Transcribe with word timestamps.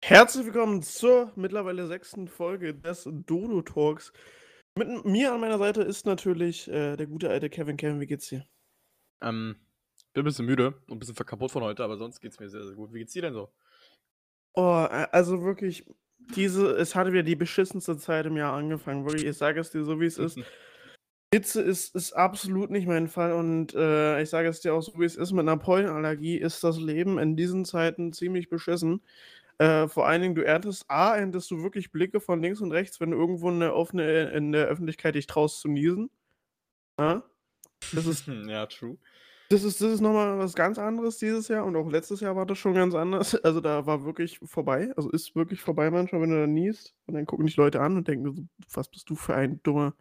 Herzlich 0.00 0.46
willkommen 0.46 0.82
zur 0.82 1.32
mittlerweile 1.36 1.86
sechsten 1.86 2.28
Folge 2.28 2.74
des 2.74 3.08
Dodo 3.26 3.62
Talks. 3.62 4.12
Mit 4.78 5.04
mir 5.04 5.32
an 5.32 5.40
meiner 5.40 5.58
Seite 5.58 5.82
ist 5.82 6.06
natürlich 6.06 6.68
äh, 6.68 6.96
der 6.96 7.06
gute 7.06 7.28
alte 7.28 7.50
Kevin. 7.50 7.76
Kevin, 7.76 8.00
wie 8.00 8.06
geht's 8.06 8.28
dir? 8.28 8.46
Ähm, 9.20 9.56
bin 10.14 10.22
ein 10.22 10.24
bisschen 10.24 10.46
müde 10.46 10.74
und 10.86 10.96
ein 10.96 10.98
bisschen 10.98 11.14
kaputt 11.14 11.50
von 11.50 11.62
heute, 11.62 11.84
aber 11.84 11.98
sonst 11.98 12.20
geht's 12.20 12.38
mir 12.38 12.48
sehr, 12.48 12.64
sehr 12.64 12.76
gut. 12.76 12.92
Wie 12.94 13.00
geht's 13.00 13.12
dir 13.12 13.22
denn 13.22 13.34
so? 13.34 13.50
Oh, 14.54 14.86
also 15.12 15.42
wirklich, 15.42 15.84
diese, 16.34 16.70
es 16.76 16.94
hatte 16.94 17.12
wieder 17.12 17.24
die 17.24 17.36
beschissenste 17.36 17.96
Zeit 17.98 18.26
im 18.26 18.36
Jahr 18.36 18.54
angefangen. 18.54 19.04
Wirklich, 19.04 19.26
ich 19.26 19.36
sage 19.36 19.60
es 19.60 19.70
dir 19.70 19.84
so, 19.84 20.00
wie 20.00 20.06
es 20.06 20.16
ist. 20.16 20.38
Hitze 21.34 21.60
ist, 21.60 21.94
ist 21.94 22.14
absolut 22.14 22.70
nicht 22.70 22.86
mein 22.86 23.06
Fall 23.06 23.32
und 23.32 23.74
äh, 23.74 24.22
ich 24.22 24.30
sage 24.30 24.48
es 24.48 24.60
dir 24.60 24.72
auch 24.72 24.80
so, 24.80 24.98
wie 24.98 25.04
es 25.04 25.16
ist. 25.16 25.32
Mit 25.32 25.42
einer 25.42 25.58
Pollenallergie 25.58 26.38
ist 26.38 26.64
das 26.64 26.78
Leben 26.78 27.18
in 27.18 27.36
diesen 27.36 27.66
Zeiten 27.66 28.14
ziemlich 28.14 28.48
beschissen. 28.48 29.02
Äh, 29.58 29.88
vor 29.88 30.06
allen 30.06 30.22
Dingen, 30.22 30.34
du 30.34 30.44
erntest 30.44 30.88
A, 30.88 31.16
erntest 31.16 31.50
du 31.50 31.62
wirklich 31.62 31.90
Blicke 31.90 32.20
von 32.20 32.40
links 32.40 32.60
und 32.60 32.72
rechts, 32.72 33.00
wenn 33.00 33.10
du 33.10 33.16
irgendwo 33.16 33.50
in 33.50 33.60
der, 33.60 33.74
offene, 33.74 34.30
in 34.30 34.52
der 34.52 34.66
Öffentlichkeit 34.66 35.16
dich 35.16 35.26
traust 35.26 35.60
zu 35.60 35.68
niesen. 35.68 36.10
Ja? 36.98 37.24
Das 37.92 38.06
ist, 38.06 38.26
ja, 38.46 38.66
true. 38.66 38.96
Das 39.50 39.64
ist, 39.64 39.80
das 39.80 39.92
ist 39.94 40.00
nochmal 40.00 40.38
was 40.38 40.54
ganz 40.54 40.78
anderes 40.78 41.16
dieses 41.16 41.48
Jahr 41.48 41.64
und 41.64 41.74
auch 41.74 41.90
letztes 41.90 42.20
Jahr 42.20 42.36
war 42.36 42.44
das 42.44 42.58
schon 42.58 42.74
ganz 42.74 42.94
anders. 42.94 43.34
Also 43.42 43.60
da 43.60 43.86
war 43.86 44.04
wirklich 44.04 44.38
vorbei, 44.44 44.92
also 44.96 45.10
ist 45.10 45.34
wirklich 45.34 45.60
vorbei 45.62 45.90
manchmal, 45.90 46.20
wenn 46.20 46.30
du 46.30 46.40
da 46.40 46.46
niest 46.46 46.94
und 47.06 47.14
dann 47.14 47.24
gucken 47.24 47.46
dich 47.46 47.56
Leute 47.56 47.80
an 47.80 47.96
und 47.96 48.06
denken, 48.06 48.26
so, 48.26 48.42
was 48.74 48.88
bist 48.88 49.08
du 49.08 49.16
für 49.16 49.34
ein 49.34 49.62
dummer 49.62 49.94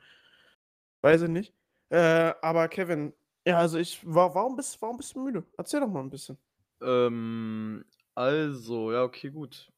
Weiß 1.01 1.21
ich 1.21 1.29
nicht. 1.29 1.53
Äh, 1.89 2.33
aber 2.41 2.67
Kevin, 2.67 3.13
ja, 3.45 3.59
also 3.59 3.77
ich, 3.77 4.01
war, 4.05 4.35
warum, 4.35 4.55
bist, 4.55 4.81
warum 4.81 4.97
bist 4.97 5.15
du 5.15 5.23
müde? 5.23 5.45
Erzähl 5.57 5.79
doch 5.79 5.87
mal 5.87 6.01
ein 6.01 6.09
bisschen. 6.09 6.37
Ähm, 6.81 7.85
also, 8.17 8.91
ja, 8.91 9.03
okay, 9.03 9.29
gut. 9.29 9.71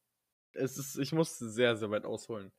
Es 0.53 0.77
ist, 0.77 0.97
ich 0.97 1.11
muss 1.11 1.37
sehr, 1.37 1.75
sehr 1.75 1.91
weit 1.91 2.05
ausholen. 2.05 2.51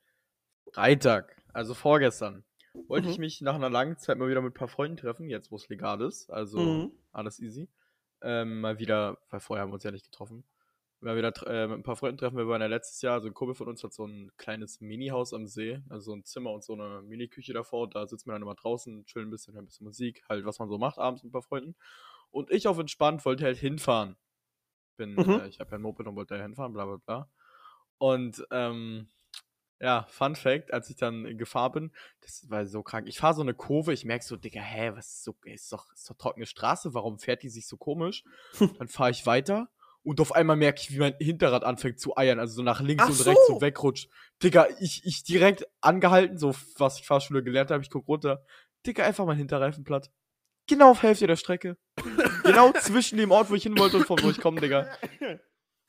Freitag, 0.73 1.36
also 1.53 1.75
vorgestern, 1.75 2.45
wollte 2.86 3.06
mhm. 3.06 3.12
ich 3.12 3.19
mich 3.19 3.41
nach 3.41 3.55
einer 3.55 3.70
langen 3.70 3.98
Zeit 3.98 4.19
mal 4.19 4.28
wieder 4.28 4.42
mit 4.42 4.53
ein 4.53 4.58
paar 4.58 4.69
Freunden 4.69 4.97
treffen, 4.97 5.28
jetzt 5.28 5.51
wo 5.51 5.56
es 5.56 5.69
legal 5.69 6.01
ist. 6.03 6.31
Also 6.31 6.61
mhm. 6.61 6.92
alles 7.12 7.41
easy. 7.41 7.69
Ähm, 8.23 8.61
mal 8.61 8.78
wieder, 8.78 9.19
weil 9.31 9.41
vorher 9.41 9.62
haben 9.62 9.70
wir 9.70 9.75
uns 9.75 9.84
ja 9.84 9.91
nicht 9.91 10.05
getroffen 10.05 10.45
wir 11.01 11.17
wieder 11.17 11.33
äh, 11.47 11.67
mit 11.67 11.78
ein 11.78 11.83
paar 11.83 11.97
Freunden 11.97 12.19
treffen. 12.19 12.36
Wir 12.36 12.47
waren 12.47 12.61
ja 12.61 12.67
letztes 12.67 13.01
Jahr, 13.01 13.14
also 13.14 13.28
ein 13.28 13.34
Kumpel 13.34 13.55
von 13.55 13.69
uns 13.69 13.83
hat 13.83 13.92
so 13.92 14.06
ein 14.06 14.31
kleines 14.36 14.81
Mini-Haus 14.81 15.33
am 15.33 15.47
See, 15.47 15.81
also 15.89 16.11
so 16.11 16.17
ein 16.17 16.25
Zimmer 16.25 16.53
und 16.53 16.62
so 16.62 16.75
eine 16.75 17.03
Mini-Küche 17.03 17.53
davor. 17.53 17.89
Da 17.89 18.06
sitzen 18.06 18.28
wir 18.28 18.33
dann 18.33 18.42
immer 18.42 18.55
draußen, 18.55 19.06
chillen 19.06 19.28
ein 19.28 19.31
bisschen, 19.31 19.55
hören 19.55 19.64
ein 19.64 19.67
bisschen 19.67 19.86
Musik, 19.86 20.23
halt 20.28 20.45
was 20.45 20.58
man 20.58 20.69
so 20.69 20.78
macht 20.78 20.98
abends 20.98 21.23
mit 21.23 21.31
ein 21.31 21.33
paar 21.33 21.42
Freunden. 21.42 21.75
Und 22.31 22.51
ich 22.51 22.69
auf 22.69 22.78
entspannt 22.78 23.25
wollte 23.25 23.45
halt 23.45 23.56
hinfahren. 23.56 24.17
Bin, 25.01 25.15
mhm. 25.15 25.41
äh, 25.41 25.48
ich 25.48 25.61
habe 25.61 25.70
ja 25.70 25.79
ein 25.79 25.83
Moped 25.83 26.06
und 26.06 26.15
wollte 26.15 26.37
da 26.37 26.43
hinfahren, 26.43 26.75
bla 26.75 26.84
bla 26.84 26.97
bla. 26.97 27.29
Und 27.98 28.47
ähm, 28.51 29.09
ja, 29.81 30.05
Fun 30.11 30.37
Fact, 30.37 30.73
als 30.75 30.91
ich 30.91 30.97
dann 30.97 31.39
gefahren 31.39 31.73
bin, 31.73 31.92
das 32.20 32.45
war 32.51 32.67
so 32.67 32.83
krank. 32.83 33.09
Ich 33.09 33.19
fahre 33.19 33.34
so 33.34 33.41
eine 33.41 33.55
Kurve, 33.55 33.95
ich 33.95 34.05
merke 34.05 34.25
so, 34.25 34.37
Digga, 34.37 34.61
hä, 34.61 34.92
was 34.95 35.07
ist 35.07 35.25
so, 35.25 35.34
ist 35.45 35.73
doch, 35.73 35.91
ist 35.92 36.09
doch 36.09 36.17
trockene 36.17 36.45
Straße, 36.45 36.92
warum 36.92 37.19
fährt 37.19 37.42
die 37.42 37.48
sich 37.48 37.67
so 37.67 37.79
komisch? 37.79 38.25
dann 38.79 38.89
fahre 38.89 39.11
ich 39.11 39.25
weiter 39.25 39.70
und 40.03 40.20
auf 40.20 40.33
einmal 40.33 40.57
merke 40.57 40.81
ich, 40.83 40.91
wie 40.92 40.98
mein 40.98 41.14
Hinterrad 41.19 41.64
anfängt 41.64 41.98
zu 41.98 42.17
eiern, 42.17 42.39
also 42.39 42.57
so 42.57 42.62
nach 42.62 42.81
links 42.81 43.05
Ach 43.07 43.11
und 43.11 43.27
rechts 43.27 43.47
so 43.48 43.61
wegrutscht. 43.61 44.11
Digga, 44.42 44.67
ich, 44.81 45.05
ich 45.05 45.25
direkt 45.25 45.67
angehalten, 45.81 46.39
so 46.39 46.55
was 46.77 46.98
ich 46.98 47.07
Fahrschule 47.07 47.42
gelernt 47.42 47.70
habe, 47.70 47.83
ich 47.83 47.91
guck 47.91 48.07
runter. 48.07 48.45
Digga, 48.87 49.05
einfach 49.05 49.27
mein 49.27 49.37
Hinterreifen 49.39 49.85
platt. 49.85 50.11
Genau 50.66 50.91
auf 50.92 51.03
Hälfte 51.03 51.27
der 51.27 51.36
Strecke. 51.36 51.77
genau 52.44 52.72
zwischen 52.72 53.19
dem 53.19 53.30
Ort, 53.30 53.50
wo 53.50 53.55
ich 53.55 53.62
hin 53.62 53.78
wollte 53.78 53.98
und 53.98 54.06
von 54.06 54.22
wo 54.22 54.30
ich 54.30 54.41
komme, 54.41 54.61
Digga. 54.61 54.86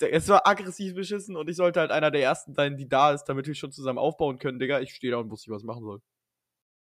Es 0.03 0.27
war 0.29 0.47
aggressiv 0.47 0.95
beschissen 0.95 1.37
und 1.37 1.47
ich 1.47 1.55
sollte 1.55 1.79
halt 1.79 1.91
einer 1.91 2.09
der 2.09 2.23
ersten 2.23 2.55
sein, 2.55 2.75
die 2.75 2.89
da 2.89 3.11
ist, 3.11 3.25
damit 3.25 3.45
wir 3.45 3.53
schon 3.53 3.71
zusammen 3.71 3.99
aufbauen 3.99 4.39
können, 4.39 4.57
Digga. 4.57 4.79
Ich 4.79 4.95
stehe 4.95 5.11
da 5.11 5.19
und 5.19 5.29
wusste 5.29 5.51
nicht, 5.51 5.55
was 5.55 5.61
ich 5.61 5.67
machen 5.67 5.83
soll. 5.83 6.01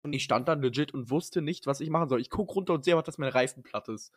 Und 0.02 0.12
ich 0.14 0.24
stand 0.24 0.48
dann 0.48 0.60
legit 0.60 0.92
und 0.92 1.10
wusste 1.10 1.40
nicht, 1.40 1.68
was 1.68 1.78
ich 1.78 1.90
machen 1.90 2.08
soll. 2.08 2.20
Ich 2.20 2.28
guck 2.28 2.52
runter 2.56 2.74
und 2.74 2.84
sehe 2.84 3.00
dass 3.00 3.16
mein 3.16 3.28
Reifen 3.28 3.62
platt 3.62 3.88
ist 3.88 4.12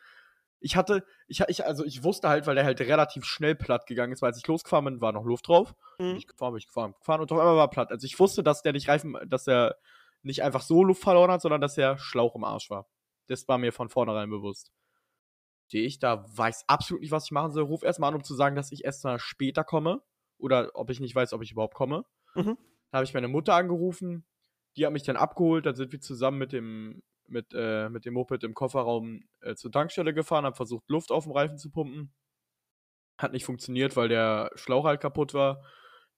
ich 0.59 0.75
hatte, 0.75 1.06
ich, 1.28 1.42
ich, 1.47 1.66
also 1.66 1.86
ich 1.86 2.03
wusste 2.03 2.30
halt, 2.30 2.47
weil 2.47 2.56
der 2.56 2.66
halt 2.66 2.80
relativ 2.81 3.25
schnell 3.25 3.56
platt 3.56 3.86
gegangen 3.86 4.13
ist, 4.13 4.22
weil 4.22 4.30
als 4.30 4.38
ich 4.38 4.47
losgefahren 4.47 4.86
bin, 4.86 5.02
war 5.02 5.12
noch 5.12 5.24
Luft 5.24 5.47
drauf. 5.47 5.75
Mhm. 6.00 6.16
Ich 6.16 6.28
gefahren, 6.28 6.53
bin 6.53 6.59
ich 6.59 6.68
gefahren, 6.68 6.94
gefahren 7.00 7.22
und 7.22 7.31
auf 7.31 7.40
einmal 7.40 7.58
war 7.58 7.69
platt. 7.69 7.92
Also 7.92 8.06
ich 8.06 8.19
wusste, 8.19 8.44
dass 8.44 8.63
der 8.63 8.74
nicht 8.74 8.88
Reifen, 8.88 9.18
dass 9.28 9.44
der 9.44 9.78
nicht 10.24 10.44
einfach 10.44 10.62
so 10.62 10.84
Luft 10.84 11.03
verloren 11.03 11.31
hat, 11.31 11.42
sondern 11.42 11.62
dass 11.62 11.75
der 11.75 11.97
Schlauch 11.97 12.36
im 12.36 12.44
Arsch 12.44 12.69
war. 12.69 12.88
Das 13.28 13.48
war 13.48 13.58
mir 13.58 13.74
von 13.74 13.90
vornherein 13.90 14.30
bewusst. 14.30 14.72
Stehe 15.68 15.86
ich 15.86 16.00
da, 16.00 16.26
weiß 16.36 16.66
absolut 16.68 17.02
nicht, 17.02 17.12
was 17.12 17.26
ich 17.26 17.32
machen 17.32 17.52
soll. 17.52 17.64
Ruf 17.64 17.84
erstmal 17.84 18.10
an, 18.10 18.16
um 18.16 18.24
zu 18.24 18.36
sagen, 18.36 18.56
dass 18.56 18.72
ich 18.72 18.86
erst 18.86 19.04
mal 19.04 19.20
später 19.20 19.64
komme. 19.64 20.02
Oder 20.38 20.72
ob 20.74 20.90
ich 20.90 21.00
nicht 21.00 21.16
weiß, 21.16 21.34
ob 21.34 21.44
ich 21.44 21.52
überhaupt 21.52 21.74
komme. 21.74 22.06
Mhm. 22.36 22.58
Da 22.92 22.98
habe 23.00 23.06
ich 23.06 23.14
meine 23.14 23.28
Mutter 23.28 23.56
angerufen. 23.56 24.26
Die 24.78 24.86
hat 24.86 24.94
mich 24.94 25.04
dann 25.04 25.18
abgeholt. 25.18 25.66
Dann 25.66 25.76
sind 25.76 25.92
wir 25.92 26.00
zusammen 26.00 26.38
mit 26.38 26.54
dem 26.54 27.02
mit, 27.30 27.54
äh, 27.54 27.90
mit 27.90 28.06
dem 28.06 28.14
Moped 28.14 28.44
im 28.44 28.54
Kofferraum 28.54 29.24
äh, 29.42 29.56
zur 29.56 29.72
Tankstelle 29.72 30.14
gefahren, 30.14 30.46
habe 30.46 30.56
versucht, 30.56 30.90
Luft 30.90 31.12
auf 31.12 31.26
dem 31.26 31.34
Reifen 31.34 31.58
zu 31.58 31.70
pumpen. 31.70 32.14
Hat 33.18 33.34
nicht 33.34 33.46
funktioniert, 33.46 33.96
weil 33.96 34.10
der 34.10 34.52
Schlauch 34.56 34.86
halt 34.86 35.02
kaputt 35.02 35.34
war. 35.34 35.64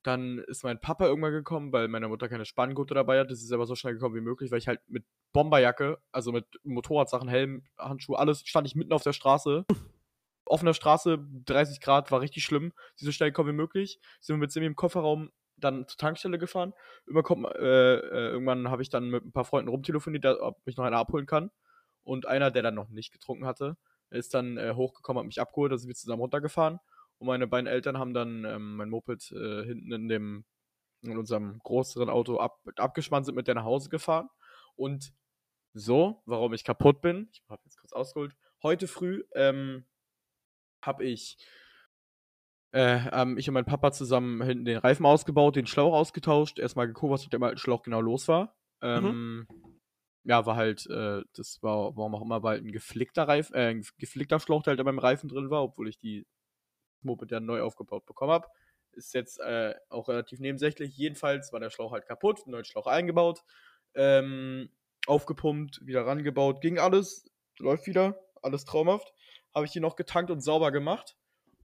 Dann 0.03 0.39
ist 0.39 0.63
mein 0.63 0.79
Papa 0.79 1.05
irgendwann 1.05 1.33
gekommen, 1.33 1.73
weil 1.73 1.87
meine 1.87 2.07
Mutter 2.07 2.29
keine 2.29 2.45
Spanngurte 2.45 2.93
dabei 2.93 3.19
hat. 3.19 3.31
Das 3.31 3.41
ist 3.41 3.51
aber 3.51 3.65
so 3.65 3.75
schnell 3.75 3.93
gekommen 3.93 4.15
wie 4.15 4.21
möglich, 4.21 4.51
weil 4.51 4.59
ich 4.59 4.67
halt 4.67 4.79
mit 4.87 5.05
Bomberjacke, 5.33 5.99
also 6.11 6.31
mit 6.31 6.45
Motorradsachen, 6.63 7.27
Helm, 7.27 7.63
Handschuhe, 7.77 8.17
alles, 8.17 8.41
stand 8.45 8.67
ich 8.67 8.75
mitten 8.75 8.93
auf 8.93 9.03
der 9.03 9.13
Straße. 9.13 9.65
Offener 10.45 10.73
Straße, 10.73 11.19
30 11.45 11.81
Grad, 11.81 12.11
war 12.11 12.21
richtig 12.21 12.43
schlimm. 12.43 12.73
Sie 12.95 13.05
so 13.05 13.11
schnell 13.11 13.29
gekommen 13.29 13.49
wie 13.49 13.57
möglich. 13.57 13.99
Sind 14.19 14.35
wir 14.35 14.39
mit 14.39 14.51
Simi 14.51 14.65
im 14.65 14.75
Kofferraum 14.75 15.31
dann 15.57 15.87
zur 15.87 15.97
Tankstelle 15.97 16.39
gefahren. 16.39 16.73
Irgendwann, 17.05 17.45
äh, 17.51 17.95
äh, 17.95 18.29
irgendwann 18.29 18.69
habe 18.69 18.81
ich 18.81 18.89
dann 18.89 19.09
mit 19.09 19.25
ein 19.25 19.31
paar 19.31 19.45
Freunden 19.45 19.69
rumtelefoniert, 19.69 20.25
ob 20.25 20.65
mich 20.65 20.77
noch 20.77 20.85
einer 20.85 20.97
abholen 20.97 21.25
kann. 21.25 21.51
Und 22.03 22.25
einer, 22.25 22.49
der 22.49 22.63
dann 22.63 22.75
noch 22.75 22.89
nicht 22.89 23.11
getrunken 23.11 23.45
hatte, 23.45 23.77
ist 24.09 24.33
dann 24.33 24.57
äh, 24.57 24.73
hochgekommen, 24.75 25.19
hat 25.19 25.27
mich 25.27 25.41
abgeholt, 25.41 25.71
da 25.71 25.77
sind 25.77 25.89
wir 25.89 25.95
zusammen 25.95 26.21
runtergefahren. 26.21 26.79
Und 27.19 27.27
meine 27.27 27.47
beiden 27.47 27.67
Eltern 27.67 27.97
haben 27.97 28.13
dann 28.13 28.45
ähm, 28.45 28.77
mein 28.77 28.89
Moped 28.89 29.31
äh, 29.31 29.63
hinten 29.65 29.91
in 29.91 30.07
dem 30.07 30.45
in 31.01 31.17
unserem 31.17 31.59
größeren 31.59 32.09
Auto 32.09 32.39
ab, 32.39 32.59
abgespannt, 32.75 33.25
sind 33.25 33.35
mit 33.35 33.47
der 33.47 33.55
nach 33.55 33.63
Hause 33.63 33.89
gefahren. 33.89 34.29
Und 34.75 35.13
so, 35.73 36.21
warum 36.25 36.53
ich 36.53 36.63
kaputt 36.63 37.01
bin, 37.01 37.29
ich 37.31 37.41
habe 37.47 37.61
jetzt 37.63 37.77
kurz 37.77 37.93
ausgeholt, 37.93 38.35
heute 38.63 38.87
früh 38.87 39.23
ähm, 39.33 39.85
habe 40.81 41.05
ich 41.05 41.37
äh, 42.71 42.99
ähm, 43.11 43.37
ich 43.37 43.47
und 43.47 43.55
mein 43.55 43.65
Papa 43.65 43.91
zusammen 43.91 44.41
hinten 44.43 44.65
den 44.65 44.77
Reifen 44.77 45.05
ausgebaut, 45.05 45.55
den 45.55 45.67
Schlauch 45.67 45.93
ausgetauscht, 45.93 46.59
erstmal 46.59 46.87
geguckt, 46.87 47.11
was 47.11 47.23
mit 47.23 47.33
dem 47.33 47.43
alten 47.43 47.57
Schlauch 47.57 47.81
genau 47.81 48.01
los 48.01 48.27
war. 48.27 48.55
Ähm, 48.81 49.03
mhm. 49.03 49.47
Ja, 50.23 50.45
war 50.45 50.55
halt, 50.55 50.85
äh, 50.87 51.23
das 51.33 51.63
war, 51.63 51.95
warum 51.95 52.15
auch 52.15 52.21
immer, 52.21 52.43
war 52.43 52.51
halt 52.51 52.63
ein 52.63 52.71
geflickter 52.71 53.27
Reifen, 53.27 53.55
äh, 53.55 53.69
ein 53.69 53.83
geflickter 53.97 54.39
Schlauch, 54.39 54.61
der 54.63 54.71
halt 54.71 54.79
in 54.79 54.85
meinem 54.85 54.99
Reifen 54.99 55.29
drin 55.29 55.49
war, 55.49 55.63
obwohl 55.63 55.89
ich 55.89 55.97
die 55.97 56.27
Moped 57.03 57.31
ja 57.31 57.39
neu 57.39 57.61
aufgebaut 57.61 58.05
bekommen 58.05 58.31
habe. 58.31 58.47
Ist 58.93 59.13
jetzt 59.13 59.39
äh, 59.39 59.75
auch 59.89 60.09
relativ 60.09 60.39
nebensächlich. 60.39 60.97
Jedenfalls 60.97 61.53
war 61.53 61.59
der 61.59 61.69
Schlauch 61.69 61.91
halt 61.91 62.05
kaputt, 62.05 62.47
neuen 62.47 62.65
Schlauch 62.65 62.87
eingebaut, 62.87 63.43
ähm, 63.93 64.69
aufgepumpt, 65.05 65.85
wieder 65.85 66.05
rangebaut, 66.05 66.61
ging 66.61 66.79
alles, 66.79 67.29
läuft 67.59 67.87
wieder, 67.87 68.19
alles 68.41 68.65
traumhaft. 68.65 69.13
Habe 69.53 69.65
ich 69.65 69.71
die 69.71 69.79
noch 69.79 69.95
getankt 69.95 70.31
und 70.31 70.41
sauber 70.41 70.71
gemacht. 70.71 71.15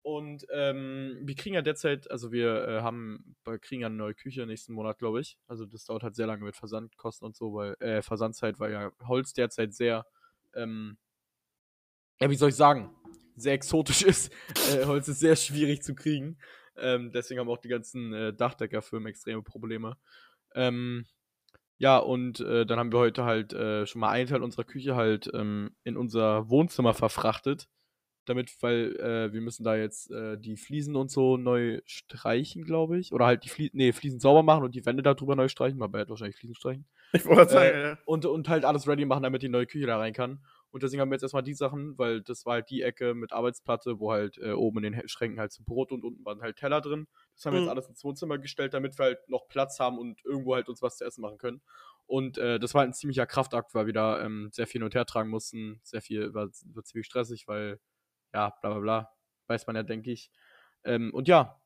Und 0.07 0.47
ähm, 0.53 1.19
wir 1.23 1.35
kriegen 1.35 1.55
ja 1.55 1.61
derzeit, 1.61 2.09
also 2.09 2.31
wir 2.31 2.65
äh, 2.65 2.81
haben, 2.81 3.35
wir 3.43 3.59
kriegen 3.59 3.81
ja 3.81 3.87
eine 3.87 3.97
neue 3.97 4.13
Küche 4.13 4.45
nächsten 4.45 4.71
Monat, 4.71 4.99
glaube 4.99 5.19
ich. 5.19 5.37
Also 5.47 5.65
das 5.65 5.83
dauert 5.83 6.03
halt 6.03 6.15
sehr 6.15 6.27
lange 6.27 6.45
mit 6.45 6.55
Versandkosten 6.55 7.25
und 7.25 7.35
so, 7.35 7.53
weil, 7.53 7.75
äh, 7.81 8.01
Versandzeit, 8.01 8.57
weil 8.57 8.71
ja 8.71 8.91
Holz 9.05 9.33
derzeit 9.33 9.73
sehr, 9.73 10.05
ähm, 10.55 10.97
ja, 12.21 12.29
wie 12.29 12.35
soll 12.35 12.51
ich 12.51 12.55
sagen, 12.55 12.95
sehr 13.37 13.53
exotisch 13.53 14.01
ist. 14.03 14.33
äh, 14.73 14.85
Holz 14.85 15.07
ist 15.07 15.19
sehr 15.19 15.35
schwierig 15.35 15.83
zu 15.83 15.95
kriegen. 15.95 16.37
Ähm, 16.77 17.11
deswegen 17.11 17.39
haben 17.39 17.49
auch 17.49 17.57
die 17.57 17.69
ganzen 17.69 18.13
äh, 18.13 18.33
Dachdeckerfirmen 18.33 19.07
extreme 19.07 19.41
Probleme. 19.41 19.97
Ähm, 20.53 21.05
ja, 21.79 21.97
und 21.97 22.39
äh, 22.39 22.65
dann 22.65 22.79
haben 22.79 22.91
wir 22.91 22.99
heute 22.99 23.23
halt 23.23 23.53
äh, 23.53 23.85
schon 23.85 24.01
mal 24.01 24.09
einen 24.09 24.27
Teil 24.27 24.43
unserer 24.43 24.63
Küche 24.63 24.95
halt 24.95 25.29
ähm, 25.33 25.75
in 25.83 25.95
unser 25.95 26.49
Wohnzimmer 26.49 26.93
verfrachtet 26.93 27.67
damit, 28.27 28.51
weil 28.61 28.95
äh, 28.97 29.33
wir 29.33 29.41
müssen 29.41 29.63
da 29.63 29.75
jetzt 29.75 30.11
äh, 30.11 30.37
die 30.37 30.57
Fliesen 30.57 30.95
und 30.95 31.09
so 31.09 31.37
neu 31.37 31.81
streichen, 31.85 32.63
glaube 32.65 32.99
ich. 32.99 33.11
Oder 33.13 33.25
halt 33.25 33.43
die 33.43 33.49
Fliesen, 33.49 33.77
nee, 33.77 33.93
Fliesen 33.93 34.19
sauber 34.19 34.43
machen 34.43 34.63
und 34.63 34.75
die 34.75 34.85
Wände 34.85 35.03
darüber 35.03 35.35
neu 35.35 35.47
streichen. 35.47 35.79
Man 35.79 35.93
wird 35.93 36.09
wahrscheinlich 36.09 36.35
Fliesen 36.35 36.55
streichen. 36.55 36.85
Ich 37.13 37.25
wollte 37.25 37.53
sagen, 37.53 37.79
ja. 37.79 37.97
Und, 38.05 38.25
und 38.25 38.49
halt 38.49 38.65
alles 38.65 38.87
ready 38.87 39.05
machen, 39.05 39.23
damit 39.23 39.41
die 39.41 39.49
neue 39.49 39.65
Küche 39.65 39.87
da 39.87 39.97
rein 39.97 40.13
kann. 40.13 40.39
Und 40.71 40.83
deswegen 40.83 41.01
haben 41.01 41.09
wir 41.09 41.15
jetzt 41.15 41.23
erstmal 41.23 41.43
die 41.43 41.53
Sachen, 41.53 41.97
weil 41.97 42.21
das 42.21 42.45
war 42.45 42.55
halt 42.55 42.69
die 42.69 42.81
Ecke 42.81 43.13
mit 43.13 43.31
Arbeitsplatte, 43.31 43.99
wo 43.99 44.11
halt 44.11 44.37
äh, 44.37 44.51
oben 44.51 44.83
in 44.83 44.93
den 44.93 45.07
Schränken 45.07 45.39
halt 45.39 45.51
so 45.51 45.63
Brot 45.63 45.91
und 45.91 46.03
unten 46.03 46.25
waren 46.25 46.41
halt 46.41 46.57
Teller 46.57 46.81
drin. 46.81 47.07
Das 47.35 47.45
haben 47.45 47.53
wir 47.53 47.59
jetzt 47.59 47.67
mhm. 47.67 47.71
alles 47.71 47.87
ins 47.89 48.03
Wohnzimmer 48.03 48.37
gestellt, 48.37 48.73
damit 48.73 48.97
wir 48.99 49.05
halt 49.05 49.29
noch 49.29 49.47
Platz 49.47 49.79
haben 49.79 49.97
und 49.97 50.23
irgendwo 50.25 50.55
halt 50.55 50.69
uns 50.69 50.81
was 50.81 50.97
zu 50.97 51.05
essen 51.05 51.21
machen 51.21 51.37
können. 51.37 51.61
Und 52.05 52.37
äh, 52.37 52.59
das 52.59 52.73
war 52.73 52.81
halt 52.81 52.91
ein 52.91 52.93
ziemlicher 52.93 53.25
Kraftakt, 53.25 53.73
weil 53.75 53.85
wir 53.85 53.93
da 53.93 54.21
ähm, 54.21 54.49
sehr 54.51 54.67
viel 54.67 54.79
hin 54.79 54.83
und 54.83 54.95
her 54.95 55.05
tragen 55.05 55.29
mussten. 55.29 55.79
Sehr 55.83 56.01
viel, 56.01 56.33
war, 56.33 56.47
war 56.47 56.83
ziemlich 56.83 57.07
stressig, 57.07 57.47
weil 57.47 57.79
ja, 58.33 58.49
bla 58.61 58.71
bla 58.71 58.79
bla. 58.79 59.13
Weiß 59.47 59.67
man 59.67 59.75
ja, 59.75 59.83
denke 59.83 60.11
ich. 60.11 60.31
Ähm, 60.83 61.13
und 61.13 61.27
ja, 61.27 61.59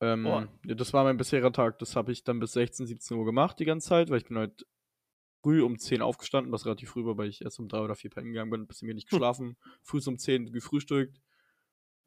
Ähm, 0.00 0.26
ja, 0.26 0.74
das 0.74 0.92
war 0.92 1.04
mein 1.04 1.16
bisheriger 1.16 1.52
Tag. 1.52 1.78
Das 1.78 1.96
habe 1.96 2.12
ich 2.12 2.24
dann 2.24 2.40
bis 2.40 2.52
16, 2.52 2.86
17 2.86 3.16
Uhr 3.16 3.24
gemacht 3.24 3.58
die 3.58 3.64
ganze 3.64 3.88
Zeit, 3.88 4.10
weil 4.10 4.18
ich 4.18 4.26
bin 4.26 4.38
heute 4.38 4.64
früh 5.44 5.62
um 5.62 5.78
10 5.78 6.00
aufgestanden, 6.02 6.52
was 6.52 6.64
relativ 6.64 6.90
früh 6.90 7.04
war, 7.04 7.18
weil 7.18 7.28
ich 7.28 7.42
erst 7.42 7.58
um 7.60 7.68
3 7.68 7.80
oder 7.80 7.94
4 7.94 8.10
pennen 8.10 8.28
gegangen 8.28 8.50
bin, 8.50 8.62
ein 8.62 8.66
bisschen 8.66 8.88
wenig 8.88 9.06
Hm. 9.10 9.10
geschlafen. 9.10 9.56
Früh 9.82 10.00
um 10.06 10.18
10 10.18 10.52
gefrühstückt, 10.52 11.20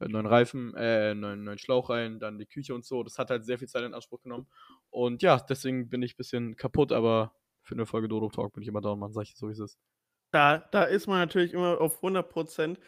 äh, 0.00 0.08
neuen 0.08 0.26
Reifen, 0.26 0.74
äh, 0.76 1.14
neuen, 1.14 1.44
neuen 1.44 1.58
Schlauch 1.58 1.90
rein, 1.90 2.18
dann 2.20 2.38
die 2.38 2.46
Küche 2.46 2.74
und 2.74 2.84
so. 2.84 3.02
Das 3.02 3.18
hat 3.18 3.30
halt 3.30 3.44
sehr 3.44 3.58
viel 3.58 3.68
Zeit 3.68 3.84
in 3.84 3.94
Anspruch 3.94 4.22
genommen. 4.22 4.48
Und 4.90 5.22
ja, 5.22 5.38
deswegen 5.38 5.88
bin 5.88 6.02
ich 6.02 6.14
ein 6.14 6.16
bisschen 6.16 6.56
kaputt, 6.56 6.92
aber 6.92 7.34
für 7.62 7.74
eine 7.74 7.86
Folge 7.86 8.08
Dodo 8.08 8.28
Talk 8.30 8.52
bin 8.54 8.62
ich 8.62 8.68
immer 8.68 8.80
da 8.80 8.90
und 8.90 9.00
man 9.00 9.12
sagt 9.12 9.36
so, 9.36 9.48
wie 9.48 9.52
es 9.52 9.60
ist. 9.60 9.78
Da, 10.30 10.58
da 10.58 10.84
ist 10.84 11.06
man 11.06 11.18
natürlich 11.20 11.52
immer 11.54 11.80
auf 11.80 12.02
100 12.02 12.28
Prozent. 12.28 12.78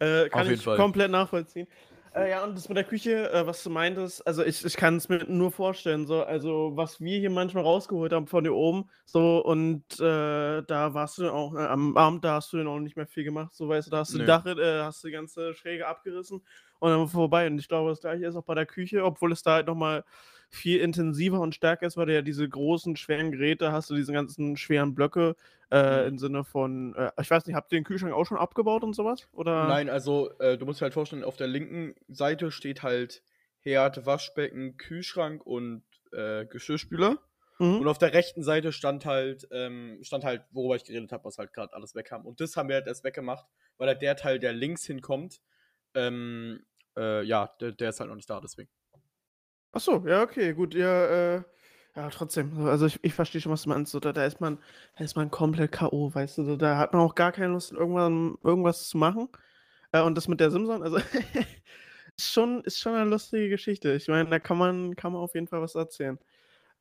Äh, 0.00 0.28
kann 0.28 0.50
ich 0.50 0.62
Fall. 0.62 0.76
komplett 0.76 1.10
nachvollziehen. 1.10 1.66
Äh, 2.14 2.30
ja, 2.30 2.44
und 2.44 2.56
das 2.56 2.68
mit 2.68 2.76
der 2.76 2.84
Küche, 2.84 3.30
äh, 3.32 3.46
was 3.46 3.62
du 3.62 3.70
meintest, 3.70 4.26
also 4.26 4.42
ich, 4.42 4.64
ich 4.64 4.76
kann 4.76 4.96
es 4.96 5.08
mir 5.08 5.24
nur 5.28 5.50
vorstellen, 5.52 6.06
so, 6.06 6.22
also 6.22 6.72
was 6.74 7.00
wir 7.00 7.18
hier 7.18 7.30
manchmal 7.30 7.64
rausgeholt 7.64 8.12
haben 8.12 8.26
von 8.26 8.44
dir 8.44 8.54
oben, 8.54 8.88
so, 9.04 9.44
und 9.44 9.82
äh, 10.00 10.62
da 10.62 10.94
warst 10.94 11.18
du 11.18 11.22
dann 11.22 11.32
auch, 11.32 11.54
äh, 11.54 11.58
am 11.66 11.96
Abend, 11.96 12.24
da 12.24 12.34
hast 12.34 12.52
du 12.52 12.56
dann 12.56 12.66
auch 12.66 12.78
nicht 12.78 12.96
mehr 12.96 13.06
viel 13.06 13.24
gemacht, 13.24 13.52
so, 13.54 13.68
weißt 13.68 13.88
du, 13.88 13.90
da 13.90 13.98
hast 13.98 14.14
du 14.14 14.18
die 14.18 14.24
Dach, 14.24 14.44
äh, 14.46 14.82
hast 14.82 15.02
du 15.04 15.08
die 15.08 15.12
ganze 15.12 15.52
Schräge 15.54 15.86
abgerissen 15.86 16.42
und 16.78 16.90
dann 16.90 17.08
vorbei. 17.08 17.46
Und 17.46 17.58
ich 17.58 17.68
glaube, 17.68 17.90
das 17.90 18.00
gleiche 18.00 18.26
ist 18.26 18.36
auch 18.36 18.44
bei 18.44 18.54
der 18.54 18.66
Küche, 18.66 19.04
obwohl 19.04 19.32
es 19.32 19.42
da 19.42 19.52
halt 19.54 19.66
nochmal 19.66 20.04
viel 20.50 20.80
intensiver 20.80 21.40
und 21.40 21.54
stärker 21.54 21.86
ist, 21.86 21.96
weil 21.96 22.06
du 22.06 22.14
ja 22.14 22.22
diese 22.22 22.48
großen, 22.48 22.96
schweren 22.96 23.32
Geräte 23.32 23.70
hast, 23.72 23.90
du 23.90 23.94
diese 23.94 24.12
ganzen 24.12 24.56
schweren 24.56 24.94
Blöcke, 24.94 25.36
äh, 25.70 26.02
Mhm. 26.02 26.08
im 26.08 26.18
Sinne 26.18 26.44
von, 26.44 26.94
äh, 26.94 27.10
ich 27.20 27.30
weiß 27.30 27.46
nicht, 27.46 27.54
habt 27.54 27.70
ihr 27.72 27.78
den 27.78 27.84
Kühlschrank 27.84 28.14
auch 28.14 28.24
schon 28.24 28.38
abgebaut 28.38 28.82
und 28.82 28.94
sowas? 28.94 29.28
Oder? 29.32 29.68
Nein, 29.68 29.90
also 29.90 30.30
äh, 30.38 30.56
du 30.56 30.64
musst 30.64 30.80
dir 30.80 30.84
halt 30.84 30.94
vorstellen, 30.94 31.24
auf 31.24 31.36
der 31.36 31.46
linken 31.48 31.94
Seite 32.08 32.50
steht 32.50 32.82
halt 32.82 33.22
Herd, 33.60 34.06
Waschbecken, 34.06 34.76
Kühlschrank 34.78 35.44
und 35.44 35.82
äh, 36.12 36.46
Geschirrspüler. 36.46 37.18
Mhm. 37.58 37.80
Und 37.80 37.88
auf 37.88 37.98
der 37.98 38.14
rechten 38.14 38.42
Seite 38.42 38.72
stand 38.72 39.04
halt, 39.04 39.46
ähm, 39.50 39.98
stand 40.02 40.24
halt, 40.24 40.44
worüber 40.52 40.76
ich 40.76 40.84
geredet 40.84 41.12
habe, 41.12 41.24
was 41.24 41.38
halt 41.38 41.52
gerade 41.52 41.74
alles 41.74 41.94
wegkam. 41.94 42.24
Und 42.24 42.40
das 42.40 42.56
haben 42.56 42.68
wir 42.68 42.76
halt 42.76 42.86
erst 42.86 43.04
weggemacht, 43.04 43.44
weil 43.76 43.88
halt 43.88 44.00
der 44.00 44.16
Teil, 44.16 44.38
der 44.38 44.52
links 44.54 44.84
hinkommt, 44.86 45.40
ähm, 45.94 46.64
äh, 46.96 47.22
ja, 47.24 47.50
der, 47.60 47.72
der 47.72 47.90
ist 47.90 48.00
halt 48.00 48.08
noch 48.08 48.16
nicht 48.16 48.30
da, 48.30 48.40
deswegen. 48.40 48.70
Ach 49.72 49.80
so, 49.80 50.02
ja, 50.06 50.22
okay, 50.22 50.54
gut, 50.54 50.74
ja, 50.74 51.36
äh, 51.36 51.42
ja, 51.96 52.10
trotzdem. 52.10 52.54
so, 52.54 52.62
Also 52.68 52.86
ich, 52.86 52.98
ich 53.02 53.14
verstehe 53.14 53.40
schon, 53.40 53.52
was 53.52 53.62
du 53.62 53.68
meinst. 53.70 53.94
Da, 53.94 54.12
da 54.12 54.24
ist 54.24 54.40
man, 54.40 54.58
da 54.96 55.04
ist 55.04 55.16
man 55.16 55.30
komplett 55.30 55.72
K.O., 55.72 56.14
weißt 56.14 56.38
du, 56.38 56.56
da 56.56 56.78
hat 56.78 56.92
man 56.92 57.02
auch 57.02 57.14
gar 57.14 57.32
keine 57.32 57.52
Lust, 57.52 57.72
irgendwann 57.72 58.36
irgendwas 58.42 58.88
zu 58.88 58.98
machen. 58.98 59.28
Äh, 59.92 60.02
und 60.02 60.14
das 60.16 60.28
mit 60.28 60.40
der 60.40 60.50
Simson, 60.50 60.82
also 60.82 60.98
ist 62.16 62.32
schon, 62.32 62.62
ist 62.64 62.78
schon 62.80 62.94
eine 62.94 63.10
lustige 63.10 63.48
Geschichte. 63.50 63.94
Ich 63.94 64.08
meine, 64.08 64.28
da 64.30 64.38
kann 64.38 64.58
man, 64.58 64.96
kann 64.96 65.12
man 65.12 65.22
auf 65.22 65.34
jeden 65.34 65.48
Fall 65.48 65.60
was 65.62 65.74
erzählen. 65.74 66.18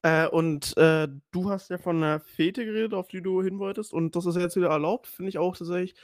Äh, 0.03 0.27
und 0.27 0.77
äh, 0.77 1.07
du 1.31 1.49
hast 1.49 1.69
ja 1.69 1.77
von 1.79 1.97
einer 1.97 2.19
Fete 2.21 2.65
geredet, 2.65 2.93
auf 2.93 3.07
die 3.09 3.21
du 3.21 3.43
hin 3.43 3.59
wolltest, 3.59 3.93
und 3.93 4.15
das 4.15 4.25
ist 4.27 4.37
jetzt 4.37 4.55
wieder 4.57 4.69
erlaubt, 4.69 5.07
finde 5.07 5.29
ich 5.29 5.37
auch 5.39 5.57
tatsächlich. 5.57 5.95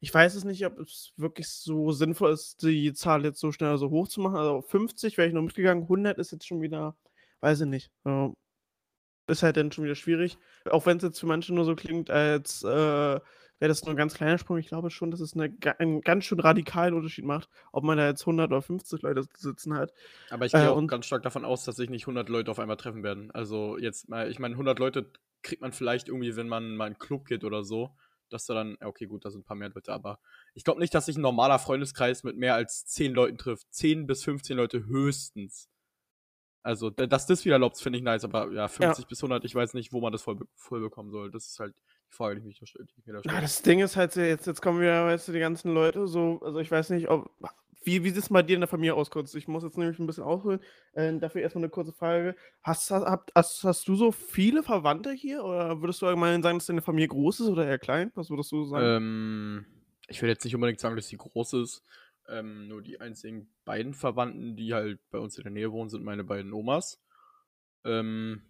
Ich 0.00 0.12
weiß 0.12 0.34
es 0.34 0.44
nicht, 0.44 0.64
ob 0.64 0.78
es 0.78 1.12
wirklich 1.16 1.48
so 1.48 1.92
sinnvoll 1.92 2.32
ist, 2.32 2.62
die 2.62 2.92
Zahl 2.94 3.24
jetzt 3.24 3.38
so 3.40 3.52
schnell 3.52 3.76
so 3.78 3.90
hoch 3.90 4.08
zu 4.08 4.20
machen. 4.20 4.36
Also 4.36 4.62
50 4.62 5.18
wäre 5.18 5.28
ich 5.28 5.34
noch 5.34 5.42
mitgegangen, 5.42 5.84
100 5.88 6.18
ist 6.18 6.32
jetzt 6.32 6.46
schon 6.46 6.62
wieder, 6.62 6.96
weiß 7.40 7.60
ich 7.62 7.66
nicht. 7.66 7.90
So, 8.04 8.32
ist 9.28 9.42
halt 9.42 9.56
dann 9.56 9.70
schon 9.72 9.84
wieder 9.84 9.94
schwierig. 9.94 10.38
Auch 10.70 10.86
wenn 10.86 10.96
es 10.96 11.02
jetzt 11.02 11.20
für 11.20 11.26
manche 11.26 11.54
nur 11.54 11.64
so 11.64 11.76
klingt, 11.76 12.10
als 12.10 12.64
äh, 12.64 12.66
wäre 12.66 13.68
das 13.68 13.84
nur 13.84 13.92
ein 13.92 13.96
ganz 13.96 14.14
kleiner 14.14 14.38
Sprung. 14.38 14.56
Ich 14.58 14.68
glaube 14.68 14.90
schon, 14.90 15.10
dass 15.10 15.20
es 15.20 15.34
eine, 15.34 15.54
einen 15.78 16.00
ganz 16.00 16.24
schön 16.24 16.40
radikalen 16.40 16.94
Unterschied 16.94 17.26
macht, 17.26 17.48
ob 17.72 17.84
man 17.84 17.98
da 17.98 18.06
jetzt 18.08 18.22
100 18.22 18.50
oder 18.50 18.62
50 18.62 19.02
Leute 19.02 19.24
sitzen 19.36 19.74
hat. 19.74 19.92
Aber 20.30 20.46
ich 20.46 20.54
Äh, 20.54 20.60
gehe 20.60 20.70
auch 20.70 20.76
und- 20.76 20.88
ganz 20.88 21.06
stark 21.06 21.22
davon 21.22 21.44
aus, 21.44 21.64
dass 21.64 21.76
sich 21.76 21.90
nicht 21.90 22.06
100 22.06 22.28
Leute 22.30 22.50
auf 22.50 22.58
einmal 22.58 22.78
treffen 22.78 23.02
werden. 23.04 23.30
Also 23.32 23.76
jetzt 23.78 24.08
mal, 24.08 24.30
ich 24.30 24.38
meine, 24.38 24.56
100 24.56 24.78
Leute 24.78 25.12
kriegt 25.42 25.60
man 25.60 25.72
vielleicht 25.72 26.08
irgendwie, 26.08 26.36
wenn 26.36 26.48
man 26.48 26.74
mal 26.76 26.86
in 26.86 26.92
einen 26.94 26.98
Club 26.98 27.26
geht 27.26 27.44
oder 27.44 27.62
so, 27.64 27.90
dass 28.32 28.46
da 28.46 28.54
dann, 28.54 28.76
ja, 28.80 28.86
okay, 28.86 29.06
gut, 29.06 29.24
da 29.24 29.30
sind 29.30 29.40
ein 29.42 29.44
paar 29.44 29.56
mehr 29.56 29.70
Leute, 29.70 29.92
aber 29.92 30.18
ich 30.54 30.64
glaube 30.64 30.80
nicht, 30.80 30.94
dass 30.94 31.06
sich 31.06 31.16
ein 31.16 31.22
normaler 31.22 31.58
Freundeskreis 31.58 32.22
mit 32.24 32.36
mehr 32.36 32.54
als 32.54 32.86
10 32.86 33.12
Leuten 33.14 33.38
trifft. 33.38 33.66
10 33.72 34.06
bis 34.06 34.24
15 34.24 34.56
Leute 34.56 34.86
höchstens. 34.86 35.68
Also, 36.62 36.90
da- 36.90 37.06
dass 37.06 37.26
das 37.26 37.44
wieder 37.44 37.54
erlaubt, 37.54 37.78
finde 37.78 37.98
ich 37.98 38.04
nice, 38.04 38.24
aber 38.24 38.52
ja, 38.52 38.68
50 38.68 39.06
bis 39.08 39.22
100, 39.22 39.44
ich 39.44 39.54
weiß 39.54 39.74
nicht, 39.74 39.92
wo 39.92 40.00
man 40.00 40.12
das 40.12 40.22
voll, 40.22 40.38
voll 40.56 40.80
bekommen 40.80 41.10
soll. 41.10 41.30
Das 41.30 41.46
ist 41.46 41.58
halt 41.58 41.74
die 42.10 42.16
Frage, 42.16 42.40
die, 42.40 42.46
mich 42.46 42.58
da 42.58 42.66
stellt, 42.66 42.90
die 42.96 43.02
da 43.06 43.12
Na, 43.14 43.20
stelle. 43.20 43.40
das 43.40 43.62
Ding 43.62 43.80
ist 43.80 43.96
halt, 43.96 44.12
so, 44.12 44.20
jetzt, 44.20 44.46
jetzt 44.46 44.62
kommen 44.62 44.80
wieder, 44.80 45.06
weißt 45.06 45.28
du, 45.28 45.32
die 45.32 45.38
ganzen 45.38 45.72
Leute 45.72 46.06
so, 46.06 46.40
also 46.42 46.58
ich 46.58 46.70
weiß 46.70 46.90
nicht, 46.90 47.08
ob, 47.08 47.30
wie, 47.82 48.04
wie 48.04 48.10
sieht 48.10 48.18
es 48.18 48.28
bei 48.28 48.42
dir 48.42 48.54
in 48.54 48.60
der 48.60 48.68
Familie 48.68 48.94
aus, 48.94 49.10
kurz? 49.10 49.34
Ich 49.34 49.48
muss 49.48 49.62
jetzt 49.62 49.78
nämlich 49.78 49.98
ein 49.98 50.06
bisschen 50.06 50.24
ausholen. 50.24 50.60
Äh, 50.92 51.18
dafür 51.18 51.40
erstmal 51.40 51.64
eine 51.64 51.70
kurze 51.70 51.92
Frage. 51.92 52.36
Hast, 52.62 52.90
hast, 52.90 53.06
hast, 53.34 53.64
hast 53.64 53.88
du 53.88 53.94
so 53.94 54.12
viele 54.12 54.62
Verwandte 54.62 55.12
hier 55.12 55.42
oder 55.42 55.80
würdest 55.80 56.02
du 56.02 56.06
allgemein 56.06 56.42
sagen, 56.42 56.58
dass 56.58 56.66
deine 56.66 56.82
Familie 56.82 57.08
groß 57.08 57.40
ist 57.40 57.48
oder 57.48 57.66
eher 57.66 57.78
klein? 57.78 58.12
Was 58.14 58.28
würdest 58.28 58.52
du 58.52 58.64
sagen? 58.64 58.84
Ähm, 58.84 59.66
ich 60.08 60.20
will 60.20 60.28
jetzt 60.28 60.44
nicht 60.44 60.54
unbedingt 60.54 60.80
sagen, 60.80 60.96
dass 60.96 61.08
sie 61.08 61.16
groß 61.16 61.54
ist. 61.54 61.82
Ähm, 62.28 62.68
nur 62.68 62.82
die 62.82 63.00
einzigen 63.00 63.50
beiden 63.64 63.94
Verwandten, 63.94 64.56
die 64.56 64.74
halt 64.74 65.00
bei 65.10 65.18
uns 65.18 65.38
in 65.38 65.44
der 65.44 65.52
Nähe 65.52 65.72
wohnen, 65.72 65.88
sind 65.88 66.04
meine 66.04 66.22
beiden 66.22 66.52
Omas. 66.52 67.02
Ähm, 67.84 68.42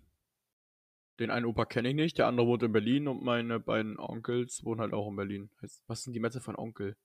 den 1.21 1.31
einen 1.31 1.47
Opa 1.47 1.65
kenne 1.67 1.91
ich 1.91 1.95
nicht, 1.95 2.19
der 2.19 2.27
andere 2.27 2.47
wohnt 2.47 2.63
in 2.63 2.73
Berlin 2.73 3.07
und 3.07 3.23
meine 3.23 3.61
beiden 3.61 3.99
Onkels 3.99 4.65
wohnen 4.65 4.81
halt 4.81 4.93
auch 4.93 5.09
in 5.09 5.17
Berlin. 5.17 5.51
Heißt, 5.63 5.85
was 5.87 6.03
sind 6.03 6.15
die 6.15 6.21
Metze 6.21 6.41
von 6.41 6.57
Onkel? 6.57 6.97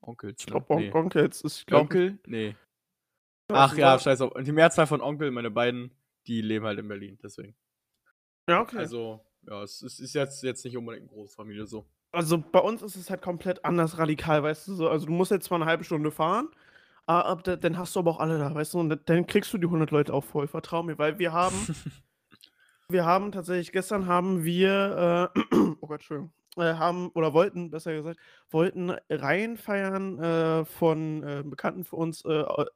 Onkels. 0.00 0.40
ich 0.40 0.46
glaube, 0.46 0.74
Nee. 0.76 0.92
Onkel 0.92 1.22
jetzt 1.24 1.42
ist, 1.44 1.58
ich 1.60 1.66
glaube, 1.66 1.82
Onkel? 1.82 2.18
Nee. 2.26 2.56
Ach 3.52 3.76
ja, 3.76 3.98
scheiß 3.98 4.20
auf. 4.22 4.32
Und 4.32 4.46
die 4.46 4.52
Mehrzahl 4.52 4.86
von 4.86 5.00
Onkel, 5.00 5.30
meine 5.30 5.50
beiden, 5.50 5.90
die 6.26 6.40
leben 6.40 6.64
halt 6.64 6.78
in 6.78 6.88
Berlin, 6.88 7.18
deswegen. 7.22 7.54
Ja, 8.48 8.60
okay. 8.60 8.78
Also, 8.78 9.24
ja, 9.42 9.62
es 9.62 9.82
ist, 9.82 10.00
ist 10.00 10.14
jetzt, 10.14 10.42
jetzt 10.42 10.64
nicht 10.64 10.76
unbedingt 10.76 11.08
eine 11.08 11.12
große 11.12 11.34
Familie 11.34 11.66
so. 11.66 11.86
Also 12.12 12.38
bei 12.38 12.60
uns 12.60 12.82
ist 12.82 12.96
es 12.96 13.10
halt 13.10 13.20
komplett 13.22 13.64
anders 13.64 13.98
radikal, 13.98 14.42
weißt 14.42 14.68
du 14.68 14.74
so. 14.74 14.88
Also 14.88 15.06
du 15.06 15.12
musst 15.12 15.30
jetzt 15.32 15.46
zwar 15.46 15.56
eine 15.56 15.66
halbe 15.66 15.84
Stunde 15.84 16.10
fahren, 16.10 16.48
aber 17.06 17.42
da- 17.42 17.56
dann 17.56 17.76
hast 17.78 17.94
du 17.94 18.00
aber 18.00 18.10
auch 18.12 18.20
alle 18.20 18.38
da, 18.38 18.54
weißt 18.54 18.74
du. 18.74 18.80
Und 18.80 19.00
dann 19.08 19.26
kriegst 19.26 19.52
du 19.52 19.58
die 19.58 19.66
100 19.66 19.90
Leute 19.90 20.14
auch 20.14 20.24
voll, 20.24 20.46
vertrau 20.48 20.82
mir, 20.82 20.98
weil 20.98 21.18
wir 21.18 21.32
haben, 21.32 21.54
wir 22.88 23.04
haben 23.04 23.32
tatsächlich, 23.32 23.72
gestern 23.72 24.06
haben 24.06 24.44
wir, 24.44 25.32
äh, 25.34 25.40
oh 25.80 25.86
Gott, 25.86 26.00
Entschuldigung, 26.00 26.32
äh, 26.56 26.74
haben, 26.74 27.10
oder 27.14 27.32
wollten, 27.32 27.70
besser 27.70 27.92
gesagt, 27.94 28.18
wollten 28.50 28.90
Reihen 29.10 29.56
feiern 29.56 30.18
äh, 30.18 30.64
von 30.64 31.22
äh, 31.22 31.42
Bekannten 31.44 31.84
für 31.84 31.96
uns, 31.96 32.24
äh, 32.24 32.32
äh, 32.32 32.66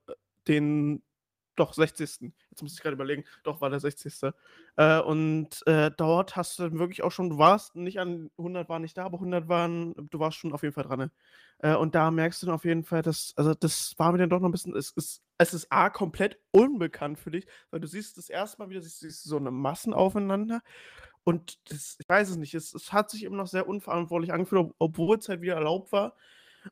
den, 0.49 1.03
doch, 1.61 1.75
60. 1.75 2.33
Jetzt 2.51 2.63
muss 2.63 2.75
ich 2.75 2.81
gerade 2.81 2.95
überlegen, 2.95 3.25
doch, 3.43 3.61
war 3.61 3.71
der 3.71 3.81
60. 3.81 4.33
Äh, 4.77 5.01
und 5.01 5.67
äh, 5.67 5.91
dort 5.97 6.37
hast 6.37 6.59
du 6.59 6.73
wirklich 6.79 7.03
auch 7.03 7.13
schon, 7.13 7.31
du 7.31 7.39
warst 7.39 7.77
nicht 7.77 8.01
an 8.01 8.31
100 8.39 8.69
waren 8.69 8.83
nicht 8.83 8.97
da, 8.97 9.05
aber 9.05 9.19
100 9.19 9.49
waren, 9.49 9.95
du 10.11 10.19
warst 10.19 10.39
schon 10.39 10.53
auf 10.53 10.63
jeden 10.63 10.75
Fall 10.75 10.85
dran. 10.85 10.99
Ne? 10.99 11.11
Äh, 11.59 11.77
und 11.77 11.95
da 11.95 12.11
merkst 12.11 12.43
du 12.43 12.47
dann 12.47 12.55
auf 12.55 12.65
jeden 12.65 12.85
Fall, 12.85 13.03
dass, 13.03 13.35
also 13.37 13.55
das 13.55 13.95
war 13.99 14.13
mir 14.13 14.19
dann 14.19 14.31
doch 14.31 14.41
noch 14.41 14.49
ein 14.49 14.53
bisschen, 14.53 14.75
es 14.75 14.91
ist, 14.93 15.23
es 15.39 15.55
ist 15.55 15.71
A, 15.71 15.91
komplett 15.91 16.39
unbekannt 16.51 17.19
für 17.19 17.31
dich, 17.31 17.47
weil 17.71 17.81
du 17.81 17.87
siehst 17.87 18.17
das 18.17 18.31
erste 18.31 18.59
Mal 18.59 18.71
wieder, 18.71 18.81
siehst, 18.81 19.01
siehst 19.01 19.25
so 19.25 19.37
eine 19.37 19.51
Massen 19.51 19.93
aufeinander 19.93 20.63
und 21.25 21.59
das, 21.71 21.97
ich 22.01 22.09
weiß 22.09 22.31
es 22.31 22.37
nicht, 22.37 22.55
es, 22.55 22.75
es 22.75 22.93
hat 22.93 23.11
sich 23.11 23.25
immer 23.25 23.37
noch 23.37 23.47
sehr 23.47 23.69
unverantwortlich 23.69 24.33
angefühlt, 24.33 24.63
ob, 24.63 24.75
obwohl 24.79 25.19
es 25.19 25.29
halt 25.29 25.43
wieder 25.43 25.55
erlaubt 25.55 25.93
war. 25.93 26.17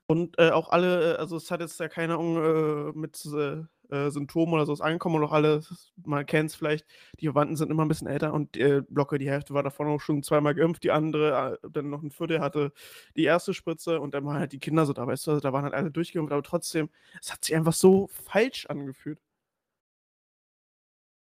Und 0.06 0.38
äh, 0.38 0.50
auch 0.50 0.70
alle, 0.70 1.18
also 1.18 1.36
es 1.36 1.50
hat 1.50 1.60
jetzt 1.60 1.80
ja 1.80 1.88
keiner 1.88 2.18
äh, 2.18 2.92
mit 2.94 3.24
äh, 3.26 3.62
äh, 3.90 4.10
Symptomen 4.10 4.52
oder 4.54 4.66
sowas 4.66 4.80
angekommen 4.80 5.16
und 5.16 5.24
auch 5.24 5.32
alle, 5.32 5.62
man 6.04 6.26
kennt 6.26 6.50
es 6.50 6.56
vielleicht, 6.56 6.86
die 7.20 7.26
Verwandten 7.26 7.56
sind 7.56 7.70
immer 7.70 7.84
ein 7.84 7.88
bisschen 7.88 8.08
älter 8.08 8.32
und 8.34 8.56
äh, 8.56 8.82
locker 8.90 9.18
die 9.18 9.30
Hälfte 9.30 9.54
war 9.54 9.62
davon 9.62 9.88
auch 9.88 10.00
schon 10.00 10.22
zweimal 10.22 10.54
geimpft, 10.54 10.84
die 10.84 10.90
andere, 10.90 11.58
äh, 11.62 11.68
dann 11.70 11.90
noch 11.90 12.02
ein 12.02 12.10
Viertel 12.10 12.40
hatte 12.40 12.72
die 13.16 13.24
erste 13.24 13.54
Spritze 13.54 14.00
und 14.00 14.14
dann 14.14 14.24
waren 14.24 14.38
halt 14.38 14.52
die 14.52 14.60
Kinder 14.60 14.86
so 14.86 14.92
da, 14.92 15.06
weißt 15.06 15.26
du, 15.26 15.30
also 15.32 15.40
da 15.40 15.52
waren 15.52 15.64
halt 15.64 15.74
alle 15.74 15.90
durchgeimpft, 15.90 16.32
aber 16.32 16.42
trotzdem, 16.42 16.90
es 17.20 17.32
hat 17.32 17.44
sich 17.44 17.54
einfach 17.56 17.72
so 17.72 18.08
falsch 18.08 18.66
angefühlt. 18.66 19.20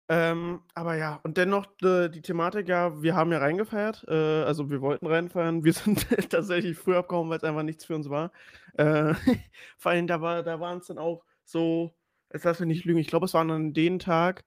Ähm, 0.08 0.60
aber 0.74 0.94
ja, 0.96 1.18
und 1.24 1.36
dennoch 1.36 1.66
äh, 1.82 2.08
die 2.08 2.22
Thematik, 2.22 2.68
ja, 2.68 3.02
wir 3.02 3.16
haben 3.16 3.32
ja 3.32 3.38
reingefeiert, 3.38 4.04
äh, 4.06 4.44
also 4.44 4.70
wir 4.70 4.80
wollten 4.80 5.06
reinfeiern, 5.06 5.64
wir 5.64 5.72
sind 5.72 6.06
tatsächlich 6.30 6.78
früh 6.78 6.94
abgehauen, 6.94 7.28
weil 7.28 7.38
es 7.38 7.44
einfach 7.44 7.64
nichts 7.64 7.84
für 7.84 7.96
uns 7.96 8.08
war. 8.08 8.30
Äh, 8.74 9.14
vor 9.78 9.90
allem, 9.90 10.06
da, 10.06 10.20
war, 10.20 10.44
da 10.44 10.60
waren 10.60 10.78
es 10.78 10.86
dann 10.86 10.98
auch 10.98 11.24
so, 11.44 11.92
jetzt 12.36 12.44
lass 12.44 12.60
mich 12.60 12.68
nicht 12.68 12.84
lügen, 12.84 12.98
ich 12.98 13.08
glaube, 13.08 13.26
es 13.26 13.34
waren 13.34 13.50
an 13.50 13.72
den 13.72 13.98
Tag 13.98 14.44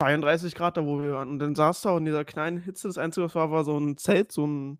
32 0.00 0.54
Grad 0.54 0.76
da, 0.76 0.84
wo 0.84 1.00
wir 1.02 1.12
waren. 1.12 1.28
Und 1.30 1.38
dann 1.38 1.54
saß 1.54 1.82
da 1.82 1.96
in 1.96 2.04
dieser 2.04 2.24
kleinen 2.24 2.58
Hitze, 2.58 2.88
das 2.88 2.98
Einzige, 2.98 3.26
was 3.26 3.34
war, 3.34 3.50
war 3.50 3.64
so 3.64 3.78
ein 3.78 3.96
Zelt, 3.96 4.32
so 4.32 4.46
ein, 4.46 4.78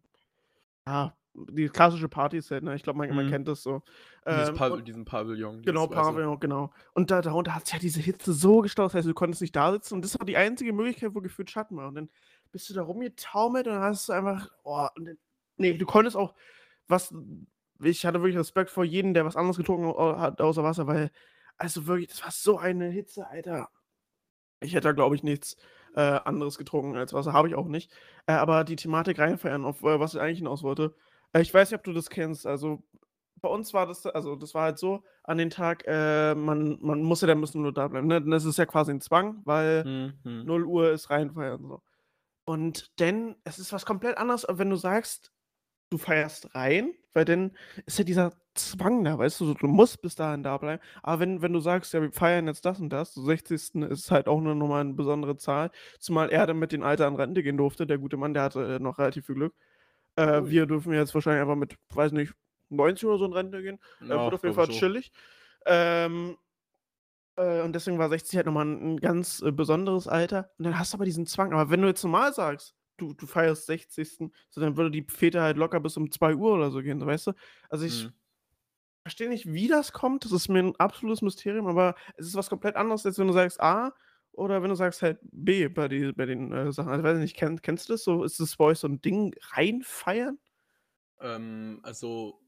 ja, 0.86 1.16
die 1.34 1.68
klassische 1.68 2.08
Partyzelt, 2.08 2.62
ne? 2.62 2.74
Ich 2.76 2.82
glaube, 2.82 2.98
man, 2.98 3.14
man 3.14 3.26
Mhm. 3.26 3.30
kennt 3.30 3.48
das 3.48 3.62
so. 3.62 3.82
Ähm, 4.26 4.54
Pav 4.54 4.72
und- 4.72 4.86
diesen 4.86 5.04
Pavillon. 5.04 5.62
dieses 5.62 5.66
Genau. 5.66 5.86
Pavillon, 5.88 6.38
genau. 6.38 6.72
Und 6.92 7.10
da, 7.10 7.22
darunter 7.22 7.54
hat 7.54 7.66
sich 7.66 7.74
ja 7.74 7.80
diese 7.80 8.00
Hitze 8.00 8.32
so 8.32 8.60
gestaut, 8.60 8.86
das 8.86 8.94
heißt, 8.94 9.08
du 9.08 9.14
konntest 9.14 9.40
nicht 9.42 9.56
da 9.56 9.72
sitzen 9.72 9.94
und 9.94 10.04
das 10.04 10.18
war 10.18 10.26
die 10.26 10.36
einzige 10.36 10.72
Möglichkeit, 10.72 11.14
wo 11.14 11.20
gefühlt 11.20 11.50
Schatten 11.50 11.76
war. 11.76 11.88
Und 11.88 11.94
dann 11.96 12.10
bist 12.52 12.68
du 12.70 12.74
da 12.74 12.82
rumgetaumelt 12.82 13.66
und 13.66 13.72
dann 13.74 13.82
hast 13.82 14.08
du 14.08 14.12
einfach, 14.12 14.48
oh, 14.62 14.86
und 14.96 15.06
dann, 15.06 15.18
nee, 15.56 15.74
du 15.74 15.86
konntest 15.86 16.16
auch 16.16 16.34
was, 16.86 17.12
ich 17.82 18.06
hatte 18.06 18.20
wirklich 18.20 18.38
Respekt 18.38 18.70
vor 18.70 18.84
jedem, 18.84 19.12
der 19.14 19.24
was 19.24 19.36
anderes 19.36 19.56
getrunken 19.56 19.88
hat 20.20 20.40
außer 20.40 20.62
Wasser, 20.62 20.86
weil 20.86 21.10
Also 21.58 21.86
wirklich, 21.86 22.08
das 22.08 22.22
war 22.22 22.30
so 22.30 22.58
eine 22.58 22.88
Hitze, 22.88 23.26
Alter. 23.26 23.68
Ich 24.60 24.72
hätte 24.74 24.88
da, 24.88 24.92
glaube 24.92 25.14
ich, 25.16 25.22
nichts 25.22 25.56
äh, 25.94 26.00
anderes 26.00 26.58
getrunken 26.58 26.96
als 26.96 27.12
Wasser. 27.12 27.32
Habe 27.32 27.48
ich 27.48 27.54
auch 27.54 27.66
nicht. 27.68 27.92
Äh, 28.26 28.32
aber 28.32 28.64
die 28.64 28.76
Thematik 28.76 29.18
reinfeiern, 29.18 29.64
auf 29.64 29.82
äh, 29.82 30.00
was 30.00 30.14
ich 30.14 30.20
eigentlich 30.20 30.38
hinaus 30.38 30.62
wollte. 30.62 30.94
Äh, 31.32 31.42
ich 31.42 31.52
weiß 31.52 31.70
nicht, 31.70 31.78
ob 31.78 31.84
du 31.84 31.92
das 31.92 32.10
kennst. 32.10 32.46
Also 32.46 32.82
bei 33.40 33.48
uns 33.48 33.74
war 33.74 33.86
das, 33.86 34.06
also 34.06 34.36
das 34.36 34.54
war 34.54 34.62
halt 34.62 34.78
so, 34.78 35.04
an 35.22 35.36
den 35.38 35.50
Tag, 35.50 35.84
äh, 35.86 36.34
man, 36.34 36.78
man 36.80 37.02
muss 37.02 37.20
ja 37.20 37.26
dann 37.26 37.40
0 37.40 37.66
Uhr 37.66 37.72
da 37.74 37.88
bleiben. 37.88 38.06
Ne? 38.06 38.22
Das 38.22 38.44
ist 38.46 38.56
ja 38.58 38.64
quasi 38.66 38.90
ein 38.92 39.00
Zwang, 39.02 39.42
weil 39.44 39.84
Mhm. 40.24 40.44
0 40.44 40.64
Uhr 40.64 40.90
ist 40.92 41.10
reinfeiern. 41.10 41.62
So. 41.62 41.82
Und 42.46 42.98
denn, 43.00 43.36
es 43.44 43.58
ist 43.58 43.72
was 43.72 43.84
komplett 43.86 44.16
anderes, 44.16 44.46
wenn 44.48 44.70
du 44.70 44.76
sagst, 44.76 45.33
du 45.94 45.98
feierst 45.98 46.54
rein, 46.54 46.92
weil 47.12 47.24
dann 47.24 47.52
ist 47.86 47.98
ja 47.98 48.04
dieser 48.04 48.32
Zwang 48.54 49.02
da, 49.04 49.18
weißt 49.18 49.40
du, 49.40 49.54
du 49.54 49.66
musst 49.66 50.00
bis 50.00 50.14
dahin 50.14 50.42
da 50.44 50.56
bleiben. 50.58 50.80
Aber 51.02 51.20
wenn, 51.20 51.42
wenn 51.42 51.52
du 51.52 51.60
sagst, 51.60 51.92
ja, 51.92 52.00
wir 52.00 52.12
feiern 52.12 52.46
jetzt 52.46 52.64
das 52.64 52.80
und 52.80 52.90
das, 52.90 53.14
so 53.14 53.22
60. 53.24 53.74
ist 53.90 54.10
halt 54.10 54.28
auch 54.28 54.40
nur 54.40 54.54
nochmal 54.54 54.82
eine 54.82 54.94
besondere 54.94 55.36
Zahl, 55.36 55.70
zumal 55.98 56.30
er 56.30 56.46
dann 56.46 56.58
mit 56.58 56.70
den 56.72 56.82
Alter 56.84 57.06
an 57.06 57.16
Rente 57.16 57.42
gehen 57.42 57.56
durfte, 57.56 57.86
der 57.86 57.98
gute 57.98 58.16
Mann, 58.16 58.34
der 58.34 58.44
hatte 58.44 58.76
äh, 58.76 58.78
noch 58.78 58.98
relativ 58.98 59.26
viel 59.26 59.34
Glück. 59.34 59.54
Äh, 60.16 60.40
Ui. 60.40 60.50
wir 60.50 60.66
dürfen 60.66 60.92
jetzt 60.92 61.14
wahrscheinlich 61.14 61.42
einfach 61.42 61.56
mit, 61.56 61.76
weiß 61.90 62.12
nicht, 62.12 62.32
90 62.70 63.08
oder 63.08 63.18
so 63.18 63.24
in 63.24 63.32
Rente 63.32 63.62
gehen. 63.62 63.78
Äh, 64.00 64.06
Ja, 64.10 64.24
wird 64.24 64.34
auf 64.34 64.42
jeden 64.42 64.54
Fall 64.54 64.68
chillig. 64.68 65.10
Ähm, 65.66 66.36
äh, 67.36 67.62
und 67.62 67.72
deswegen 67.74 67.98
war 67.98 68.08
60 68.08 68.36
halt 68.36 68.46
nochmal 68.46 68.66
ein, 68.66 68.94
ein 68.94 69.00
ganz 69.00 69.42
äh, 69.42 69.50
besonderes 69.50 70.06
Alter. 70.06 70.50
Und 70.58 70.64
dann 70.66 70.78
hast 70.78 70.92
du 70.92 70.96
aber 70.96 71.04
diesen 71.04 71.26
Zwang. 71.26 71.52
Aber 71.52 71.70
wenn 71.70 71.82
du 71.82 71.88
jetzt 71.88 72.04
normal 72.04 72.32
sagst, 72.32 72.74
du, 72.96 73.14
du 73.14 73.26
feierst 73.26 73.66
60. 73.66 74.30
So, 74.50 74.60
dann 74.60 74.76
würde 74.76 74.90
die 74.90 75.06
Fete 75.08 75.42
halt 75.42 75.56
locker 75.56 75.80
bis 75.80 75.96
um 75.96 76.10
2 76.10 76.34
Uhr 76.34 76.52
oder 76.54 76.70
so 76.70 76.82
gehen, 76.82 77.04
weißt 77.04 77.28
du? 77.28 77.32
Also 77.68 77.86
ich 77.86 78.08
Mhm. 78.08 78.14
verstehe 79.02 79.28
nicht, 79.28 79.52
wie 79.52 79.68
das 79.68 79.92
kommt. 79.92 80.24
Das 80.24 80.32
ist 80.32 80.48
mir 80.48 80.60
ein 80.60 80.76
absolutes 80.76 81.22
Mysterium, 81.22 81.66
aber 81.66 81.94
es 82.16 82.26
ist 82.26 82.36
was 82.36 82.48
komplett 82.50 82.76
anderes, 82.76 83.04
als 83.06 83.18
wenn 83.18 83.26
du 83.26 83.32
sagst 83.32 83.60
A 83.60 83.94
oder 84.32 84.62
wenn 84.62 84.70
du 84.70 84.74
sagst 84.76 85.02
halt 85.02 85.18
B 85.22 85.68
bei, 85.68 85.88
die, 85.88 86.12
bei 86.12 86.26
den 86.26 86.52
äh, 86.52 86.72
Sachen. 86.72 86.90
Also, 86.90 87.00
ich 87.02 87.04
weiß 87.06 87.18
nicht, 87.18 87.36
kenn, 87.36 87.60
kennst 87.62 87.88
du 87.88 87.94
das 87.94 88.04
so? 88.04 88.24
Ist 88.24 88.40
das 88.40 88.56
bei 88.56 88.64
euch 88.66 88.78
so 88.78 88.88
ein 88.88 89.00
Ding 89.00 89.34
reinfeiern? 89.52 90.38
Ähm, 91.20 91.80
also, 91.82 92.40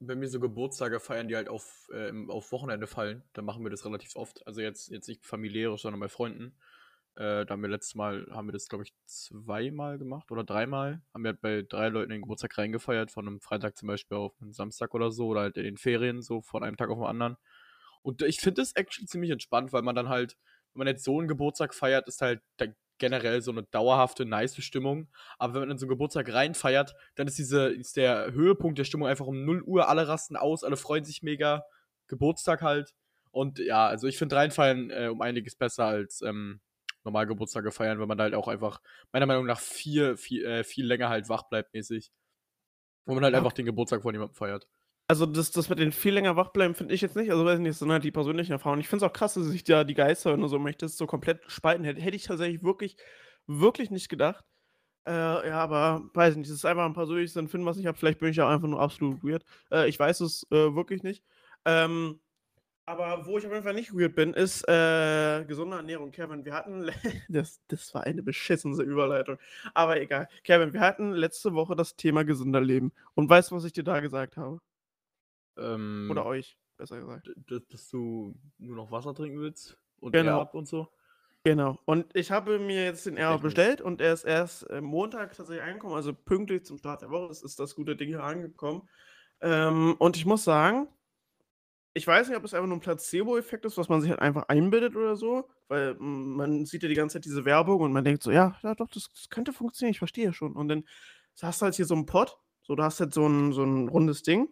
wenn 0.00 0.20
wir 0.20 0.28
so 0.28 0.40
Geburtstage 0.40 1.00
feiern, 1.00 1.28
die 1.28 1.36
halt 1.36 1.48
auf, 1.48 1.88
äh, 1.92 2.12
auf 2.28 2.52
Wochenende 2.52 2.86
fallen, 2.86 3.22
dann 3.32 3.44
machen 3.44 3.62
wir 3.64 3.70
das 3.70 3.84
relativ 3.84 4.16
oft. 4.16 4.46
Also 4.46 4.60
jetzt, 4.60 4.88
jetzt 4.90 5.08
nicht 5.08 5.24
familiäre, 5.24 5.78
sondern 5.78 6.00
bei 6.00 6.08
Freunden. 6.08 6.56
Äh, 7.16 7.44
da 7.44 7.50
haben 7.50 7.62
wir 7.62 7.68
letztes 7.68 7.94
Mal, 7.94 8.26
haben 8.30 8.48
wir 8.48 8.52
das, 8.52 8.68
glaube 8.68 8.84
ich, 8.84 8.92
zweimal 9.04 9.98
gemacht 9.98 10.30
oder 10.30 10.44
dreimal. 10.44 11.02
Haben 11.12 11.24
wir 11.24 11.32
halt 11.32 11.40
bei 11.40 11.62
drei 11.62 11.88
Leuten 11.88 12.10
den 12.10 12.22
Geburtstag 12.22 12.56
reingefeiert, 12.56 13.10
von 13.10 13.26
einem 13.26 13.40
Freitag 13.40 13.76
zum 13.76 13.88
Beispiel 13.88 14.16
auf 14.16 14.34
einen 14.40 14.52
Samstag 14.52 14.94
oder 14.94 15.10
so, 15.10 15.28
oder 15.28 15.42
halt 15.42 15.56
in 15.56 15.64
den 15.64 15.76
Ferien, 15.76 16.22
so 16.22 16.40
von 16.40 16.64
einem 16.64 16.76
Tag 16.76 16.90
auf 16.90 16.98
den 16.98 17.06
anderen. 17.06 17.36
Und 18.02 18.22
ich 18.22 18.40
finde 18.40 18.62
das 18.62 18.72
actually 18.74 19.06
ziemlich 19.06 19.30
entspannt, 19.30 19.72
weil 19.72 19.82
man 19.82 19.94
dann 19.94 20.08
halt, 20.08 20.36
wenn 20.72 20.80
man 20.80 20.86
jetzt 20.88 21.04
so 21.04 21.18
einen 21.18 21.28
Geburtstag 21.28 21.74
feiert, 21.74 22.08
ist 22.08 22.22
halt 22.22 22.40
generell 22.98 23.42
so 23.42 23.50
eine 23.50 23.64
dauerhafte, 23.64 24.24
nice 24.24 24.62
Stimmung. 24.62 25.08
Aber 25.38 25.54
wenn 25.54 25.62
man 25.62 25.70
in 25.72 25.78
so 25.78 25.86
einen 25.86 25.90
Geburtstag 25.90 26.32
reinfeiert, 26.32 26.94
dann 27.16 27.26
ist 27.26 27.36
diese, 27.36 27.68
ist 27.68 27.96
der 27.96 28.32
Höhepunkt 28.32 28.78
der 28.78 28.84
Stimmung 28.84 29.08
einfach 29.08 29.26
um 29.26 29.44
0 29.44 29.62
Uhr, 29.62 29.88
alle 29.88 30.08
rasten 30.08 30.36
aus, 30.36 30.64
alle 30.64 30.76
freuen 30.76 31.04
sich 31.04 31.22
mega. 31.22 31.64
Geburtstag 32.06 32.62
halt. 32.62 32.94
Und 33.30 33.58
ja, 33.58 33.86
also 33.86 34.06
ich 34.06 34.18
finde 34.18 34.36
reinfeiern 34.36 34.90
äh, 34.90 35.08
um 35.08 35.20
einiges 35.20 35.56
besser 35.56 35.86
als 35.86 36.22
ähm, 36.22 36.60
normal 37.04 37.26
Geburtstage 37.26 37.70
feiern, 37.72 37.98
weil 37.98 38.06
man 38.06 38.18
da 38.18 38.24
halt 38.24 38.34
auch 38.34 38.48
einfach, 38.48 38.80
meiner 39.12 39.26
Meinung 39.26 39.46
nach, 39.46 39.60
viel, 39.60 40.16
viel, 40.16 40.44
äh, 40.44 40.64
viel 40.64 40.86
länger 40.86 41.08
halt 41.08 41.28
wach 41.28 41.44
bleibt 41.48 41.74
mäßig. 41.74 42.12
Wo 43.06 43.14
man 43.14 43.24
halt 43.24 43.34
Ja. 43.34 43.38
einfach 43.38 43.52
den 43.52 43.66
Geburtstag 43.66 44.02
von 44.02 44.14
jemandem 44.14 44.34
feiert. 44.36 44.68
Also 45.08 45.26
das, 45.26 45.50
das 45.50 45.68
mit 45.68 45.78
den 45.78 45.92
viel 45.92 46.14
länger 46.14 46.36
wach 46.36 46.50
bleiben, 46.50 46.74
finde 46.74 46.94
ich 46.94 47.00
jetzt 47.00 47.16
nicht. 47.16 47.30
Also 47.30 47.44
weiß 47.44 47.56
ich 47.56 47.60
nicht, 47.60 47.70
das 47.72 47.80
sind 47.80 47.90
halt 47.90 48.04
die 48.04 48.12
persönlichen 48.12 48.52
Erfahrungen. 48.52 48.80
Ich 48.80 48.88
finde 48.88 49.04
es 49.04 49.10
auch 49.10 49.12
krass, 49.12 49.34
dass 49.34 49.44
sich 49.46 49.64
da 49.64 49.84
die 49.84 49.94
Geister, 49.94 50.32
wenn 50.32 50.40
du 50.40 50.48
so 50.48 50.58
möchtest, 50.58 50.96
so 50.96 51.06
komplett 51.06 51.40
spalten 51.50 51.84
hätte. 51.84 52.00
Hätte 52.00 52.16
ich 52.16 52.24
tatsächlich 52.24 52.62
wirklich, 52.62 52.96
wirklich 53.46 53.90
nicht 53.90 54.08
gedacht. 54.08 54.44
Äh, 55.06 55.12
ja, 55.48 55.58
aber 55.58 56.08
weiß 56.14 56.36
nicht, 56.36 56.48
das 56.50 56.56
ist 56.58 56.64
einfach 56.64 56.86
ein 56.86 56.94
persönliches 56.94 57.36
Empfinden, 57.36 57.66
was 57.66 57.78
ich 57.78 57.86
habe. 57.86 57.98
Vielleicht 57.98 58.20
bin 58.20 58.30
ich 58.30 58.36
ja 58.36 58.48
einfach 58.48 58.68
nur 58.68 58.80
absolut 58.80 59.24
weird. 59.24 59.44
Äh, 59.72 59.88
ich 59.88 59.98
weiß 59.98 60.20
es 60.20 60.46
äh, 60.50 60.74
wirklich 60.74 61.02
nicht. 61.02 61.24
Ähm, 61.64 62.20
aber 62.84 63.26
wo 63.26 63.38
ich 63.38 63.46
auf 63.46 63.52
jeden 63.52 63.64
Fall 63.64 63.74
nicht 63.74 63.92
weird 63.94 64.14
bin, 64.14 64.34
ist 64.34 64.66
äh, 64.68 65.44
gesunde 65.44 65.76
Ernährung. 65.76 66.10
Kevin, 66.10 66.44
wir 66.44 66.54
hatten, 66.54 66.90
das, 67.28 67.60
das 67.68 67.94
war 67.94 68.04
eine 68.04 68.22
beschissene 68.22 68.82
Überleitung. 68.82 69.38
Aber 69.74 70.00
egal. 70.00 70.28
Kevin, 70.44 70.72
wir 70.72 70.80
hatten 70.80 71.12
letzte 71.12 71.54
Woche 71.54 71.76
das 71.76 71.96
Thema 71.96 72.24
gesünder 72.24 72.60
Leben. 72.60 72.92
Und 73.14 73.28
weißt 73.28 73.50
du, 73.50 73.56
was 73.56 73.64
ich 73.64 73.72
dir 73.72 73.84
da 73.84 74.00
gesagt 74.00 74.36
habe? 74.36 74.60
Ähm, 75.56 76.08
Oder 76.10 76.26
euch, 76.26 76.58
besser 76.76 76.98
gesagt. 77.00 77.30
dass 77.70 77.88
du 77.90 78.34
nur 78.58 78.76
noch 78.76 78.90
Wasser 78.90 79.14
trinken 79.14 79.40
willst 79.40 79.78
und 80.00 80.12
Genau. 80.12 80.40
Erb 80.40 80.54
und 80.54 80.66
so. 80.66 80.88
Genau. 81.44 81.78
Und 81.86 82.14
ich 82.14 82.30
habe 82.30 82.58
mir 82.58 82.84
jetzt 82.84 83.04
den 83.06 83.16
Technisch. 83.16 83.40
bestellt 83.42 83.80
und 83.80 84.00
er 84.00 84.12
ist 84.12 84.24
erst 84.24 84.68
äh, 84.70 84.80
Montag 84.80 85.36
tatsächlich 85.36 85.64
angekommen, 85.64 85.94
also 85.94 86.14
pünktlich 86.14 86.64
zum 86.64 86.78
Start 86.78 87.02
der 87.02 87.10
Woche 87.10 87.30
ist, 87.32 87.42
ist 87.42 87.58
das 87.58 87.74
gute 87.74 87.96
Ding 87.96 88.08
hier 88.08 88.22
angekommen. 88.22 88.88
Ähm, 89.40 89.96
und 89.98 90.16
ich 90.16 90.24
muss 90.24 90.44
sagen, 90.44 90.88
ich 91.94 92.06
weiß 92.06 92.28
nicht, 92.28 92.36
ob 92.36 92.44
es 92.44 92.54
einfach 92.54 92.66
nur 92.66 92.76
ein 92.76 92.80
Placebo-Effekt 92.80 93.64
ist, 93.64 93.76
was 93.76 93.88
man 93.88 94.00
sich 94.00 94.10
halt 94.10 94.20
einfach 94.20 94.48
einbildet 94.48 94.96
oder 94.96 95.16
so, 95.16 95.48
weil 95.68 95.94
man 95.98 96.64
sieht 96.64 96.82
ja 96.82 96.88
die 96.88 96.94
ganze 96.94 97.14
Zeit 97.14 97.24
diese 97.24 97.44
Werbung 97.44 97.80
und 97.82 97.92
man 97.92 98.04
denkt 98.04 98.22
so, 98.22 98.30
ja, 98.30 98.56
ja 98.62 98.74
doch, 98.74 98.88
das, 98.88 99.10
das 99.12 99.28
könnte 99.28 99.52
funktionieren, 99.52 99.92
ich 99.92 99.98
verstehe 99.98 100.32
schon. 100.32 100.52
Und 100.52 100.68
dann 100.68 100.84
hast 101.42 101.60
du 101.60 101.64
halt 101.64 101.74
hier 101.74 101.84
so 101.84 101.94
einen 101.94 102.06
Pot, 102.06 102.38
so 102.62 102.74
du 102.74 102.82
hast 102.82 103.00
halt 103.00 103.12
so 103.12 103.26
ein, 103.26 103.52
so 103.52 103.64
ein 103.64 103.88
rundes 103.88 104.22
Ding. 104.22 104.48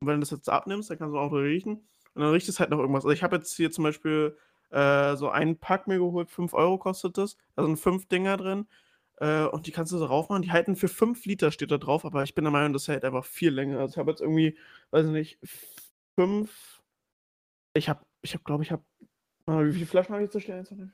Und 0.00 0.06
wenn 0.06 0.14
du 0.14 0.20
das 0.20 0.30
jetzt 0.30 0.48
abnimmst, 0.48 0.90
dann 0.90 0.98
kannst 0.98 1.14
du 1.14 1.18
auch 1.18 1.32
riechen. 1.32 1.88
Und 2.14 2.22
dann 2.22 2.30
riecht 2.30 2.48
es 2.48 2.60
halt 2.60 2.70
noch 2.70 2.78
irgendwas. 2.78 3.04
Also 3.04 3.12
ich 3.12 3.22
habe 3.22 3.36
jetzt 3.36 3.54
hier 3.56 3.70
zum 3.70 3.84
Beispiel 3.84 4.36
äh, 4.70 5.16
so 5.16 5.28
einen 5.30 5.58
Pack 5.58 5.88
mir 5.88 5.98
geholt, 5.98 6.30
5 6.30 6.54
Euro 6.54 6.78
kostet 6.78 7.18
das. 7.18 7.36
Da 7.56 7.64
sind 7.64 7.78
fünf 7.78 8.06
Dinger 8.06 8.36
drin. 8.36 8.66
Äh, 9.16 9.44
und 9.44 9.66
die 9.66 9.72
kannst 9.72 9.92
du 9.92 9.98
so 9.98 10.04
raufmachen. 10.04 10.42
Die 10.42 10.52
halten 10.52 10.76
für 10.76 10.88
5 10.88 11.24
Liter, 11.26 11.50
steht 11.50 11.70
da 11.70 11.78
drauf, 11.78 12.04
aber 12.04 12.22
ich 12.22 12.34
bin 12.34 12.44
der 12.44 12.52
Meinung, 12.52 12.72
das 12.72 12.86
hält 12.86 13.04
einfach 13.04 13.24
viel 13.24 13.50
länger. 13.50 13.80
Also 13.80 13.94
ich 13.94 13.98
habe 13.98 14.10
jetzt 14.10 14.20
irgendwie, 14.20 14.56
weiß 14.90 15.06
ich 15.06 15.12
nicht, 15.12 15.38
fünf. 16.18 16.82
Ich 17.74 17.88
habe, 17.88 18.04
ich 18.22 18.34
habe, 18.34 18.42
glaube 18.42 18.64
ich, 18.64 18.72
habe. 18.72 18.82
Wie 19.46 19.72
viele 19.72 19.86
Flaschen 19.86 20.12
habe 20.12 20.22
ich 20.22 20.26
jetzt 20.26 20.32
zu 20.32 20.40
stehen? 20.40 20.92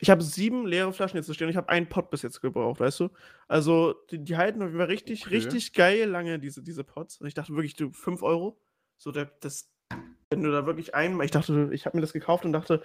Ich 0.00 0.10
habe 0.10 0.22
sieben 0.22 0.66
leere 0.66 0.92
Flaschen 0.92 1.16
jetzt 1.16 1.26
zu 1.26 1.34
stehen. 1.34 1.48
Ich 1.48 1.56
habe 1.56 1.68
einen 1.68 1.88
Pot 1.88 2.10
bis 2.10 2.22
jetzt 2.22 2.40
gebraucht, 2.42 2.80
weißt 2.80 3.00
du? 3.00 3.08
Also, 3.48 3.94
die, 4.10 4.22
die 4.22 4.36
halten 4.36 4.60
auf 4.60 4.68
jeden 4.68 4.78
Fall 4.78 4.88
richtig, 4.88 5.24
Okay. 5.24 5.36
richtig 5.36 5.72
geil 5.72 6.08
lange, 6.10 6.38
diese, 6.38 6.62
diese 6.62 6.84
Pots. 6.84 7.18
Und 7.20 7.28
ich 7.28 7.34
dachte 7.34 7.54
wirklich, 7.54 7.74
du, 7.76 7.92
5 7.92 8.22
Euro. 8.22 8.60
So, 8.98 9.12
das, 9.12 9.70
wenn 10.30 10.42
du 10.42 10.50
da 10.50 10.66
wirklich 10.66 10.94
einmal, 10.94 11.24
ich 11.24 11.30
dachte, 11.30 11.70
ich 11.72 11.86
habe 11.86 11.96
mir 11.96 12.02
das 12.02 12.12
gekauft 12.12 12.44
und 12.44 12.52
dachte, 12.52 12.82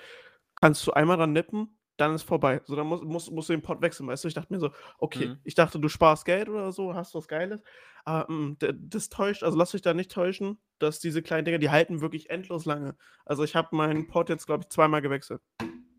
kannst 0.62 0.86
du 0.86 0.92
einmal 0.92 1.18
dran 1.18 1.34
nippen, 1.34 1.78
dann 2.02 2.16
ist 2.16 2.24
vorbei. 2.24 2.62
So, 2.66 2.76
dann 2.76 2.88
musst, 2.88 3.04
musst, 3.04 3.32
musst 3.32 3.50
du 3.50 3.54
den 3.54 3.62
Pot 3.62 3.82
wechseln, 3.82 4.08
weißt 4.08 4.24
du? 4.24 4.28
Ich 4.28 4.34
dachte 4.34 4.52
mir 4.52 4.60
so, 4.60 4.72
okay, 4.98 5.28
Mhm. 5.28 5.40
ich 5.44 5.56
dachte, 5.56 5.80
du 5.80 5.88
sparst 5.88 6.26
Geld 6.26 6.50
oder 6.50 6.72
so, 6.72 6.94
hast 6.96 7.16
was 7.16 7.28
Geiles. 7.28 7.62
Aber 8.04 8.32
mm, 8.32 8.58
d- 8.60 8.74
das 8.78 9.10
täuscht, 9.10 9.44
also 9.44 9.58
lass 9.58 9.72
dich 9.72 9.82
da 9.82 9.94
nicht 9.94 10.12
täuschen, 10.12 10.60
dass 10.80 11.00
diese 11.00 11.22
kleinen 11.22 11.46
Dinger, 11.46 11.60
die 11.60 11.70
halten 11.70 12.02
wirklich 12.02 12.30
endlos 12.30 12.66
lange. 12.66 12.98
Also 13.26 13.44
ich 13.44 13.56
habe 13.56 13.76
meinen 13.76 14.08
Pot 14.08 14.30
jetzt, 14.30 14.48
glaube 14.48 14.64
ich, 14.64 14.70
zweimal 14.70 15.02
gewechselt. 15.02 15.42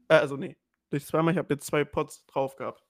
Äh, 0.08 0.14
also 0.16 0.36
nee, 0.36 0.56
nicht 0.90 1.06
zweimal, 1.06 1.32
ich 1.32 1.38
habe 1.38 1.54
jetzt 1.54 1.66
zwei 1.66 1.84
Pots 1.84 2.26
drauf 2.26 2.56
gehabt. 2.56 2.82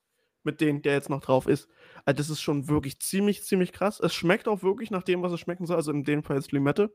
Mit 0.45 0.61
denen, 0.61 0.83
der 0.83 0.95
jetzt 0.95 1.09
noch 1.09 1.21
drauf 1.21 1.47
ist. 1.47 1.69
Also 2.04 2.16
das 2.16 2.28
ist 2.31 2.40
schon 2.40 2.69
wirklich 2.69 2.99
ziemlich, 2.99 3.45
ziemlich 3.45 3.71
krass. 3.73 4.00
Es 4.00 4.12
schmeckt 4.12 4.49
auch 4.49 4.64
wirklich 4.64 4.90
nach 4.90 5.04
dem, 5.04 5.23
was 5.23 5.31
es 5.31 5.38
schmecken 5.38 5.66
soll. 5.66 5.76
Also 5.76 5.92
in 5.92 6.02
dem 6.02 6.25
Fall 6.25 6.37
jetzt 6.37 6.50
Limette. 6.50 6.92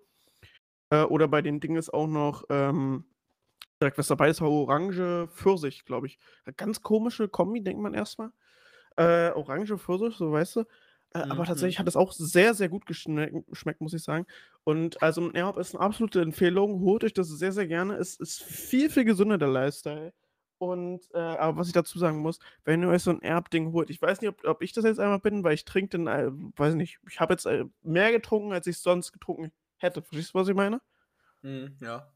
Äh, 0.90 1.04
oder 1.04 1.28
bei 1.30 1.42
den 1.42 1.60
Dingen 1.62 1.78
ist 1.78 1.94
auch 1.94 2.08
noch, 2.08 2.44
ähm, 2.50 3.06
direkt 3.82 3.98
was 3.98 4.08
dabei 4.08 4.30
ist, 4.30 4.42
war 4.42 4.50
Orange, 4.52 5.28
Pfirsich, 5.34 5.86
glaube 5.86 6.08
ich. 6.08 6.20
Ganz 6.58 6.82
komische 6.82 7.28
Kombi, 7.30 7.64
denkt 7.64 7.82
man 7.82 7.94
erstmal. 7.94 8.32
Äh, 8.98 9.32
Orange, 9.32 9.78
Pfirsich, 9.78 10.16
so 10.16 10.32
weißt 10.32 10.58
du. 10.58 10.62
Äh, 11.14 11.20
aber 11.30 11.46
Mhm. 11.46 11.46
tatsächlich 11.46 11.80
hat 11.80 11.88
es 11.88 11.96
auch 11.96 12.12
sehr, 12.12 12.54
sehr 12.54 12.70
gut 12.70 12.86
geschmeckt, 12.86 13.34
geschmeckt, 13.48 13.82
muss 13.82 13.94
ich 13.94 14.04
sagen. 14.04 14.26
Und 14.64 15.02
also 15.02 15.22
ein 15.22 15.36
Airhop 15.36 15.58
ist 15.58 15.76
eine 15.76 15.84
absolute 15.84 16.22
Empfehlung. 16.22 16.82
Holt 16.82 17.04
euch 17.04 17.14
das 17.14 17.30
sehr, 17.30 17.52
sehr 17.54 17.68
gerne. 17.68 17.96
Es 17.96 18.16
ist 18.20 18.44
viel, 18.44 18.90
viel 18.90 19.06
gesünder, 19.06 19.38
der 19.38 19.50
Lifestyle. 19.50 20.14
Und, 20.60 21.02
äh, 21.14 21.20
aber 21.20 21.58
was 21.58 21.68
ich 21.68 21.74
dazu 21.74 22.00
sagen 22.00 22.20
muss, 22.20 22.40
wenn 22.66 22.82
ihr 22.82 22.90
euch 22.90 23.04
so 23.04 23.12
ein 23.12 23.22
Erb-Ding 23.22 23.74
holt, 23.74 23.92
ich 23.92 24.02
weiß 24.02 24.22
nicht, 24.22 24.30
ob, 24.30 24.44
ob 24.46 24.62
ich 24.64 24.74
das 24.74 24.86
jetzt 24.86 25.00
einmal 25.00 25.20
bin, 25.20 25.44
weil 25.44 25.54
ich 25.54 25.66
trinke 25.66 25.90
den, 25.98 26.08
äh, 26.08 26.30
weiß 26.32 26.74
nicht, 26.76 27.00
ich 27.08 27.20
habe 27.20 27.34
jetzt 27.34 27.46
äh, 27.46 27.66
mehr 27.84 28.12
getrunken, 28.12 28.54
als 28.54 28.66
ich 28.68 28.80
sonst 28.80 29.12
getrunken 29.14 29.52
hätte. 29.78 30.02
Verstehst 30.02 30.34
du, 30.34 30.40
was 30.40 30.48
ich 30.48 30.56
meine? 30.56 30.82
Mhm, 31.44 31.78
ja. 31.82 32.14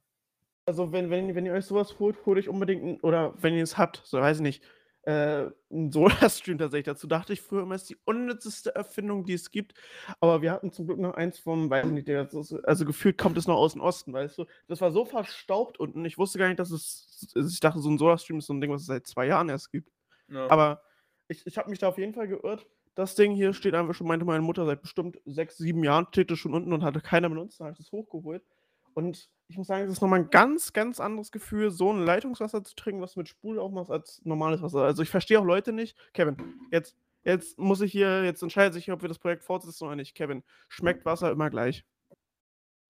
Also, 0.65 0.91
wenn, 0.91 1.09
wenn, 1.09 1.35
wenn 1.35 1.45
ihr 1.45 1.53
euch 1.53 1.65
sowas 1.65 1.99
holt, 1.99 2.17
holt 2.25 2.37
euch 2.37 2.49
unbedingt, 2.49 2.83
ein, 2.83 2.99
oder 3.01 3.33
wenn 3.41 3.55
ihr 3.55 3.63
es 3.63 3.77
habt, 3.77 4.01
so 4.05 4.19
weiß 4.19 4.37
ich 4.37 4.43
nicht, 4.43 4.63
äh, 5.03 5.49
ein 5.71 5.91
Soda-Stream 5.91 6.57
tatsächlich. 6.57 6.85
Dazu 6.85 7.07
dachte 7.07 7.33
ich 7.33 7.41
früher 7.41 7.63
immer, 7.63 7.75
es 7.75 7.83
ist 7.83 7.89
die 7.89 7.99
unnützeste 8.05 8.75
Erfindung, 8.75 9.25
die 9.25 9.33
es 9.33 9.51
gibt. 9.51 9.73
Aber 10.19 10.41
wir 10.41 10.51
hatten 10.51 10.71
zum 10.71 10.85
Glück 10.85 10.99
noch 10.99 11.15
eins 11.15 11.39
vom, 11.39 11.69
weiß 11.69 11.87
ich 11.87 11.91
nicht, 11.91 12.07
der, 12.07 12.29
also 12.63 12.85
gefühlt 12.85 13.17
kommt 13.17 13.37
es 13.37 13.47
noch 13.47 13.57
aus 13.57 13.73
dem 13.73 13.81
Osten, 13.81 14.13
weißt 14.13 14.37
du. 14.37 14.45
Das 14.67 14.81
war 14.81 14.91
so 14.91 15.05
verstaubt 15.05 15.79
unten. 15.79 16.05
Ich 16.05 16.17
wusste 16.17 16.39
gar 16.39 16.47
nicht, 16.47 16.59
dass 16.59 16.71
es, 16.71 17.31
also 17.35 17.49
ich 17.49 17.59
dachte, 17.59 17.79
so 17.79 17.89
ein 17.89 17.97
Soda-Stream 17.97 18.39
ist 18.39 18.47
so 18.47 18.53
ein 18.53 18.61
Ding, 18.61 18.71
was 18.71 18.81
es 18.81 18.87
seit 18.87 19.07
zwei 19.07 19.27
Jahren 19.27 19.49
erst 19.49 19.71
gibt. 19.71 19.91
ja. 20.27 20.49
Aber 20.49 20.81
ich, 21.27 21.47
ich 21.47 21.57
habe 21.57 21.69
mich 21.69 21.79
da 21.79 21.87
auf 21.87 21.97
jeden 21.97 22.13
Fall 22.13 22.27
geirrt. 22.27 22.67
Das 22.93 23.15
Ding 23.15 23.33
hier 23.33 23.53
steht 23.53 23.73
einfach 23.73 23.93
schon, 23.93 24.07
meinte 24.07 24.25
meine 24.25 24.43
Mutter, 24.43 24.65
seit 24.65 24.81
bestimmt 24.81 25.17
sechs, 25.25 25.57
sieben 25.57 25.83
Jahren 25.83 26.07
steht 26.09 26.29
es 26.29 26.39
schon 26.39 26.53
unten 26.53 26.73
und 26.73 26.83
hatte 26.83 26.99
keiner 26.99 27.29
benutzt. 27.29 27.59
Dann 27.59 27.67
habe 27.67 27.73
ich 27.73 27.77
das 27.77 27.91
hochgeholt. 27.91 28.43
Und 28.93 29.29
ich 29.51 29.57
muss 29.57 29.67
sagen, 29.67 29.83
es 29.83 29.91
ist 29.91 30.01
nochmal 30.01 30.21
ein 30.21 30.29
ganz, 30.29 30.71
ganz 30.71 31.01
anderes 31.01 31.31
Gefühl, 31.31 31.71
so 31.71 31.91
ein 31.91 32.05
Leitungswasser 32.05 32.63
zu 32.63 32.73
trinken, 32.73 33.01
was 33.01 33.13
du 33.13 33.19
mit 33.19 33.27
Sprudel 33.27 33.59
aufmachst, 33.59 33.91
als 33.91 34.21
normales 34.23 34.61
Wasser. 34.61 34.79
Also 34.83 35.03
ich 35.03 35.09
verstehe 35.09 35.39
auch 35.39 35.45
Leute 35.45 35.73
nicht. 35.73 35.97
Kevin, 36.13 36.37
jetzt, 36.71 36.95
jetzt 37.23 37.59
muss 37.59 37.81
ich 37.81 37.91
hier, 37.91 38.23
jetzt 38.23 38.41
entscheidet 38.41 38.73
sich, 38.73 38.89
ob 38.91 39.01
wir 39.01 39.09
das 39.09 39.19
Projekt 39.19 39.43
fortsetzen 39.43 39.85
oder 39.85 39.97
nicht. 39.97 40.15
Kevin, 40.15 40.43
schmeckt 40.69 41.05
Wasser 41.05 41.31
immer 41.31 41.49
gleich? 41.49 41.85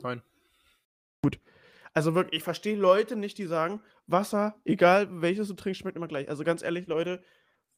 Nein. 0.04 0.22
Gut. 1.24 1.40
Also 1.94 2.14
wirklich, 2.14 2.38
ich 2.38 2.44
verstehe 2.44 2.78
Leute 2.78 3.16
nicht, 3.16 3.40
die 3.40 3.48
sagen, 3.48 3.82
Wasser, 4.06 4.56
egal 4.64 5.08
welches 5.22 5.48
du 5.48 5.56
trinkst, 5.56 5.82
schmeckt 5.82 5.98
immer 5.98 6.08
gleich. 6.08 6.30
Also 6.30 6.44
ganz 6.44 6.62
ehrlich, 6.62 6.86
Leute, 6.86 7.24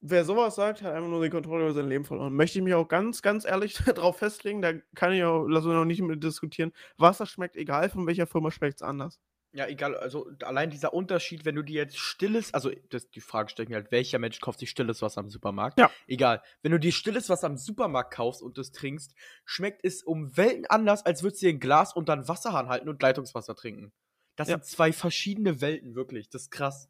wer 0.06 0.26
sowas 0.26 0.56
sagt, 0.56 0.82
hat 0.82 0.94
einfach 0.94 1.10
nur 1.10 1.24
die 1.24 1.30
Kontrolle 1.30 1.64
über 1.64 1.74
sein 1.74 1.88
Leben 1.88 2.04
verloren. 2.06 2.34
Möchte 2.34 2.60
ich 2.60 2.64
mich 2.64 2.74
auch 2.74 2.88
ganz, 2.88 3.22
ganz 3.22 3.46
ehrlich 3.46 3.76
darauf 3.86 4.18
festlegen, 4.18 4.62
da 4.62 4.74
kann 4.96 5.14
ich 5.14 5.24
auch, 5.24 5.46
lass 5.48 5.66
uns 5.66 5.74
noch 5.74 5.86
nicht 5.86 6.02
mit 6.02 6.24
diskutieren. 6.24 6.72
Wasser 6.98 7.26
schmeckt 7.26 7.56
egal, 7.56 7.90
von 7.90 8.06
welcher 8.06 8.28
Firma 8.28 8.52
schmeckt 8.52 8.76
es 8.76 8.82
anders. 8.84 9.20
Ja, 9.56 9.68
egal, 9.68 9.96
also 9.96 10.32
allein 10.42 10.72
dieser 10.72 10.96
Unterschied, 10.96 11.46
wenn 11.46 11.54
du 11.54 11.62
dir 11.62 11.76
jetzt 11.76 12.00
stilles, 12.00 12.52
also 12.56 12.72
das, 12.90 13.12
die 13.12 13.22
Frage 13.22 13.50
stellt 13.50 13.70
mir 13.70 13.76
halt, 13.76 13.92
welcher 13.92 14.18
Mensch 14.18 14.40
kauft 14.40 14.60
sich 14.60 14.70
stilles 14.72 15.04
Wasser 15.04 15.22
am 15.22 15.30
Supermarkt? 15.30 15.78
Ja. 15.80 15.92
Egal. 16.08 16.42
Wenn 16.64 16.72
du 16.72 16.80
dir 16.80 16.92
stilles 16.92 17.30
Wasser 17.30 17.46
am 17.46 17.58
Supermarkt 17.58 18.12
kaufst 18.16 18.42
und 18.42 18.58
das 18.58 18.72
trinkst, 18.72 19.14
schmeckt 19.46 19.86
es 19.86 20.02
um 20.02 20.36
Welten 20.36 20.66
anders, 20.66 21.06
als 21.06 21.22
würdest 21.22 21.44
du 21.44 21.46
dir 21.46 21.54
ein 21.54 21.60
Glas 21.60 21.96
und 21.96 22.10
dann 22.10 22.28
Wasserhahn 22.28 22.68
halten 22.68 22.90
und 22.90 23.00
Leitungswasser 23.02 23.54
trinken. 23.56 23.94
Das 24.36 24.48
Ja. 24.48 24.56
sind 24.56 24.66
zwei 24.66 24.92
verschiedene 24.92 25.62
Welten, 25.62 25.94
wirklich. 25.94 26.30
Das 26.30 26.44
ist 26.44 26.50
krass. 26.52 26.90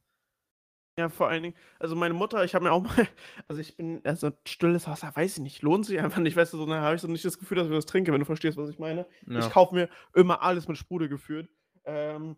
Ja, 0.98 1.10
vor 1.10 1.28
allen 1.28 1.42
Dingen, 1.42 1.56
also 1.80 1.96
meine 1.96 2.14
Mutter, 2.14 2.44
ich 2.44 2.54
habe 2.54 2.66
mir 2.66 2.72
auch 2.72 2.84
mal, 2.84 2.92
also 3.48 3.60
ich 3.60 3.76
bin, 3.76 4.02
also 4.04 4.32
stilles 4.48 4.88
Wasser, 4.88 5.12
weiß 5.16 5.38
ich 5.38 5.44
nicht, 5.44 5.62
lohnt 5.64 5.88
sich 5.88 6.00
einfach 6.00 6.20
nicht, 6.20 6.36
weißt 6.36 6.54
du, 6.54 6.58
so, 6.58 6.66
dann 6.68 6.82
habe 6.82 6.96
ich 6.96 7.02
so 7.02 7.08
nicht 7.08 7.26
das 7.26 7.40
Gefühl, 7.40 7.58
dass 7.58 7.68
ich 7.68 7.74
das 7.74 7.88
trinke, 7.88 8.12
wenn 8.14 8.20
du 8.20 8.26
verstehst, 8.26 8.58
was 8.58 8.70
ich 8.70 8.78
meine. 8.78 9.08
Ich 9.34 9.36
Ja. 9.46 9.50
kaufe 9.50 9.74
mir 9.74 9.90
immer 10.14 10.44
alles 10.44 10.68
mit 10.68 10.78
Sprudel 10.78 11.10
geführt. 11.10 11.50
Ähm, 11.86 12.38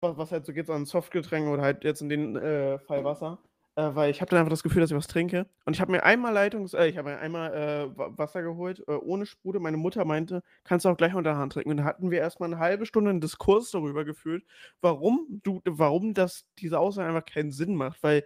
was, 0.00 0.16
was 0.18 0.32
halt 0.32 0.46
so 0.46 0.52
geht, 0.52 0.66
so 0.66 0.74
an 0.74 0.86
Softgetränken 0.86 1.52
oder 1.52 1.62
halt 1.62 1.84
jetzt 1.84 2.02
in 2.02 2.08
dem 2.08 2.36
äh, 2.36 2.78
Fall 2.80 3.04
Wasser. 3.04 3.38
Äh, 3.78 3.94
weil 3.94 4.10
ich 4.10 4.22
habe 4.22 4.30
dann 4.30 4.38
einfach 4.38 4.50
das 4.50 4.62
Gefühl, 4.62 4.80
dass 4.80 4.90
ich 4.90 4.96
was 4.96 5.06
trinke. 5.06 5.46
Und 5.66 5.74
ich 5.74 5.80
habe 5.82 5.92
mir 5.92 6.02
einmal 6.02 6.32
Leitungs-, 6.32 6.72
äh, 6.74 6.86
ich 6.88 6.96
habe 6.96 7.10
mir 7.10 7.18
einmal 7.18 7.52
äh, 7.52 7.98
Wa- 7.98 8.10
Wasser 8.16 8.42
geholt, 8.42 8.82
äh, 8.88 8.92
ohne 8.92 9.26
Sprudel. 9.26 9.60
Meine 9.60 9.76
Mutter 9.76 10.04
meinte, 10.06 10.42
kannst 10.64 10.86
du 10.86 10.88
auch 10.88 10.96
gleich 10.96 11.14
unter 11.14 11.30
der 11.30 11.38
Hand 11.38 11.52
trinken. 11.52 11.70
Und 11.70 11.76
da 11.78 11.84
hatten 11.84 12.10
wir 12.10 12.18
erstmal 12.18 12.48
eine 12.50 12.58
halbe 12.58 12.86
Stunde 12.86 13.10
einen 13.10 13.20
Diskurs 13.20 13.70
darüber 13.70 14.04
geführt, 14.06 14.44
warum 14.80 15.26
du, 15.42 15.60
warum 15.66 16.14
das, 16.14 16.46
diese 16.58 16.78
Aussage 16.78 17.08
einfach 17.08 17.26
keinen 17.26 17.52
Sinn 17.52 17.74
macht. 17.76 18.02
Weil, 18.02 18.24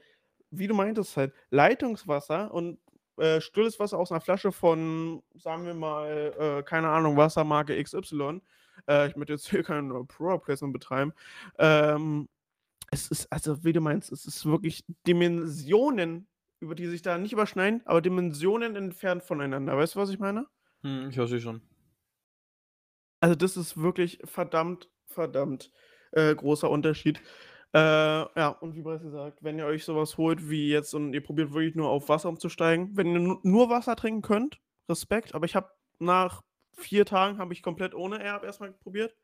wie 0.53 0.69
du 0.69 0.75
meintest 0.75 1.17
halt, 1.17 1.33
Leitungswasser 1.51 2.55
und 2.55 2.79
äh, 3.17 3.41
stilles 3.41 3.81
Wasser 3.81 3.99
aus 3.99 4.13
einer 4.13 4.21
Flasche 4.21 4.53
von, 4.53 5.21
sagen 5.35 5.67
wir 5.67 5.75
mal, 5.75 6.33
äh, 6.39 6.63
keine 6.63 6.89
Ahnung, 6.89 7.17
Wassermarke 7.17 7.83
XY. 7.83 8.41
Äh, 8.89 9.09
ich 9.09 9.17
möchte 9.17 9.33
jetzt 9.33 9.51
hier 9.51 9.65
kein 9.65 9.91
äh, 9.91 10.05
Pro-Placement 10.05 10.73
betreiben. 10.73 11.13
Ähm, 11.59 12.29
es 12.91 13.09
ist, 13.09 13.33
also 13.33 13.65
wie 13.65 13.73
du 13.73 13.81
meinst, 13.81 14.11
es 14.13 14.27
ist 14.27 14.45
wirklich 14.47 14.85
Dimensionen, 15.07 16.29
über 16.61 16.75
die 16.75 16.87
sich 16.87 17.03
da 17.03 17.19
nicht 17.19 17.33
überschneiden, 17.33 17.83
aber 17.85 18.01
Dimensionen 18.01 18.77
entfernt 18.77 19.23
voneinander. 19.23 19.77
Weißt 19.77 19.95
du, 19.95 20.01
was 20.01 20.11
ich 20.11 20.19
meine? 20.19 20.47
Hm, 20.83 21.09
ich 21.09 21.15
verstehe 21.15 21.41
schon. 21.41 21.63
Also 23.21 23.35
das 23.35 23.57
ist 23.57 23.81
wirklich 23.81 24.19
verdammt, 24.25 24.91
verdammt 25.07 25.71
äh, 26.13 26.35
großer 26.35 26.71
Unterschied. 26.71 27.21
Äh, 27.73 27.79
ja, 27.79 28.49
und 28.61 28.75
wie 28.75 28.83
bereits 28.83 29.03
gesagt, 29.05 29.45
wenn 29.45 29.59
ihr 29.59 29.67
euch 29.67 29.85
sowas 29.85 30.17
holt 30.17 30.51
wie 30.51 30.69
jetzt 30.69 30.93
und 30.95 31.13
ihr 31.13 31.23
probiert 31.23 31.53
wirklich 31.53 31.77
nur 31.77 31.89
auf 31.89 32.09
Wasser 32.09 32.29
umzusteigen, 32.29 32.97
wenn 32.97 33.13
ihr 33.13 33.21
nu- 33.21 33.41
nur 33.45 33.71
Wasser 33.71 33.95
trinken 33.95 34.23
könnt, 34.23 34.61
Respekt, 34.89 35.35
aber 35.35 35.47
ich 35.47 35.55
habe 35.55 35.71
nach 36.01 36.43
vier 36.77 37.05
Tagen 37.07 37.39
habe 37.39 37.53
ich 37.53 37.63
komplett 37.63 37.95
ohne 37.95 38.21
Erb 38.21 38.43
erstmal 38.43 38.73
probiert. 38.73 39.15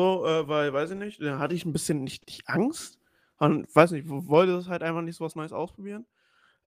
So, 0.00 0.26
äh, 0.26 0.48
weil, 0.48 0.72
weiß 0.72 0.92
ich 0.92 0.96
nicht, 0.96 1.20
da 1.22 1.38
hatte 1.38 1.54
ich 1.54 1.66
ein 1.66 1.72
bisschen 1.74 2.02
nicht, 2.02 2.26
nicht 2.26 2.48
Angst. 2.48 2.98
Und 3.38 3.74
weiß 3.74 3.90
nicht, 3.90 4.08
wo- 4.08 4.26
wollte 4.28 4.52
das 4.52 4.68
halt 4.68 4.82
einfach 4.82 5.02
nicht 5.02 5.16
so 5.16 5.24
was 5.24 5.36
Neues 5.36 5.52
ausprobieren. 5.52 6.06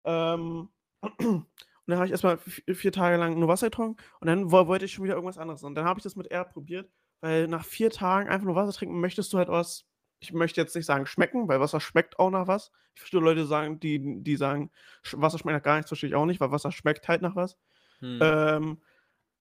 Ähm, 0.04 0.68
und 1.18 1.46
dann 1.86 1.96
habe 1.96 2.06
ich 2.06 2.12
erstmal 2.12 2.36
vi- 2.36 2.74
vier 2.74 2.92
Tage 2.92 3.16
lang 3.16 3.38
nur 3.38 3.48
Wasser 3.48 3.66
getrunken 3.68 3.96
und 4.20 4.26
dann 4.28 4.52
wo- 4.52 4.66
wollte 4.68 4.84
ich 4.84 4.92
schon 4.92 5.04
wieder 5.04 5.14
irgendwas 5.14 5.38
anderes. 5.38 5.64
Und 5.64 5.74
dann 5.74 5.84
habe 5.84 5.98
ich 5.98 6.04
das 6.04 6.14
mit 6.16 6.28
Erb 6.28 6.52
probiert, 6.52 6.90
weil 7.20 7.48
nach 7.48 7.64
vier 7.64 7.90
Tagen 7.90 8.28
einfach 8.28 8.46
nur 8.46 8.54
Wasser 8.54 8.72
trinken 8.72 9.00
möchtest 9.00 9.32
du 9.32 9.38
halt 9.38 9.48
was, 9.48 9.84
ich 10.20 10.32
möchte 10.32 10.60
jetzt 10.60 10.76
nicht 10.76 10.86
sagen 10.86 11.06
schmecken, 11.06 11.48
weil 11.48 11.60
Wasser 11.60 11.80
schmeckt 11.80 12.18
auch 12.20 12.30
nach 12.30 12.46
was. 12.46 12.70
Ich 12.94 13.00
verstehe 13.00 13.20
Leute, 13.20 13.46
sagen, 13.46 13.80
die, 13.80 14.22
die 14.22 14.36
sagen, 14.36 14.70
Wasser 15.12 15.38
schmeckt 15.38 15.56
nach 15.56 15.62
gar 15.62 15.76
nichts, 15.76 15.90
verstehe 15.90 16.08
ich 16.08 16.14
auch 16.14 16.26
nicht, 16.26 16.40
weil 16.40 16.52
Wasser 16.52 16.70
schmeckt 16.70 17.08
halt 17.08 17.22
nach 17.22 17.34
was. 17.34 17.56
Hm. 17.98 18.18
Ähm, 18.22 18.82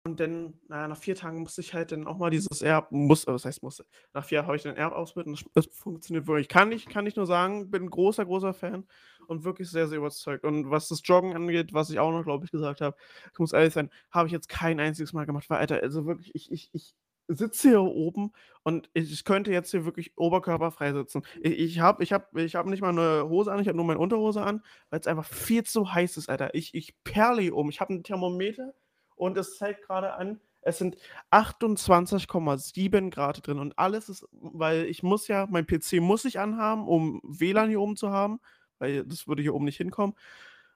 und 0.04 0.20
dann, 0.20 0.56
naja, 0.68 0.88
nach 0.88 0.98
vier 0.98 1.16
Tagen 1.16 1.42
musste 1.42 1.62
ich 1.62 1.74
halt 1.74 1.92
dann 1.92 2.08
auch 2.08 2.18
mal 2.18 2.32
dieses 2.32 2.62
Erb, 2.62 2.92
muss, 2.92 3.28
was 3.28 3.46
heißt 3.46 3.62
musste, 3.62 3.86
nach 4.14 4.26
vier 4.26 4.46
habe 4.46 4.56
ich 4.56 4.64
dann 4.64 4.76
Erb 4.76 4.94
ausprobiert 4.94 5.28
und 5.28 5.46
das 5.54 5.68
funktioniert 5.68 6.28
wirklich. 6.28 6.48
Kann 6.48 6.72
ich, 6.72 6.88
kann 6.88 7.06
ich 7.06 7.16
nur 7.16 7.28
sagen, 7.28 7.70
bin 7.70 7.84
ein 7.84 7.90
großer, 7.90 8.26
großer 8.26 8.54
Fan 8.54 8.88
und 9.28 9.44
wirklich 9.44 9.70
sehr, 9.70 9.88
sehr 9.88 10.00
überzeugt. 10.00 10.44
Und 10.44 10.72
was 10.72 10.88
das 10.88 11.02
Joggen 11.04 11.36
angeht, 11.36 11.74
was 11.74 11.92
ich 11.92 12.00
auch 12.00 12.12
noch, 12.12 12.24
glaube 12.24 12.46
ich, 12.46 12.52
gesagt 12.52 12.82
habe, 12.82 12.96
ich 13.32 13.40
muss 13.40 13.54
ehrlich 13.54 13.74
sein, 13.74 13.92
habe 14.12 14.28
ich 14.28 14.34
jetzt 14.34 14.50
kein 14.50 14.80
einziges 14.80 15.14
Mal 15.14 15.26
gemacht, 15.26 15.50
weil, 15.50 15.60
Alter, 15.60 15.82
also 15.84 16.06
wirklich, 16.08 16.34
ich, 16.34 16.52
ich, 16.52 16.70
ich 16.74 16.96
sitze 17.28 17.70
hier 17.70 17.82
oben 17.82 18.32
und 18.64 18.90
ich, 18.94 19.24
könnte 19.24 19.52
jetzt 19.52 19.72
hier 19.72 19.86
wirklich 19.86 20.18
oberkörperfrei 20.18 20.94
sitzen. 20.94 21.22
Ich, 21.42 21.60
ich 21.60 21.80
habe 21.80 22.04
ich 22.04 22.12
hab, 22.12 22.36
ich 22.36 22.56
hab 22.56 22.66
nicht 22.66 22.82
mal 22.82 22.90
eine 22.90 23.30
Hose 23.30 23.52
an, 23.52 23.60
ich 23.60 23.68
habe 23.68 23.78
nur 23.78 23.86
meine 23.86 24.00
Unterhose 24.00 24.42
an, 24.42 24.64
weil 24.90 25.00
es 25.00 25.08
einfach 25.08 25.26
viel 25.26 25.64
zu 25.64 25.94
heiß 25.94 26.18
ist, 26.18 26.30
Alter. 26.30 26.56
Ich, 26.56 26.74
ich 26.74 26.96
perle 27.04 27.42
hier 27.44 27.56
um. 27.56 27.70
Ich 27.70 27.80
habe 27.82 27.94
ein 27.94 28.04
Thermometer 28.04 28.74
und 29.22 29.38
es 29.38 29.58
zeigt 29.58 29.84
gerade 29.84 30.14
an, 30.16 30.42
es 30.62 30.80
sind 30.80 30.98
28,7 31.30 33.12
Grad 33.12 33.46
drin 33.46 33.60
und 33.60 33.78
alles 33.78 34.10
ist, 34.10 34.28
weil 34.32 34.86
ich 34.86 35.04
muss 35.04 35.28
ja, 35.28 35.46
mein 35.48 35.68
PC 35.68 36.00
muss 36.02 36.26
ich 36.26 36.40
anhaben, 36.40 36.88
um 36.88 37.22
WLAN 37.24 37.70
hier 37.70 37.82
oben 37.82 37.96
zu 37.96 38.10
haben, 38.10 38.40
weil 38.80 39.06
das 39.06 39.28
würde 39.28 39.44
hier 39.44 39.54
oben 39.54 39.66
nicht 39.66 39.78
hinkommen. 39.78 40.16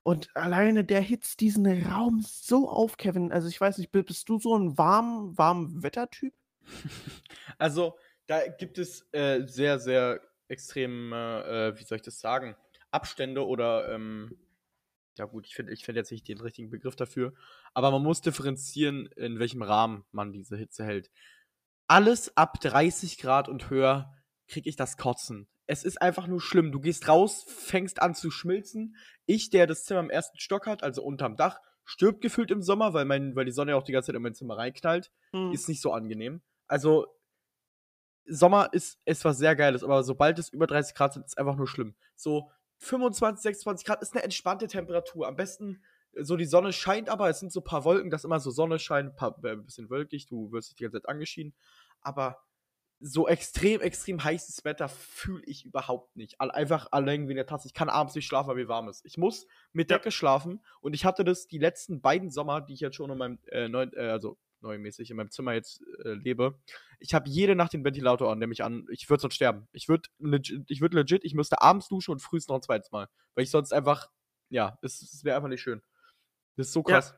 Und 0.04 0.30
alleine 0.36 0.84
der 0.84 1.02
hitzt 1.02 1.40
diesen 1.40 1.66
Raum 1.88 2.22
so 2.24 2.70
auf, 2.70 2.98
Kevin. 2.98 3.32
Also 3.32 3.48
ich 3.48 3.60
weiß 3.60 3.80
nicht, 3.80 3.92
bi- 3.92 4.04
bist 4.04 4.30
du 4.30 4.38
so 4.40 4.56
ein 4.56 4.78
warm, 4.78 5.36
warm 5.38 5.82
Wettertyp? 5.82 6.34
Also, 7.58 7.98
da 8.28 8.48
gibt 8.48 8.78
es 8.78 9.08
äh, 9.14 9.46
sehr, 9.48 9.80
sehr 9.80 10.20
extreme, 10.48 11.74
äh, 11.76 11.80
wie 11.80 11.84
soll 11.84 11.98
ich 11.98 12.02
das 12.02 12.20
sagen, 12.20 12.56
Abstände 12.92 13.46
oder, 13.48 13.92
ähm, 13.94 14.36
ja 15.17 15.25
gut, 15.25 15.45
ich 15.47 15.56
finde 15.56 15.73
ich 15.73 15.84
find 15.86 15.95
jetzt 15.95 16.12
nicht 16.12 16.28
den 16.28 16.39
richtigen 16.41 16.69
Begriff 16.69 16.95
dafür, 16.95 17.34
aber 17.73 17.91
man 17.91 18.04
muss 18.04 18.21
differenzieren, 18.21 19.08
in 19.15 19.39
welchem 19.39 19.62
Rahmen 19.62 20.06
man 20.12 20.32
diese 20.32 20.58
Hitze 20.58 20.86
hält. 20.86 21.10
Alles 21.88 22.36
ab 22.36 22.60
30 22.62 23.17
Grad 23.17 23.47
und 23.47 23.69
höher 23.69 24.13
kriege 24.47 24.69
ich 24.69 24.75
das 24.75 24.97
Kotzen. 24.97 25.47
Es 25.67 25.84
ist 25.84 26.01
einfach 26.01 26.28
nur 26.28 26.41
schlimm. 26.41 26.71
Du 26.71 26.80
gehst 26.80 27.08
raus, 27.08 27.45
fängst 27.47 28.01
an 28.01 28.13
zu 28.13 28.30
schmilzen. 28.30 28.95
Ich, 29.25 29.49
der 29.49 29.67
das 29.67 29.86
Zimmer 29.86 30.01
im 30.01 30.10
ersten 30.10 30.38
Stock 30.38 30.67
hat, 30.67 30.84
also 30.84 31.04
unterm 31.04 31.36
Dach, 31.36 31.60
stirbt 31.84 32.21
gefühlt 32.21 32.51
im 32.51 32.62
Sommer, 32.62 32.93
weil, 32.93 33.06
mein, 33.06 33.36
weil 33.36 33.45
die 33.45 33.51
Sonne 33.51 33.71
ja 33.71 33.78
auch 33.78 33.84
die 33.84 33.91
ganze 33.91 34.08
Zeit 34.08 34.15
in 34.15 34.21
mein 34.21 34.36
Zimmer 34.36 34.58
reinknallt 34.58 35.12
Hm. 35.32 35.51
ist 35.51 35.69
nicht 35.69 35.82
so 35.82 35.91
angenehm. 35.91 36.41
Also, 36.67 37.08
Sommer 38.28 38.69
ist 38.73 38.99
etwas 39.06 39.38
sehr 39.38 39.56
Geiles, 39.56 39.84
aber 39.84 40.04
sobald 40.04 40.39
es 40.39 40.49
über 40.49 40.65
30 40.65 40.95
Grad 40.95 41.13
sind, 41.13 41.25
ist 41.25 41.34
es 41.34 41.38
einfach 41.38 41.56
nur 41.56 41.67
schlimm. 41.67 41.95
So 42.15 42.51
25, 42.78 43.42
26 43.42 43.86
Grad 43.86 44.02
ist 44.02 44.14
eine 44.14 44.24
entspannte 44.24 44.68
Temperatur. 44.68 45.28
Am 45.28 45.36
besten, 45.36 45.84
äh, 46.14 46.24
so 46.24 46.38
die 46.38 46.46
Sonne 46.46 46.74
scheint 46.74 47.10
aber, 47.10 47.30
es 47.30 47.40
sind 47.40 47.52
so 47.52 47.62
ein 47.62 47.66
paar 47.66 47.84
Wolken, 47.86 48.10
dass 48.10 48.24
immer 48.24 48.40
so 48.40 48.52
Sonne 48.52 48.80
scheint, 48.80 49.10
ein 49.12 49.16
paar, 49.16 49.38
äh, 49.44 49.52
ein 49.52 49.66
bisschen 49.66 49.90
wölkig, 49.90 50.28
du 50.28 50.52
wirst 50.52 50.70
dich 50.70 50.76
die 50.76 50.84
ganze 50.84 51.02
Zeit 51.02 51.10
angeschieden. 51.10 51.54
Aber 52.02 52.40
so 53.00 53.28
extrem, 53.28 53.82
extrem 53.82 54.24
heißes 54.24 54.64
Wetter 54.64 54.88
fühle 54.88 55.44
ich 55.46 55.66
überhaupt 55.66 56.16
nicht. 56.16 56.40
Einfach 56.40 56.88
allein 56.92 57.28
wie 57.28 57.32
in 57.32 57.38
der 57.38 57.46
Tasse. 57.46 57.68
Ich 57.68 57.74
kann 57.74 57.90
abends 57.90 58.16
nicht 58.16 58.26
schlafen, 58.26 58.48
weil 58.48 58.56
mir 58.56 58.68
warm 58.68 58.88
ist. 58.88 59.06
Ich 59.06 59.18
muss 59.18 59.48
mit 59.74 59.92
Ja. 59.92 59.98
Decke 59.98 60.12
schlafen 60.12 60.64
und 60.82 60.94
ich 60.94 61.06
hatte 61.06 61.24
das 61.24 61.48
die 61.48 61.58
letzten 61.58 62.02
beiden 62.02 62.30
Sommer, 62.32 62.62
die 62.62 62.74
ich 62.74 62.80
jetzt 62.80 62.96
schon 62.96 63.12
in 63.12 63.18
meinem 63.18 63.40
äh, 63.52 63.68
neuen, 63.68 63.92
äh, 63.94 64.08
also 64.08 64.38
neumäßig 64.65 65.10
in 65.12 65.17
meinem 65.17 65.32
Zimmer 65.32 65.54
jetzt 65.54 65.82
äh, 66.04 66.10
lebe. 66.13 66.60
Ich 66.99 67.13
habe 67.13 67.30
jede 67.30 67.56
Nacht 67.56 67.73
den 67.73 67.84
Ventilator 67.84 68.32
an, 68.32 68.39
der 68.39 68.47
mich 68.47 68.63
an. 68.63 68.86
Ich 68.89 69.10
würde 69.10 69.21
sonst 69.21 69.36
sterben. 69.36 69.67
Ich 69.71 69.88
würde 69.88 70.10
legit, 70.19 70.63
ich 70.67 70.82
würd 70.82 70.93
legit, 70.93 71.23
ich 71.23 71.34
müsste 71.34 71.62
abends 71.62 71.88
duschen 71.88 72.12
und 72.12 72.19
frühst 72.19 72.49
noch 72.49 72.56
ein 72.56 72.62
zweites 72.62 72.91
Mal. 72.91 73.08
Weil 73.36 73.43
ich 73.43 73.51
sonst 73.51 73.71
einfach, 73.71 74.10
ja, 74.49 74.78
es, 74.82 75.01
es 75.01 75.23
wäre 75.23 75.36
einfach 75.38 75.49
nicht 75.49 75.62
schön. 75.62 75.82
Das 76.58 76.67
ist 76.67 76.73
so 76.73 76.84
Ja. 76.88 76.95
krass. 76.95 77.15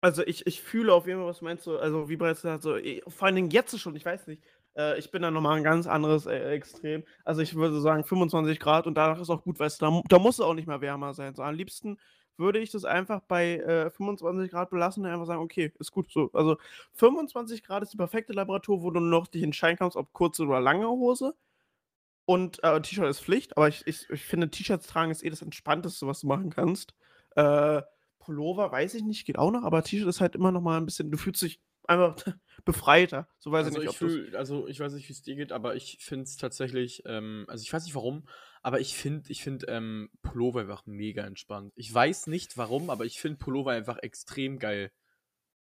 Also 0.00 0.22
ich, 0.26 0.46
ich 0.46 0.60
fühle 0.60 0.92
auf 0.92 1.06
jeden 1.06 1.20
Fall, 1.20 1.28
was 1.28 1.38
du 1.38 1.44
meinst. 1.44 1.64
So, 1.64 1.78
also 1.78 2.08
wie 2.08 2.16
bereits 2.16 2.42
gesagt, 2.42 2.62
so, 2.62 2.76
eh, 2.76 3.02
vor 3.06 3.26
allen 3.26 3.36
Dingen 3.36 3.50
jetzt 3.50 3.78
schon, 3.78 3.94
ich 3.94 4.04
weiß 4.04 4.26
nicht. 4.26 4.42
Äh, 4.76 4.98
ich 4.98 5.10
bin 5.12 5.22
da 5.22 5.30
nochmal 5.30 5.58
ein 5.58 5.64
ganz 5.64 5.86
anderes 5.86 6.26
äh, 6.26 6.50
Extrem. 6.54 7.04
Also 7.24 7.40
ich 7.40 7.54
würde 7.54 7.80
sagen 7.80 8.04
25 8.04 8.58
Grad 8.58 8.86
und 8.86 8.94
danach 8.96 9.20
ist 9.20 9.30
auch 9.30 9.44
gut, 9.44 9.60
du, 9.60 9.64
da, 9.64 10.02
da 10.08 10.18
muss 10.18 10.36
es 10.36 10.40
auch 10.40 10.54
nicht 10.54 10.66
mehr 10.66 10.80
wärmer 10.80 11.14
sein. 11.14 11.34
So, 11.34 11.42
am 11.42 11.54
liebsten 11.54 11.98
würde 12.36 12.58
ich 12.58 12.70
das 12.70 12.84
einfach 12.84 13.20
bei 13.22 13.58
äh, 13.58 13.90
25 13.90 14.50
Grad 14.50 14.70
belassen 14.70 15.04
und 15.04 15.10
einfach 15.10 15.26
sagen, 15.26 15.42
okay, 15.42 15.72
ist 15.78 15.92
gut 15.92 16.10
so. 16.10 16.30
Also 16.32 16.56
25 16.94 17.62
Grad 17.62 17.82
ist 17.82 17.92
die 17.92 17.96
perfekte 17.96 18.34
Temperatur, 18.34 18.82
wo 18.82 18.90
du 18.90 19.00
noch 19.00 19.26
dich 19.26 19.42
entscheiden 19.42 19.78
kannst, 19.78 19.96
ob 19.96 20.12
kurze 20.12 20.44
oder 20.44 20.60
lange 20.60 20.88
Hose. 20.88 21.34
Und 22.24 22.62
äh, 22.62 22.80
T-Shirt 22.80 23.08
ist 23.08 23.20
Pflicht, 23.20 23.56
aber 23.56 23.68
ich, 23.68 23.86
ich, 23.86 24.08
ich 24.08 24.22
finde, 24.24 24.48
T-Shirts 24.50 24.86
tragen 24.86 25.10
ist 25.10 25.24
eh 25.24 25.30
das 25.30 25.42
Entspannteste, 25.42 26.06
was 26.06 26.20
du 26.20 26.28
machen 26.28 26.50
kannst. 26.50 26.94
Äh, 27.36 27.82
Pullover, 28.20 28.70
weiß 28.70 28.94
ich 28.94 29.02
nicht, 29.02 29.26
geht 29.26 29.38
auch 29.38 29.50
noch, 29.50 29.64
aber 29.64 29.82
T-Shirt 29.82 30.08
ist 30.08 30.20
halt 30.20 30.36
immer 30.36 30.52
noch 30.52 30.60
mal 30.60 30.76
ein 30.78 30.86
bisschen, 30.86 31.10
du 31.10 31.18
fühlst 31.18 31.42
dich 31.42 31.60
einfach 31.88 32.16
befreiter. 32.64 33.28
So 33.38 33.50
weiß 33.50 33.66
Also 33.66 33.78
ich 33.80 33.84
ich 33.84 33.90
nicht, 33.90 34.02
ob 34.02 34.08
du's 34.08 34.12
fühle 34.12 34.38
also 34.38 34.68
ich 34.68 34.78
weiß 34.78 34.92
nicht, 34.92 35.08
wie's 35.08 35.22
dir 35.22 35.34
geht, 35.34 35.52
aber 35.52 35.74
ich 35.74 35.98
finde 36.00 36.24
es 36.24 36.36
tatsächlich, 36.36 37.02
ähm 37.06 37.44
also 37.48 37.62
ich 37.62 37.72
weiß 37.72 37.84
nicht 37.84 37.94
warum, 37.94 38.24
aber 38.62 38.80
ich 38.80 38.96
finde 38.96 39.30
ich 39.32 39.42
finde, 39.42 39.66
ähm, 39.68 40.10
Pullover 40.22 40.60
einfach 40.60 40.86
mega 40.86 41.24
entspannt. 41.24 41.72
Ich 41.76 41.92
weiß 41.92 42.26
nicht 42.28 42.56
warum, 42.56 42.90
aber 42.90 43.04
ich 43.04 43.20
finde 43.20 43.38
Pullover 43.38 43.72
einfach 43.72 43.98
extrem 43.98 44.58
geil. 44.58 44.92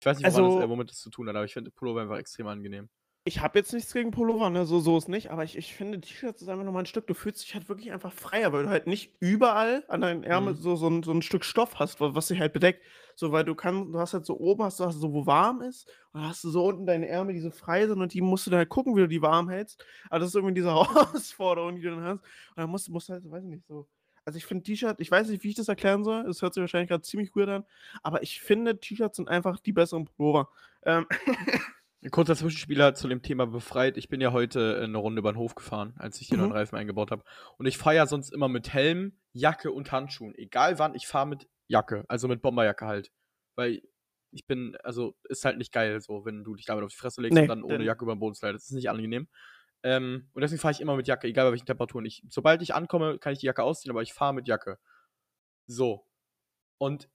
Ich 0.00 0.06
weiß 0.06 0.18
nicht, 0.18 0.28
woran 0.30 0.44
das 0.44 0.56
äh, 0.56 0.68
Also 0.68 0.68
womit 0.68 0.90
das 0.90 0.98
zu 0.98 1.10
tun 1.10 1.28
hat, 1.28 1.36
aber 1.36 1.44
ich 1.46 1.54
finde 1.54 1.70
Pullover 1.72 2.02
einfach 2.02 2.18
extrem 2.18 2.46
angenehm. 2.48 2.90
Ich 3.26 3.40
habe 3.40 3.58
jetzt 3.58 3.72
nichts 3.72 3.94
gegen 3.94 4.10
Pullover, 4.10 4.50
ne, 4.50 4.66
so 4.66 4.80
so 4.80 4.98
ist 4.98 5.08
nicht, 5.08 5.30
aber 5.30 5.44
ich 5.44 5.56
ich 5.56 5.74
finde, 5.74 5.98
T-Shirts 5.98 6.42
ist 6.42 6.48
einfach 6.48 6.62
noch 6.64 6.72
mal 6.72 6.80
'n 6.80 6.86
Stück 6.86 7.06
du 7.06 7.14
fühlst 7.14 7.42
dich 7.42 7.54
halt 7.54 7.70
wirklich 7.70 7.90
einfach 7.90 8.12
freier, 8.12 8.52
weil 8.52 8.64
du 8.64 8.68
halt 8.68 8.86
nicht 8.86 9.14
überall 9.18 9.82
an 9.88 10.02
deinen 10.02 10.24
Ärmeln 10.24 10.54
Mhm. 10.54 10.60
so 10.60 10.76
so 10.76 10.88
'n 10.88 11.02
so 11.02 11.10
'n 11.10 11.22
Stück 11.22 11.42
Stoff 11.42 11.78
hast, 11.78 12.02
wa 12.02 12.14
was 12.14 12.26
dich 12.28 12.38
halt 12.38 12.52
bedeckt. 12.52 12.82
So, 13.16 13.32
weil 13.32 13.44
du 13.44 13.54
kann 13.54 13.92
du 13.92 13.98
hast 13.98 14.12
halt 14.12 14.26
so 14.26 14.38
oben 14.38 14.62
hast 14.64 14.78
du 14.78 14.84
hast 14.84 14.96
so, 15.00 15.14
wo 15.14 15.24
warm 15.24 15.62
ist 15.62 15.88
und 16.12 16.20
dann 16.20 16.28
hast 16.28 16.44
du 16.44 16.50
so 16.50 16.66
unten 16.66 16.84
deine 16.84 17.08
Ärmel, 17.08 17.32
die 17.34 17.40
so 17.40 17.50
frei 17.50 17.86
sind 17.86 17.98
und 18.02 18.12
die 18.12 18.20
musst 18.20 18.46
du 18.46 18.50
dann 18.50 18.58
halt 18.58 18.68
gucken, 18.68 18.94
wie 18.94 19.00
du 19.00 19.08
die 19.08 19.22
warm 19.22 19.48
hältst. 19.48 19.82
Aber 20.10 20.18
das 20.18 20.28
ist 20.28 20.34
irgendwie 20.34 20.54
diese 20.54 20.68
Herausforderung, 20.74 21.76
die 21.76 21.82
du 21.82 21.90
dann 21.92 22.04
hast. 22.04 22.20
Und 22.20 22.58
dann 22.58 22.68
musst 22.70 22.88
du 22.88 22.92
musst 22.92 23.08
halt, 23.08 23.24
weiß 23.30 23.42
ich 23.44 23.48
nicht, 23.50 23.66
so 23.66 23.88
also 24.26 24.36
ich 24.38 24.44
finde 24.46 24.64
T-Shirt 24.64 25.00
ich 25.00 25.10
weiß 25.10 25.28
nicht, 25.28 25.44
wie 25.44 25.48
ich 25.50 25.54
das 25.54 25.68
erklären 25.68 26.04
soll. 26.04 26.26
Es 26.28 26.42
hört 26.42 26.52
sich 26.54 26.60
wahrscheinlich 26.60 26.90
grad 26.90 27.04
ziemlich 27.06 27.34
weird 27.34 27.48
an, 27.48 27.64
aber 28.02 28.22
ich 28.22 28.40
finde, 28.42 28.78
T-Shirts 28.80 29.16
sind 29.16 29.28
einfach 29.30 29.60
die 29.60 29.72
besseren 29.72 30.04
Pullover. 30.04 30.50
Ähm 30.84 31.06
Kurzer 32.10 32.36
Zwischenspieler 32.36 32.94
zu 32.94 33.08
dem 33.08 33.22
Thema 33.22 33.46
befreit. 33.46 33.96
Ich 33.96 34.08
bin 34.08 34.20
ja 34.20 34.32
heute, 34.32 34.76
äh, 34.82 34.86
'ne 34.86 34.98
Runde 34.98 35.20
über 35.20 35.30
'n 35.30 35.38
Hof 35.38 35.54
gefahren, 35.54 35.94
als 35.98 36.20
ich 36.20 36.34
neuen 36.34 36.50
Mhm. 36.50 36.52
Reifen 36.52 36.76
eingebaut 36.76 37.10
habe. 37.10 37.24
Und 37.56 37.66
ich 37.66 37.78
fahre 37.78 37.96
ja 37.96 38.06
sonst 38.06 38.30
immer 38.32 38.48
mit 38.48 38.72
Helm, 38.74 39.18
Jacke 39.32 39.72
und 39.72 39.90
Handschuhen. 39.90 40.34
Egal 40.34 40.78
wann, 40.78 40.94
ich 40.94 41.06
fahre 41.06 41.26
mit 41.26 41.48
Jacke, 41.66 42.04
also 42.08 42.28
mit 42.28 42.42
Bomberjacke 42.42 42.86
halt. 42.86 43.10
Weil 43.56 43.82
ich 44.32 44.46
bin 44.46 44.76
also, 44.82 45.16
ist 45.28 45.44
halt 45.46 45.56
nicht 45.58 45.72
geil 45.72 45.98
so, 46.00 46.24
wenn 46.26 46.44
du 46.44 46.54
dich 46.56 46.66
damit 46.66 46.84
auf 46.84 46.90
die 46.90 46.96
Fresse 46.96 47.22
legst 47.22 47.40
und 47.40 47.46
Ne, 47.46 47.48
dann 47.48 47.62
ohne 47.64 47.84
Jacke 47.84 48.04
übern 48.04 48.18
Boden 48.18 48.34
slidest. 48.34 48.64
Das 48.66 48.70
ist 48.70 48.74
nicht 48.76 48.90
angenehm. 48.90 49.28
Ähm, 49.84 50.30
und 50.34 50.42
deswegen 50.42 50.60
fahre 50.60 50.72
ich 50.72 50.80
immer 50.80 50.96
mit 50.96 51.08
Jacke, 51.08 51.28
egal 51.28 51.46
bei 51.46 51.52
welchen 51.52 51.66
Temperaturen. 51.66 52.06
Ich 52.06 52.24
sobald 52.30 52.62
ich 52.62 52.74
ankomme, 52.74 53.18
kann 53.18 53.34
ich 53.34 53.40
die 53.40 53.46
Jacke 53.46 53.62
ausziehen, 53.64 53.92
aber 53.92 54.02
ich 54.02 54.14
fahre 54.14 54.34
mit 54.34 54.48
Jacke. 54.48 54.78
So. 55.66 56.06
Und 56.78 57.10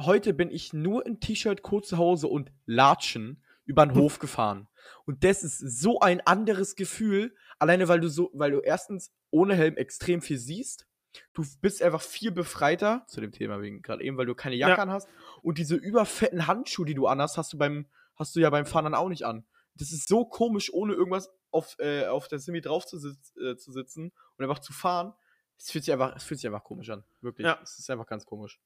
heute 0.00 0.34
bin 0.34 0.50
ich 0.50 0.72
nur 0.72 1.06
in 1.06 1.20
T-Shirt, 1.20 1.62
kurze 1.62 1.98
Hose 1.98 2.28
und 2.28 2.52
Latschen 2.66 3.44
übern 3.68 3.90
Hm. 3.94 4.00
Hof 4.00 4.18
gefahren. 4.18 4.66
Und 5.04 5.22
das 5.22 5.44
ist 5.44 5.58
so 5.58 6.00
ein 6.00 6.20
anderes 6.22 6.74
Gefühl, 6.74 7.34
alleine 7.58 7.86
weil 7.88 8.00
du 8.00 8.08
so 8.08 8.30
weil 8.32 8.50
du 8.50 8.60
1. 8.62 9.10
ohne 9.30 9.54
Helm 9.54 9.76
extrem 9.76 10.20
viel 10.22 10.38
siehst. 10.38 10.86
Du 11.34 11.44
bist 11.60 11.82
einfach 11.82 12.00
viel 12.02 12.30
befreiter 12.32 13.04
zu 13.08 13.20
dem 13.20 13.32
Thema 13.32 13.60
wegen 13.60 13.82
grad 13.82 14.00
eben, 14.00 14.16
weil 14.16 14.26
du 14.26 14.34
keine 14.34 14.54
Jacke 14.56 14.72
Ja. 14.76 14.82
anhast. 14.82 15.08
Und 15.42 15.58
diese 15.58 15.74
überfetten 15.76 16.46
Handschuhe, 16.46 16.86
die 16.86 16.94
du 16.94 17.06
anhast, 17.06 17.36
hast 17.38 17.52
du 17.52 17.58
beim 17.58 17.86
hast 18.16 18.34
du 18.34 18.40
ja 18.40 18.50
beim 18.50 18.66
Fahren 18.66 18.84
dann 18.84 18.94
auch 18.94 19.08
nicht 19.08 19.24
an. 19.24 19.46
Das 19.74 19.92
ist 19.92 20.08
so 20.08 20.24
komisch, 20.24 20.72
ohne 20.72 20.94
irgendwas 20.94 21.30
auf 21.50 21.76
äh, 21.78 22.06
auf 22.06 22.28
der 22.28 22.38
Semi 22.38 22.60
drauf 22.60 22.84
zu 22.86 22.98
sitz 22.98 23.36
äh, 23.36 23.56
zu 23.56 23.70
sitzen 23.72 24.12
und 24.36 24.44
einfach 24.44 24.58
zu 24.60 24.72
fahren. 24.72 25.12
Es 25.58 25.70
fühlt 25.70 25.84
sich 25.84 25.92
einfach 25.92 26.16
es 26.16 26.24
fühlt 26.24 26.40
sich 26.40 26.46
einfach 26.48 26.64
komisch 26.64 26.88
an, 26.90 27.04
wirklich. 27.20 27.46
Ja. 27.46 27.58
Es 27.62 27.78
ist 27.78 27.90
einfach 27.90 28.06
ganz 28.06 28.24
komisch. 28.24 28.60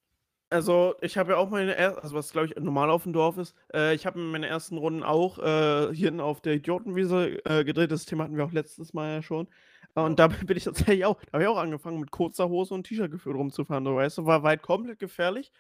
Also, 0.53 0.95
ich 1.01 1.17
habe 1.17 1.33
ja 1.33 1.39
auch 1.39 1.49
meine 1.51 1.75
er 1.77 2.03
also 2.03 2.15
was, 2.15 2.31
glaube 2.33 2.47
ich, 2.49 2.57
normal 2.57 2.91
auf'm 2.91 3.13
Dorf 3.13 3.39
ist. 3.39 3.55
Äh, 3.73 3.95
ich 3.95 4.05
habe 4.07 4.19
meine 4.19 4.47
ersten 4.47 4.77
Runden 4.77 5.03
auch, 5.03 5.39
äh, 5.39 5.95
hier 5.95 6.07
hinten 6.09 6.21
auf 6.21 6.41
der 6.43 6.55
Idiotenwiese, 6.55 7.43
äh, 7.47 7.65
gedreht. 7.65 7.91
Das 7.91 8.05
Thema 8.05 8.25
hatten 8.25 8.37
wir 8.37 8.45
auch 8.45 8.53
letztes 8.53 8.93
Mal 8.93 9.15
ja 9.15 9.23
schon. 9.23 9.49
Und 9.95 10.19
da 10.19 10.29
bin 10.51 10.57
ich 10.57 10.65
tatsächlich 10.65 11.05
auch 11.07 11.21
da 11.25 11.33
habe 11.35 11.43
ich 11.45 11.49
auch 11.49 11.57
angefangen, 11.59 12.01
mit 12.01 12.11
kurzer 12.11 12.49
Hose 12.51 12.75
und 12.75 12.85
T-Shirt 12.87 13.11
gefühlt 13.11 13.37
rumzufahren, 13.37 13.85
so, 13.85 13.97
weißt 13.97 14.19
du? 14.19 14.27
War 14.27 14.43
war 14.43 14.51
halt 14.51 14.63
komplett 14.63 14.99
gefährlich, 14.99 15.53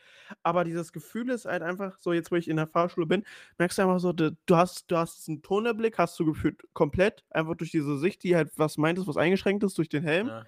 aber 0.43 0.65
dieses 0.65 0.93
Gefühl 0.93 1.31
ist 1.31 1.47
halt 1.47 1.63
einfach 1.63 1.99
so 1.99 2.13
jetzt, 2.13 2.31
wo 2.31 2.37
ich 2.37 2.49
in 2.49 2.57
der 2.57 2.67
Fahrschule 2.67 3.07
bin, 3.07 3.25
merkst 3.59 3.79
du 3.79 3.83
einfach 3.83 4.01
so, 4.01 4.13
du 4.13 4.35
hast 4.51 4.91
du 4.91 4.97
hast 4.97 5.19
diesen 5.19 5.43
Tunnelblick 5.43 5.99
hast 5.99 6.19
du 6.21 6.25
gefühlt 6.27 6.63
komplett, 6.75 7.25
einfach 7.31 7.55
durch 7.57 7.71
diese 7.71 7.99
Sicht, 7.99 8.23
die 8.25 8.37
halt 8.37 8.51
was 8.57 8.77
meintest, 8.79 9.07
was 9.09 9.17
eingeschränkt 9.17 9.65
ist 9.65 9.79
durch 9.79 9.89
den 9.89 10.03
Helm. 10.03 10.29
Ja. 10.29 10.45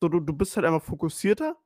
So, 0.00 0.08
du 0.08 0.20
du 0.20 0.32
bist 0.34 0.56
halt 0.56 0.66
einfach 0.66 0.82
fokussierter, 0.82 1.56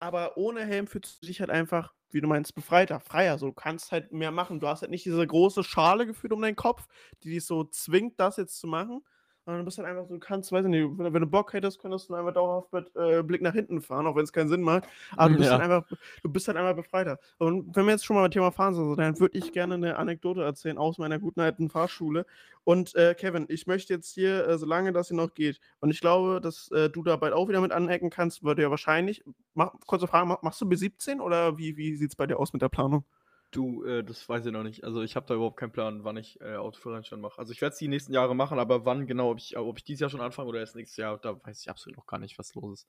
aber 0.00 0.36
ohne 0.36 0.64
Helm 0.64 0.86
fühlst 0.86 1.22
du 1.22 1.26
dich 1.26 1.40
halt 1.40 1.50
einfach, 1.50 1.94
wie 2.10 2.20
du 2.20 2.28
meinst, 2.28 2.54
befreiter, 2.54 3.00
freier. 3.00 3.38
So, 3.38 3.46
du 3.48 3.52
kannst 3.52 3.92
halt 3.92 4.12
mehr 4.12 4.30
machen. 4.32 4.60
Du 4.60 4.66
hast 4.68 4.82
halt 4.82 4.90
nicht 4.90 5.04
diese 5.04 5.26
große 5.26 5.62
Schale 5.64 6.06
gefühlt 6.06 6.32
um 6.32 6.42
deinen 6.42 6.56
Kopf, 6.56 6.86
die 7.22 7.30
dich 7.30 7.44
so 7.44 7.64
zwingt, 7.64 8.18
das 8.20 8.36
jetzt 8.36 8.58
zu 8.58 8.66
machen. 8.66 9.02
Sondern 9.50 9.60
du 9.60 9.64
bist 9.66 9.78
halt 9.78 9.88
einfach 9.88 10.06
so 10.06 10.14
du 10.14 10.20
kannst, 10.20 10.52
weiß 10.52 10.64
ich 10.64 10.70
nicht, 10.70 10.86
wenn 10.98 11.12
wenn 11.12 11.20
du 11.22 11.26
Bock 11.26 11.52
hättest, 11.52 11.80
könntest 11.80 12.08
du 12.08 12.14
einfach 12.14 12.32
dauerhaft 12.32 12.72
mit, 12.72 12.94
äh, 12.96 13.22
Blick 13.24 13.42
nach 13.42 13.52
hinten 13.54 13.80
fahren, 13.82 14.06
auch 14.06 14.16
wenn's 14.16 14.32
keinen 14.32 14.48
Sinn 14.48 14.62
macht. 14.62 14.84
Aber 15.16 15.28
du 15.30 15.36
bist 15.36 15.50
halt 15.50 15.60
Ja. 15.60 15.62
einfach 15.62 15.84
du 16.22 16.30
bist 16.30 16.46
halt 16.48 16.56
einfach 16.58 16.76
befreiter. 16.76 17.18
Und 17.38 17.74
wenn 17.74 17.86
wir 17.86 17.92
jetzt 17.92 18.04
schon 18.04 18.16
mal 18.16 18.22
beim 18.22 18.30
Thema 18.30 18.52
Fahren 18.52 18.74
sind, 18.74 18.96
dann 18.96 19.18
würde 19.18 19.36
ich 19.38 19.52
gerne 19.52 19.76
'ne 19.78 19.96
Anekdote 19.96 20.42
erzählen 20.44 20.78
aus 20.78 20.98
meiner 20.98 21.18
guten 21.18 21.40
alten 21.40 21.68
Fahrschule. 21.70 22.26
Und, 22.64 22.94
äh, 22.94 23.14
Kevin, 23.14 23.46
ich 23.48 23.66
möchte 23.66 23.92
jetzt 23.94 24.12
hier, 24.12 24.46
äh, 24.46 24.58
solange 24.58 24.92
das 24.92 25.08
hier 25.08 25.16
noch 25.16 25.34
geht 25.34 25.60
und 25.80 25.90
ich 25.90 26.00
glaube, 26.00 26.40
dass, 26.40 26.70
äh, 26.70 26.90
du 26.90 27.02
da 27.02 27.16
bald 27.16 27.32
auch 27.34 27.48
wieder 27.48 27.60
mit 27.60 27.72
anecken 27.72 28.10
kannst, 28.10 28.42
du 28.42 28.50
ja 28.52 28.70
wahrscheinlich 28.70 29.24
ma 29.54 29.72
kurze 29.86 30.06
Frage, 30.06 30.26
ma 30.26 30.38
machst 30.42 30.60
du 30.60 30.66
B17 30.68 31.20
oder 31.20 31.58
wie 31.58 31.76
wie 31.76 31.96
sieht's 31.96 32.16
bei 32.16 32.26
dir 32.26 32.38
aus 32.38 32.52
mit 32.52 32.62
der 32.62 32.68
Planung? 32.68 33.04
Du, 33.52 33.82
äh, 33.84 34.04
das 34.04 34.28
weiß 34.28 34.46
ich 34.46 34.52
noch 34.52 34.62
nicht. 34.62 34.84
Also, 34.84 35.02
ich 35.02 35.16
habe 35.16 35.26
da 35.26 35.34
überhaupt 35.34 35.56
keinen 35.58 35.72
Plan, 35.72 36.04
wann 36.04 36.16
ich, 36.16 36.40
äh, 36.40 36.54
Autoführerschein 36.56 37.20
mache. 37.20 37.38
Also, 37.38 37.52
ich 37.52 37.60
werde 37.60 37.72
es 37.72 37.78
die 37.78 37.88
nächsten 37.88 38.12
Jahre 38.12 38.34
machen, 38.36 38.58
aber 38.60 38.84
wann 38.84 39.06
genau, 39.08 39.30
ob 39.32 39.38
ich 39.38 39.56
ob 39.56 39.76
ich 39.76 39.84
dieses 39.84 40.00
Jahr 40.00 40.10
schon 40.10 40.20
anfange 40.20 40.48
oder 40.48 40.60
erst 40.60 40.76
nächstes 40.76 40.96
Jahr, 40.98 41.18
da 41.18 41.44
weiß 41.44 41.60
ich 41.60 41.68
absolut 41.70 41.96
noch 41.98 42.06
gar 42.06 42.18
nicht, 42.20 42.38
was 42.38 42.54
los 42.54 42.82
ist. 42.82 42.88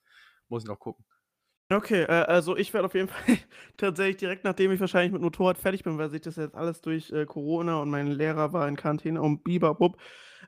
Muss 0.50 0.64
ich 0.64 0.70
noch 0.70 0.80
gucken. 0.80 1.04
Okay, 1.72 2.04
äh, 2.04 2.08
also 2.08 2.58
ich 2.58 2.74
werde 2.74 2.86
auf 2.88 2.94
jeden 2.96 3.08
Fall 3.08 3.38
tatsächlich 3.78 4.18
direkt, 4.18 4.44
nachdem 4.44 4.72
ich 4.72 4.80
wahrscheinlich 4.80 5.14
mit 5.14 5.22
Motorrad 5.22 5.58
fertig 5.58 5.84
bin, 5.84 5.98
weil 5.98 6.10
sich 6.10 6.22
das 6.22 6.36
jetzt 6.36 6.56
alles 6.56 6.82
durch, 6.82 7.12
äh, 7.12 7.26
Corona 7.26 7.78
und 7.82 7.90
mein 7.90 8.08
Lehrer 8.08 8.52
war 8.54 8.68
in 8.68 8.76
Quarantäne 8.76 9.22
und 9.22 9.44
Bibabub, 9.44 9.98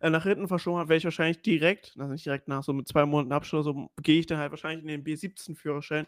äh, 0.01 0.09
nach 0.09 0.23
hinten 0.23 0.47
verschoben 0.47 0.79
hat, 0.79 0.89
werde 0.89 0.97
ich 0.97 1.03
wahrscheinlich 1.05 1.41
direkt 1.41 1.93
also 1.97 2.11
nicht 2.11 2.25
direkt 2.25 2.47
nach, 2.47 2.63
so 2.63 2.73
mit 2.73 2.87
2 2.87 3.05
Monaten 3.05 3.31
Abschluss, 3.33 3.65
so 3.65 3.89
gehe 4.01 4.19
ich 4.19 4.25
dann 4.27 4.37
halt 4.39 4.51
wahrscheinlich 4.51 4.81
in 4.81 4.87
den 4.87 5.03
B17-Führerschein, 5.03 6.07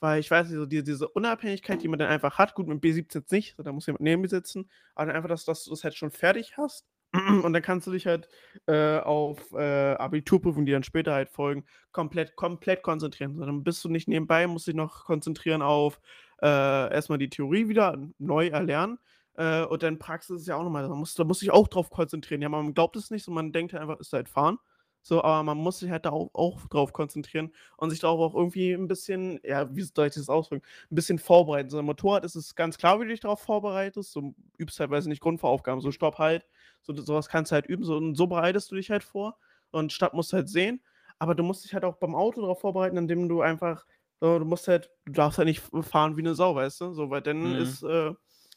weil 0.00 0.20
ich 0.20 0.30
weiß 0.30 0.48
nicht, 0.48 0.56
so 0.58 0.66
diese 0.66 0.84
diese 0.84 1.08
Unabhängigkeit, 1.08 1.82
die 1.82 1.88
man 1.88 1.98
dann 1.98 2.08
einfach 2.08 2.38
hat 2.38 2.54
gut, 2.54 2.66
mit 2.66 2.82
B17 2.82 3.14
jetzt 3.20 3.32
nicht, 3.32 3.56
so 3.56 3.62
da 3.62 3.72
muss 3.72 3.86
jemand 3.86 4.02
neben 4.02 4.22
mir 4.22 4.28
sitzen, 4.28 4.70
aber 4.94 5.06
dann 5.06 5.16
einfach, 5.16 5.28
dass 5.28 5.44
dass 5.44 5.64
du 5.64 5.70
das 5.70 5.84
halt 5.84 5.94
schon 5.94 6.10
fertig 6.10 6.56
hast 6.56 6.86
und 7.44 7.52
dann 7.52 7.62
kannst 7.62 7.86
du 7.86 7.92
dich 7.92 8.06
halt, 8.06 8.28
äh, 8.66 8.98
auf, 8.98 9.52
äh, 9.52 9.94
Abiturprüfungen, 9.94 10.66
die 10.66 10.72
dann 10.72 10.82
später 10.82 11.14
halt 11.14 11.30
folgen, 11.30 11.64
komplett 11.92 12.36
komplett 12.36 12.82
konzentrieren. 12.82 13.38
Dann 13.38 13.64
bist 13.64 13.84
du 13.84 13.88
nicht 13.88 14.08
nebenbei, 14.08 14.46
musst 14.46 14.66
dich 14.66 14.74
noch 14.74 15.04
konzentrieren 15.04 15.62
auf, 15.62 16.00
äh, 16.42 16.46
erst 16.92 17.08
mal 17.08 17.18
die 17.18 17.30
Theorie 17.30 17.68
wieder 17.68 17.96
neu 18.18 18.48
erlernen, 18.48 18.98
äh, 19.36 19.64
und 19.64 19.82
dann 19.82 19.98
Praxis 19.98 20.42
ist 20.42 20.46
ja 20.48 20.56
auch 20.56 20.64
noch 20.64 20.70
mal 20.70 20.88
da 20.88 20.94
musst 20.94 21.18
da 21.18 21.24
musst 21.24 21.42
dich 21.42 21.50
auch 21.52 21.68
drauf 21.68 21.90
konzentrieren. 21.90 22.42
Ja, 22.42 22.48
man 22.48 22.74
glaubt 22.74 22.96
es 22.96 23.10
nicht 23.10 23.24
so, 23.24 23.30
man 23.32 23.52
denkt 23.52 23.72
halt 23.72 23.82
einfach, 23.82 23.98
ist 24.00 24.12
halt 24.12 24.28
Fahren. 24.28 24.58
So, 25.02 25.22
aber 25.22 25.42
man 25.44 25.58
muss 25.58 25.78
sich 25.78 25.90
halt 25.90 26.04
da 26.04 26.10
au 26.10 26.30
auch 26.34 26.66
drauf 26.68 26.92
konzentrieren 26.92 27.52
und 27.76 27.90
sich 27.90 28.00
darauf 28.00 28.20
auch 28.20 28.34
irgendwie 28.36 28.72
'n 28.74 28.88
bisschen 28.88 29.38
ja, 29.44 29.74
wie 29.76 29.82
soll 29.82 30.08
ich 30.08 30.14
das 30.14 30.28
ausdrücken, 30.28 30.64
'n 30.90 30.94
bisschen 30.96 31.18
vorbereiten. 31.20 31.70
So, 31.70 31.78
im 31.78 31.86
Motorrad 31.86 32.24
ist 32.24 32.34
es 32.34 32.54
ganz 32.56 32.76
klar, 32.78 32.98
wie 33.00 33.04
du 33.04 33.10
dich 33.10 33.20
darauf 33.20 33.40
vorbereitest. 33.40 34.16
Du 34.16 34.34
übst 34.58 34.80
halt, 34.80 34.90
weiß 34.90 35.04
ich 35.04 35.08
nicht, 35.10 35.20
Grundfahraufgaben, 35.22 35.80
so 35.80 35.92
Stopp, 35.92 36.18
Halt, 36.18 36.46
so 36.82 36.94
so 36.96 37.14
was 37.14 37.28
kannst 37.28 37.52
du 37.52 37.54
halt 37.54 37.66
üben, 37.66 37.84
so 37.84 37.96
und 37.96 38.16
so 38.16 38.26
bereitest 38.26 38.70
du 38.72 38.74
dich 38.76 38.90
halt 38.90 39.04
vor 39.04 39.38
und 39.70 39.92
Stadt 39.92 40.14
musst 40.14 40.32
du 40.32 40.38
halt 40.38 40.48
sehen, 40.48 40.82
aber 41.20 41.34
du 41.36 41.42
musst 41.44 41.64
dich 41.64 41.74
halt 41.74 41.84
auch 41.84 41.96
beim 41.98 42.14
Auto 42.16 42.40
darauf 42.40 42.60
vorbereiten, 42.60 42.96
indem 42.96 43.28
du 43.28 43.42
einfach 43.42 43.86
so, 44.20 44.38
du 44.40 44.44
musst 44.46 44.66
halt 44.68 44.90
du 45.04 45.12
darfst 45.12 45.38
halt 45.38 45.46
nicht 45.48 45.62
fahren 45.82 46.16
wie 46.16 46.22
'ne 46.22 46.34
Sau, 46.34 46.54
weißt 46.56 46.80
du? 46.80 46.92
So, 46.94 47.10
weil 47.10 47.22
dann 47.22 47.54
Mhm. 47.54 47.56
ist, 47.56 47.82
äh 47.84 48.12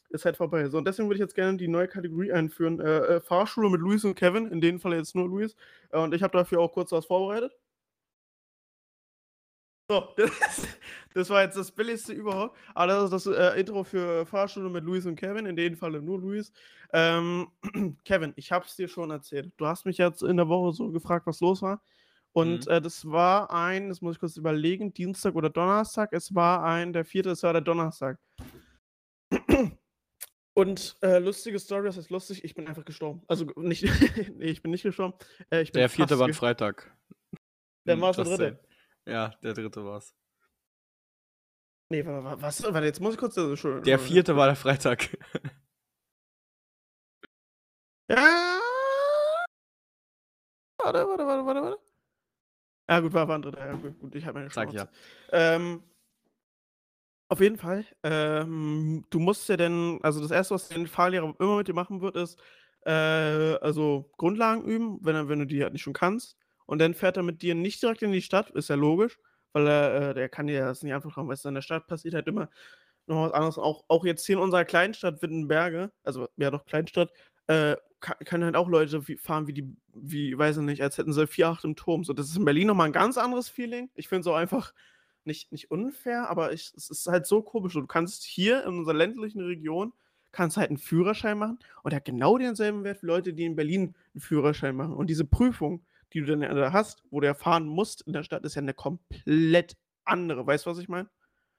ist 0.10 0.26
halt 0.26 0.38
vorbei. 0.38 0.68
So, 0.70 0.78
und 0.78 0.86
deswegen 0.88 1.08
würde 1.10 1.16
ich 1.18 1.22
jetzt 1.22 1.36
gerne 1.36 1.58
die 1.58 1.68
neue 1.68 1.88
Kategorie 1.88 2.32
einführen, 2.32 2.80
äh, 2.80 2.98
äh, 3.18 3.22
Fahrschule 3.22 3.70
mit 3.70 3.82
Luis 3.82 4.06
und 4.06 4.16
Kevin, 4.16 4.48
in 4.48 4.62
dem 4.62 4.80
Fall 4.80 4.94
jetzt 4.94 5.16
nur 5.16 5.28
Luis. 5.28 5.56
Äh, 5.92 6.00
und 6.00 6.14
ich 6.14 6.24
habe 6.24 6.38
dafür 6.38 6.60
auch 6.62 6.74
kurz 6.74 6.92
was 6.92 7.06
vorbereitet. 7.06 7.54
So, 9.90 10.14
das 10.18 10.68
das 11.16 11.30
war 11.32 11.42
jetzt 11.42 11.58
das 11.58 11.72
Billigste 11.72 12.14
überhaupt, 12.14 12.56
aber 12.76 12.88
das 12.94 13.06
ist 13.12 13.26
das, 13.26 13.36
äh, 13.56 13.60
Intro 13.60 13.84
für 13.84 14.26
Fahrschule 14.28 14.70
mit 14.70 14.84
Luis 14.84 15.06
und 15.08 15.16
Kevin, 15.16 15.48
in 15.48 15.56
dem 15.56 15.76
Falle 15.76 16.02
nur 16.02 16.20
Luis. 16.20 16.52
Ähm, 16.94 17.48
Kevin, 18.06 18.34
ich 18.36 18.52
habe 18.52 18.66
es 18.66 18.76
dir 18.76 18.88
schon 18.88 19.10
erzählt. 19.10 19.52
Du 19.58 19.66
hast 19.66 19.86
mich 19.86 19.98
jetzt 19.98 20.22
in 20.22 20.38
der 20.38 20.48
Woche 20.48 20.74
so 20.74 20.92
gefragt, 20.92 21.26
was 21.26 21.40
los 21.42 21.62
war. 21.64 21.82
Und, 22.34 22.68
Mhm. 22.68 22.72
äh, 22.72 22.82
das 22.82 23.06
war 23.10 23.52
ein 23.52 23.90
das 23.90 24.02
muss 24.02 24.16
ich 24.16 24.20
kurz 24.20 24.38
überlegen, 24.38 24.94
Dienstag 24.94 25.34
oder 25.36 25.50
Donnerstag. 25.50 26.14
Es 26.14 26.36
war 26.36 26.64
ein 26.64 26.94
der 26.94 27.06
4., 27.06 27.26
es 27.32 27.42
war 27.44 27.54
der 27.54 27.62
Donnerstag. 27.64 28.20
Und, 30.60 30.98
äh, 31.02 31.20
lustige 31.20 31.58
Story, 31.60 31.88
was 31.88 31.98
heißt 31.98 32.10
lustig? 32.10 32.44
Ich 32.44 32.54
bin 32.56 32.68
einfach 32.68 32.84
gestorben. 32.86 33.22
Also, 33.28 33.46
nicht 33.58 33.84
ne, 34.38 34.46
ich 34.46 34.62
bin 34.62 34.72
nicht 34.72 34.84
gestorben. 34.84 35.14
Äh, 35.50 35.64
bin 35.64 35.74
Der 35.74 35.90
4. 35.90 36.08
fast 36.08 36.20
war 36.20 36.28
'n 36.28 36.32
ge 36.32 36.34
Freitag. 36.36 36.92
Hm, 36.92 37.40
der 37.86 37.96
just 37.96 38.18
3. 38.18 38.36
saying. 38.38 38.60
Ja, 39.08 39.30
der 39.42 39.54
3. 39.54 39.86
war's. 39.86 40.14
Ne, 41.92 42.06
wa 42.06 42.24
wa 42.24 42.42
was? 42.42 42.62
Warte, 42.64 42.86
jetzt 42.86 43.00
muss 43.00 43.14
ich 43.14 43.20
kurz 43.20 43.38
äh, 43.38 43.56
schon 43.56 43.84
Der 43.84 43.98
schon 43.98 44.08
4. 44.08 44.36
war 44.36 44.48
der 44.48 44.56
Freitag. 44.56 45.18
Ja. 48.12 48.60
Warte, 50.84 51.08
warte, 51.08 51.26
warte, 51.28 51.46
warte, 51.46 51.62
warte. 51.62 51.80
Ja 52.90 53.00
gut, 53.02 53.14
war 53.14 53.28
war 53.28 53.36
'n 53.36 53.42
3. 53.44 53.60
Ja 53.68 53.74
gut, 53.74 54.00
gut, 54.00 54.16
ich 54.16 54.26
habe 54.26 54.40
meine 54.40 54.50
Sage 54.50 54.72
Schnauze. 54.72 54.90
ja. 55.32 55.56
Ähm 55.56 55.84
Auf 57.32 57.42
jeden 57.42 57.58
Fall. 57.58 57.86
Ähm, 58.04 59.06
du 59.12 59.20
musst 59.20 59.48
ja 59.50 59.56
denn 59.58 60.00
also 60.02 60.20
das 60.20 60.32
Erste, 60.32 60.56
was 60.56 60.68
dein 60.70 60.88
Fahrlehrer 60.88 61.36
immer 61.40 61.58
mit 61.58 61.68
dir 61.68 61.76
machen 61.76 62.02
wird, 62.02 62.16
ist, 62.16 62.40
äh, 62.86 62.92
also 62.92 64.10
Grundlagen 64.18 64.64
üben, 64.64 64.98
wenn 65.04 65.30
wenn 65.30 65.40
du 65.40 65.46
die 65.46 65.62
halt 65.62 65.74
nicht 65.74 65.84
schon 65.84 65.94
kannst. 65.94 66.38
Und 66.66 66.80
dann 66.80 66.96
fährt 66.96 67.18
er 67.18 67.24
mit 67.24 67.42
dir 67.44 67.54
nicht 67.54 67.82
direkt 67.84 68.02
in 68.02 68.12
die 68.12 68.22
Stadt, 68.24 68.50
ist 68.52 68.70
ja 68.70 68.76
logisch, 68.76 69.20
weil 69.54 69.68
er, 69.68 70.10
äh, 70.10 70.14
der 70.16 70.30
kann 70.30 70.48
dir 70.48 70.62
das 70.66 70.82
nicht 70.84 70.94
einfach 70.94 71.16
machen, 71.16 71.28
weißt 71.30 71.46
du, 71.46 71.50
in 71.50 71.56
der 71.56 71.62
Stadt 71.62 71.88
passiert 71.88 72.16
halt 72.16 72.28
immer 72.28 72.50
noch 73.08 73.24
was 73.26 73.34
anderes. 73.34 73.58
Auch, 73.60 73.84
auch 73.90 74.06
jetzt 74.06 74.26
hier 74.26 74.38
in 74.38 74.42
unserer 74.44 74.66
Kleinstadt 74.66 75.22
Wittenberge, 75.22 75.92
also 76.04 76.30
ja 76.38 76.52
doch 76.52 76.66
Kleinstadt, 76.66 77.12
äh, 77.48 77.76
können 78.26 78.46
halt 78.46 78.56
auch 78.56 78.70
Leute 78.70 79.08
wie, 79.08 79.18
fahren 79.18 79.48
wie 79.48 79.54
die, 79.54 79.76
wie, 79.94 80.38
weiß 80.38 80.58
ich 80.58 80.64
nicht, 80.64 80.82
als 80.82 80.98
hätten 80.98 81.14
sie 81.14 81.28
4-8 81.28 81.66
im 81.66 81.76
Turm. 81.76 82.04
So, 82.04 82.14
das 82.14 82.30
ist 82.30 82.38
in 82.38 82.46
Berlin 82.46 82.68
nochmal 82.68 82.88
ein 82.88 82.94
ganz 82.94 83.18
anderes 83.18 83.50
Feeling. 83.50 83.90
Ich 83.96 84.08
finde 84.08 84.22
es 84.22 84.28
auch 84.28 84.36
einfach 84.36 84.74
nicht, 85.26 85.52
nicht 85.52 85.72
unfair, 85.72 86.30
aber 86.30 86.54
ich, 86.54 86.74
es 86.76 86.90
ist 86.90 87.08
halt 87.08 87.26
so 87.26 87.42
komisch. 87.42 87.74
Du 87.74 87.86
kannst 87.88 88.24
hier 88.24 88.64
in 88.64 88.80
unserer 88.80 88.96
ländlichen 88.96 89.42
Region 89.42 89.94
kannst 90.32 90.58
halt 90.58 90.70
einen 90.70 90.78
Führerschein 90.78 91.38
machen 91.38 91.60
und 91.84 91.92
der 91.92 91.98
hat 91.98 92.06
genau 92.06 92.38
denselben 92.38 92.84
Wert 92.84 93.02
wie 93.02 93.08
Leute, 93.08 93.34
die 93.34 93.46
in 93.46 93.56
Berlin 93.56 93.96
einen 94.14 94.22
Führerschein 94.22 94.76
machen. 94.76 94.94
Und 94.94 95.10
diese 95.10 95.26
Prüfung, 95.26 95.86
die 96.14 96.22
du 96.22 96.26
dann 96.28 96.42
da 96.42 96.72
hast, 96.72 97.04
wo 97.10 97.20
du 97.20 97.28
ja 97.28 97.34
fahren 97.34 97.66
musst 97.68 98.02
in 98.02 98.14
der 98.14 98.24
Stadt, 98.24 98.44
ist 98.44 98.56
ja 98.56 98.62
eine 98.62 98.74
komplett 98.74 99.76
andere. 100.06 100.46
Weißt 100.46 100.66
du, 100.66 100.70
was 100.70 100.80
ich 100.80 100.90
meine? 100.90 101.10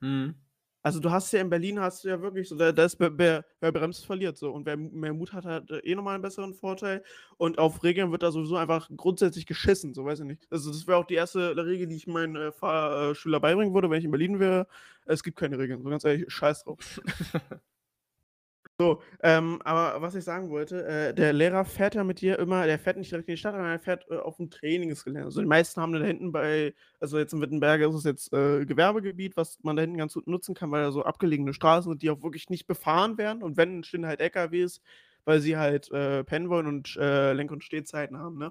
Mhm. 0.00 0.34
Also 0.82 0.98
du 0.98 1.10
hast 1.10 1.30
ja 1.32 1.40
in 1.40 1.50
Berlin 1.50 1.78
hast 1.78 2.04
du 2.04 2.08
ja 2.08 2.20
wirklich 2.22 2.48
so, 2.48 2.56
da, 2.56 2.72
da 2.72 2.84
ist 2.84 2.98
wer, 2.98 3.16
wer, 3.18 3.44
wer 3.60 3.72
bremst, 3.72 4.06
verliert 4.06 4.38
so. 4.38 4.50
Und 4.50 4.64
wer 4.66 4.76
mehr 4.76 5.12
Mut 5.12 5.32
hat, 5.32 5.44
hat 5.44 5.70
eh 5.70 5.94
nochmal 5.94 6.14
einen 6.14 6.22
besseren 6.22 6.54
Vorteil. 6.54 7.02
Und 7.36 7.58
auf 7.58 7.82
Regeln 7.82 8.10
wird 8.12 8.22
da 8.22 8.32
sowieso 8.32 8.56
einfach 8.56 8.88
grundsätzlich 8.96 9.46
geschissen, 9.46 9.92
so 9.94 10.04
weiß 10.04 10.20
ich 10.20 10.26
nicht. 10.26 10.46
Also 10.50 10.70
das 10.70 10.86
wäre 10.86 10.98
auch 10.98 11.06
die 11.06 11.14
erste 11.14 11.56
Regel, 11.56 11.86
die 11.86 11.96
ich 11.96 12.06
meinen 12.06 12.36
äh, 12.36 12.52
Fahrschüler 12.52 13.40
beibringen 13.40 13.74
würde, 13.74 13.90
wenn 13.90 13.98
ich 13.98 14.04
in 14.04 14.10
Berlin 14.10 14.40
wäre. 14.40 14.66
Es 15.04 15.22
gibt 15.22 15.38
keine 15.38 15.58
Regeln, 15.58 15.82
so 15.82 15.90
ganz 15.90 16.04
ehrlich, 16.04 16.24
scheiß 16.32 16.64
drauf. 16.64 17.00
So, 18.80 19.02
ähm, 19.22 19.60
aber 19.62 20.00
was 20.00 20.14
ich 20.14 20.24
sagen 20.24 20.48
wollte, 20.48 20.86
äh, 20.86 21.12
der 21.12 21.34
Lehrer 21.34 21.66
fährt 21.66 21.94
ja 21.94 22.02
mit 22.02 22.22
dir 22.22 22.38
immer, 22.38 22.64
der 22.64 22.78
fährt 22.78 22.96
nicht 22.96 23.10
direkt 23.10 23.28
in 23.28 23.34
die 23.34 23.36
Stadt, 23.36 23.52
sondern 23.52 23.72
er 23.72 23.78
fährt 23.78 24.06
äh, 24.10 24.16
auf 24.16 24.38
dem 24.38 24.48
Trainingsgelände. 24.48 25.26
Also 25.26 25.42
die 25.42 25.46
meisten 25.46 25.82
haben 25.82 25.92
da 25.92 25.98
hinten 26.02 26.32
bei, 26.32 26.72
also 26.98 27.18
jetzt 27.18 27.34
in 27.34 27.42
Wittenberge 27.42 27.86
ist 27.86 27.94
es 27.94 28.04
jetzt 28.04 28.32
äh, 28.32 28.64
Gewerbegebiet, 28.64 29.36
was 29.36 29.58
man 29.62 29.76
da 29.76 29.82
hinten 29.82 29.98
ganz 29.98 30.14
gut 30.14 30.26
nutzen 30.26 30.54
kann, 30.54 30.70
weil 30.70 30.82
da 30.82 30.92
so 30.92 31.02
abgelegene 31.02 31.52
Straßen 31.52 31.90
sind, 31.90 32.00
die 32.00 32.08
auch 32.08 32.22
wirklich 32.22 32.48
nicht 32.48 32.66
befahren 32.66 33.18
werden. 33.18 33.42
Und 33.42 33.58
wenn, 33.58 33.84
stehen 33.84 34.06
halt 34.06 34.22
LKWs, 34.22 34.80
weil 35.26 35.40
sie 35.40 35.58
halt 35.58 35.90
äh, 35.90 36.24
pennen 36.24 36.48
wollen 36.48 36.66
und 36.66 36.96
äh, 36.96 37.34
Lenk- 37.34 37.52
und 37.52 37.62
Stehzeiten 37.62 38.16
haben, 38.16 38.38
ne? 38.38 38.50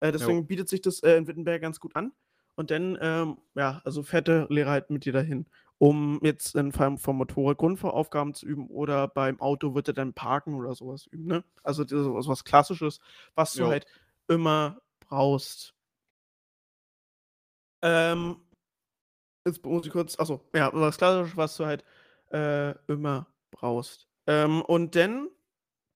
Äh, 0.00 0.12
deswegen 0.12 0.40
jo. 0.40 0.44
bietet 0.44 0.68
sich 0.68 0.82
das 0.82 0.98
in 0.98 1.26
Wittenberg 1.26 1.62
ganz 1.62 1.80
gut 1.80 1.96
an. 1.96 2.12
Und 2.56 2.70
dann, 2.70 2.98
ähm, 3.00 3.38
ja, 3.54 3.80
also 3.84 4.02
fährt 4.02 4.28
der 4.28 4.48
Lehrer 4.50 4.72
halt 4.72 4.90
mit 4.90 5.06
dir 5.06 5.14
dahin 5.14 5.46
um 5.78 6.20
jetzt 6.22 6.54
in 6.54 6.72
Fall 6.72 6.96
vom 6.96 7.18
Motorrad 7.18 7.58
Grundaufgaben 7.58 8.34
zu 8.34 8.46
üben 8.46 8.68
oder 8.68 9.08
beim 9.08 9.40
Auto 9.40 9.74
wird 9.74 9.88
er 9.88 9.94
dann 9.94 10.14
parken 10.14 10.54
oder 10.54 10.74
sowas 10.74 11.06
üben, 11.06 11.26
ne? 11.26 11.44
Also 11.62 11.84
das 11.84 12.00
was 12.00 12.44
Klassisches, 12.44 13.00
was 13.34 13.52
du 13.54 13.66
halt 13.66 13.86
immer 14.28 14.80
brauchst. 15.00 15.74
Ähm, 17.82 18.36
jetzt 19.46 19.64
muss 19.64 19.86
ich 19.86 19.92
kurz, 19.92 20.18
achso, 20.18 20.40
ja, 20.54 20.70
was 20.72 20.96
Klassisches, 20.96 21.36
was 21.36 21.56
du 21.56 21.66
halt 21.66 21.84
äh, 22.32 22.72
immer 22.90 23.26
brauchst. 23.50 24.08
Ähm, 24.26 24.62
und 24.62 24.96
dann 24.96 25.28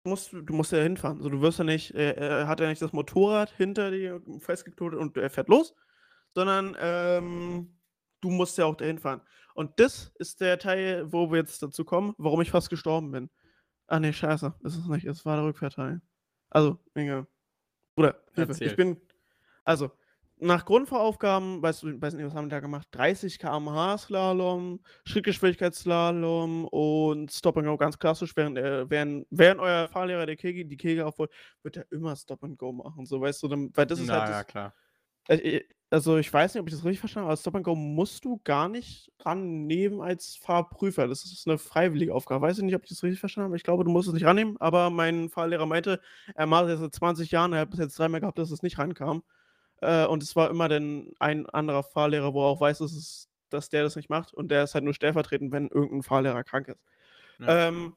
musst 0.05 0.33
du, 0.33 0.43
du 0.43 0.55
musst 0.55 0.73
ja 0.73 0.79
hinfahren. 0.79 1.19
Also 1.19 1.31
du 1.31 1.41
wirst 1.41 1.59
ja 1.59 1.65
nicht, 1.65 1.95
äh, 1.95 2.13
er 2.13 2.49
hat 2.49 2.61
ja 2.61 2.69
nicht 2.69 2.83
das 2.83 2.93
Motorrad 2.93 3.51
hinter 3.51 3.91
dir 3.91 4.23
festgeknotet 4.39 4.99
und 4.99 5.17
er 5.17 5.31
fährt 5.31 5.49
los, 5.49 5.75
sondern 6.35 6.77
ähm, 6.81 7.79
du 8.21 8.31
musst 8.31 8.59
ja 8.59 8.67
auch 8.67 8.77
dahin 8.77 8.99
fahren. 8.99 9.23
Und 9.61 9.79
das 9.79 10.11
ist 10.15 10.41
der 10.41 10.59
Teil, 10.59 11.13
wo 11.13 11.31
wir 11.31 11.41
jetzt 11.41 11.63
dazu 11.63 11.85
kommen, 11.85 12.15
warum 12.17 12.41
ich 12.41 12.51
fast 12.51 12.71
gestorben 12.71 13.11
bin. 13.11 13.29
Ah, 13.89 14.01
nee, 14.01 14.11
scheiße. 14.11 14.55
Das 14.63 14.75
ist 14.75 14.89
nicht. 14.89 15.05
Es 15.05 15.27
war 15.27 15.37
der 15.37 15.45
Rückkehrteil. 15.45 16.01
Also, 16.49 16.79
Inge. 16.95 17.27
Bruder, 17.95 18.19
Hilfe. 18.33 18.53
Erzähl. 18.53 18.69
Ich 18.69 18.77
bin. 18.77 18.97
Also, 19.63 19.91
nach 20.39 20.65
Grundvoraufgaben, 20.65 21.61
weißt 21.61 21.83
du, 21.83 22.01
weiß 22.01 22.15
nicht, 22.15 22.25
was 22.25 22.33
haben 22.33 22.47
wir 22.47 22.57
da 22.57 22.61
gemacht? 22.61 22.89
30 22.93 23.39
km/h 23.39 23.99
Slalom, 23.99 24.81
Schrittgeschwindigkeitsslalom 25.05 26.65
und 26.65 27.31
Stop 27.31 27.59
and 27.59 27.67
Go 27.67 27.77
ganz 27.77 27.99
klassisch. 27.99 28.35
Während, 28.35 28.57
äh, 28.57 28.89
während, 28.89 29.27
während 29.29 29.61
euer 29.61 29.89
Fahrlehrer 29.89 30.25
der 30.25 30.37
Kegel 30.37 30.65
die 30.65 30.79
Kegel 30.79 31.05
aufholt, 31.05 31.31
wird 31.63 31.77
er 31.77 31.93
immer 31.93 32.17
Stop 32.17 32.43
and 32.45 32.57
Go 32.57 32.73
machen. 32.73 33.05
So, 33.05 33.21
weißt 33.21 33.43
du, 33.43 33.49
dann, 33.49 33.71
weil 33.75 33.85
das 33.85 34.01
ist 34.01 34.07
Na, 34.07 34.21
halt. 34.21 34.31
Das, 34.31 34.37
ja, 34.39 34.45
klar. 34.45 34.75
Äh, 35.29 35.63
also 35.93 36.19
ich 36.19 36.33
weiß 36.33 36.55
nicht, 36.55 36.61
ob 36.61 36.69
ich 36.69 36.75
das 36.75 36.85
richtig 36.85 37.01
verstanden 37.01 37.25
habe, 37.25 37.33
aber 37.33 37.41
Stop 37.41 37.57
and 37.57 37.65
Go 37.65 37.75
musst 37.75 38.25
du 38.25 38.41
gar 38.45 38.69
nicht 38.69 39.11
rannehmen 39.21 40.01
als 40.01 40.37
Fahrprüfer. 40.37 41.09
Das 41.09 41.25
ist 41.25 41.49
eine 41.49 41.59
freiwillige 41.59 42.15
Aufgabe. 42.15 42.47
Weiß 42.47 42.59
ich 42.59 42.65
nicht, 42.65 42.77
ob 42.77 42.85
ich 42.85 42.91
das 42.91 43.03
richtig 43.03 43.19
verstanden 43.19 43.47
habe. 43.47 43.57
Ich 43.57 43.65
glaube, 43.65 43.83
du 43.83 43.91
musst 43.91 44.07
es 44.07 44.15
nicht 44.15 44.25
rannehmen, 44.25 44.57
aber 44.61 44.91
mein 44.91 45.29
Fahrlehrer 45.29 45.67
meinte, 45.67 46.01
er 46.37 46.47
macht 46.47 46.67
es 46.67 46.71
jetzt 46.71 46.81
seit 46.81 46.95
20 46.95 47.31
Jahren, 47.33 47.53
er 47.53 47.61
hat 47.61 47.71
bis 47.71 47.81
jetzt 47.81 47.99
dreimal 47.99 48.21
gehabt, 48.21 48.39
dass 48.39 48.53
es 48.53 48.63
nicht 48.63 48.79
rankam. 48.79 49.25
Äh, 49.81 50.07
und 50.07 50.23
es 50.23 50.37
war 50.37 50.49
immer 50.51 50.69
dann 50.69 51.09
ein 51.19 51.49
anderer 51.49 51.83
Fahrlehrer, 51.83 52.35
wo 52.35 52.43
er 52.43 52.51
auch 52.51 52.61
weiß, 52.61 52.79
dass, 52.79 52.93
es, 52.93 53.29
dass 53.49 53.69
der 53.69 53.83
das 53.83 53.97
nicht 53.97 54.11
macht. 54.11 54.33
Und 54.33 54.51
der 54.51 54.63
ist 54.65 54.75
halt 54.75 54.85
nur 54.85 54.95
stellvertretend, 54.95 55.51
wenn 55.51 55.69
irgendein 55.69 56.05
Fahrlehrer 56.05 56.45
krank 56.45 56.69
ist. 56.69 56.81
Ja. 57.41 57.69
Ähm, 57.69 57.97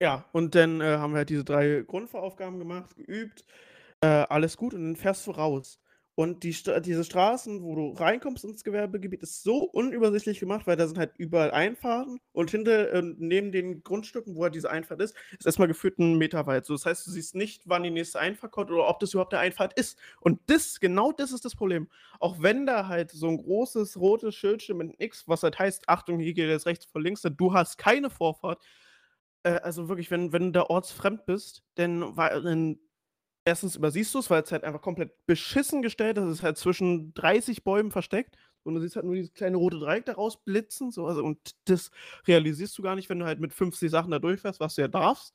ja, 0.00 0.26
und 0.32 0.54
dann 0.54 0.80
äh, 0.80 0.98
haben 0.98 1.12
wir 1.12 1.18
halt 1.18 1.30
diese 1.30 1.44
drei 1.44 1.82
Grundvoraufgaben 1.86 2.58
gemacht, 2.58 2.94
geübt. 2.96 3.44
Äh, 4.02 4.06
alles 4.28 4.56
gut 4.56 4.74
und 4.74 4.82
dann 4.84 4.96
fährst 4.96 5.26
du 5.26 5.30
raus. 5.32 5.80
Und 6.18 6.44
die 6.44 6.56
diese 6.82 7.04
Straßen, 7.04 7.62
wo 7.62 7.74
du 7.74 7.90
reinkommst 7.92 8.42
ins 8.44 8.64
Gewerbegebiet, 8.64 9.22
ist 9.22 9.42
so 9.42 9.58
unübersichtlich 9.64 10.40
gemacht, 10.40 10.66
weil 10.66 10.76
da 10.76 10.86
sind 10.86 10.96
halt 10.98 11.12
überall 11.18 11.50
Einfahrten 11.50 12.20
und 12.32 12.50
hinter 12.50 12.90
äh, 12.94 13.02
neben 13.18 13.52
den 13.52 13.82
Grundstücken, 13.82 14.34
wo 14.34 14.42
halt 14.44 14.54
diese 14.54 14.70
Einfahrt 14.70 15.02
ist, 15.02 15.14
ist 15.38 15.44
erstmal 15.44 15.68
gefühlt 15.68 15.98
'n 15.98 16.16
Meter 16.16 16.46
weit. 16.46 16.64
So, 16.64 16.72
das 16.72 16.86
heißt, 16.86 17.06
du 17.06 17.10
siehst 17.10 17.34
nicht, 17.34 17.64
wann 17.66 17.82
die 17.82 17.90
nächste 17.90 18.18
Einfahrt 18.18 18.50
kommt 18.52 18.70
oder 18.70 18.88
ob 18.88 18.98
das 19.00 19.12
überhaupt 19.12 19.32
der 19.34 19.40
Einfahrt 19.40 19.78
ist. 19.78 19.98
Und 20.20 20.40
das 20.46 20.80
genau 20.80 21.12
das 21.12 21.32
ist 21.32 21.44
das 21.44 21.54
Problem. 21.54 21.86
Auch 22.18 22.40
wenn 22.40 22.64
da 22.64 22.88
halt 22.88 23.10
so 23.10 23.28
ein 23.28 23.36
großes 23.36 24.00
rotes 24.00 24.34
Schildchen 24.34 24.78
mit 24.78 24.88
'n 24.88 24.94
X, 24.98 25.28
was 25.28 25.42
halt 25.42 25.58
heißt: 25.58 25.86
„Achtung, 25.86 26.18
hier 26.18 26.32
geht 26.32 26.48
jetzt 26.48 26.64
rechts 26.66 26.86
vor 26.86 27.02
links“, 27.02 27.20
du 27.22 27.52
hast 27.52 27.76
keine 27.76 28.08
Vorfahrt. 28.08 28.62
Äh, 29.44 29.60
also 29.62 29.88
wirklich, 29.88 30.10
wenn 30.10 30.32
wenn 30.32 30.46
du 30.46 30.52
da 30.52 30.62
ortsfremd 30.64 31.26
bist, 31.26 31.62
dann 31.76 32.14
dann 32.16 32.78
erstens 33.46 33.76
übersiehst 33.76 34.12
du 34.14 34.18
es, 34.18 34.28
weil 34.28 34.42
es 34.42 34.52
halt 34.52 34.64
einfach 34.64 34.82
komplett 34.82 35.24
beschissen 35.26 35.80
gestellt 35.80 36.18
ist. 36.18 36.24
Es 36.24 36.38
ist 36.38 36.42
halt 36.42 36.58
zwischen 36.58 37.14
30 37.14 37.64
Bäumen 37.64 37.92
versteckt 37.92 38.36
und 38.64 38.74
du 38.74 38.80
siehst 38.80 38.96
halt 38.96 39.06
nur 39.06 39.14
dieses 39.14 39.32
kleine 39.32 39.56
rote 39.56 39.78
Dreieck 39.78 40.04
da 40.04 40.14
rausblitzen. 40.14 40.90
So, 40.90 41.06
also, 41.06 41.22
und 41.22 41.54
das 41.66 41.90
realisierst 42.26 42.76
du 42.76 42.82
gar 42.82 42.96
nicht, 42.96 43.08
wenn 43.08 43.20
du 43.20 43.24
halt 43.24 43.40
mit 43.40 43.54
50 43.54 43.90
Sachen 43.90 44.10
da 44.10 44.18
durchfährst, 44.18 44.60
was 44.60 44.74
du 44.74 44.82
ja 44.82 44.88
darfst. 44.88 45.34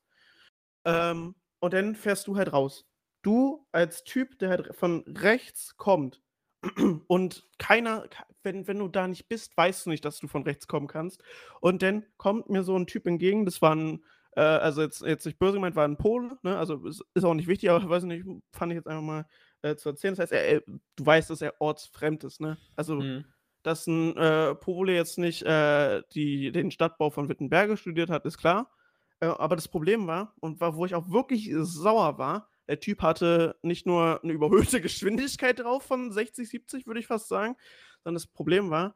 Ähm, 0.85 1.35
und 1.59 1.73
dann 1.73 1.95
fährst 1.95 2.27
du 2.27 2.35
halt 2.35 2.51
raus. 2.51 2.85
Du 3.21 3.65
als 3.71 4.03
Typ, 4.03 4.37
der 4.39 4.49
halt 4.49 4.75
von 4.75 5.03
rechts 5.07 5.77
kommt 5.77 6.21
und 7.07 7.47
keiner, 7.59 8.09
wenn, 8.43 8.67
wenn 8.67 8.79
du 8.79 8.89
da 8.89 9.07
nicht 9.07 9.29
bist, 9.29 9.55
weißt 9.55 9.85
du 9.85 9.91
nicht, 9.91 10.03
dass 10.03 10.19
du 10.19 10.27
von 10.27 10.43
rechts 10.43 10.67
kommen 10.67 10.87
kannst. 10.87 11.23
Und 11.61 11.81
dann 11.81 12.05
kommt 12.17 12.49
mir 12.49 12.63
so 12.63 12.75
ein 12.77 12.87
Typ 12.87 13.07
entgegen, 13.07 13.45
das 13.45 13.61
war 13.61 13.75
ein 13.75 14.03
äh, 14.35 14.41
also 14.41 14.81
jetzt, 14.81 15.01
jetzt 15.01 15.25
nicht 15.25 15.39
böse 15.39 15.53
gemeint, 15.53 15.75
war 15.75 15.87
ein 15.87 15.97
Pole, 15.97 16.37
ne? 16.43 16.57
Also 16.57 16.85
ist, 16.85 17.03
ist 17.13 17.23
auch 17.23 17.33
nicht 17.33 17.47
wichtig, 17.47 17.69
aber 17.69 17.87
weiß 17.89 18.03
nicht, 18.03 18.25
fand 18.51 18.71
ich 18.71 18.77
jetzt 18.77 18.87
einfach 18.87 19.03
mal 19.03 19.25
äh, 19.61 19.75
zu 19.75 19.89
erzählen. 19.89 20.13
Das 20.13 20.19
heißt, 20.19 20.31
er, 20.31 20.45
er, 20.45 20.61
du 20.95 21.05
weißt, 21.05 21.29
dass 21.29 21.41
er 21.41 21.59
ortsfremd 21.59 22.23
ist, 22.23 22.39
ne? 22.39 22.57
Also, 22.75 22.95
mhm. 22.95 23.25
dass 23.63 23.87
ein 23.87 24.15
äh, 24.17 24.55
Pole 24.55 24.93
jetzt 24.93 25.17
nicht 25.17 25.43
äh, 25.43 26.01
die, 26.13 26.51
den 26.51 26.71
Stadtbau 26.71 27.09
von 27.09 27.29
Wittenberge 27.29 27.77
studiert 27.77 28.09
hat, 28.09 28.25
ist 28.25 28.37
klar. 28.37 28.71
Äh, 29.19 29.27
aber 29.27 29.55
das 29.55 29.67
Problem 29.67 30.07
war, 30.07 30.33
und 30.39 30.61
war, 30.61 30.75
wo 30.75 30.85
ich 30.85 30.95
auch 30.95 31.09
wirklich 31.09 31.51
sauer 31.53 32.17
war, 32.17 32.49
der 32.67 32.79
Typ 32.79 33.01
hatte 33.01 33.57
nicht 33.63 33.85
nur 33.85 34.23
eine 34.23 34.31
überhöhte 34.31 34.79
Geschwindigkeit 34.81 35.59
drauf 35.59 35.83
von 35.83 36.11
60, 36.11 36.47
70, 36.47 36.87
würde 36.87 37.01
ich 37.01 37.07
fast 37.07 37.27
sagen, 37.27 37.57
sondern 38.03 38.15
das 38.15 38.27
Problem 38.27 38.69
war, 38.69 38.95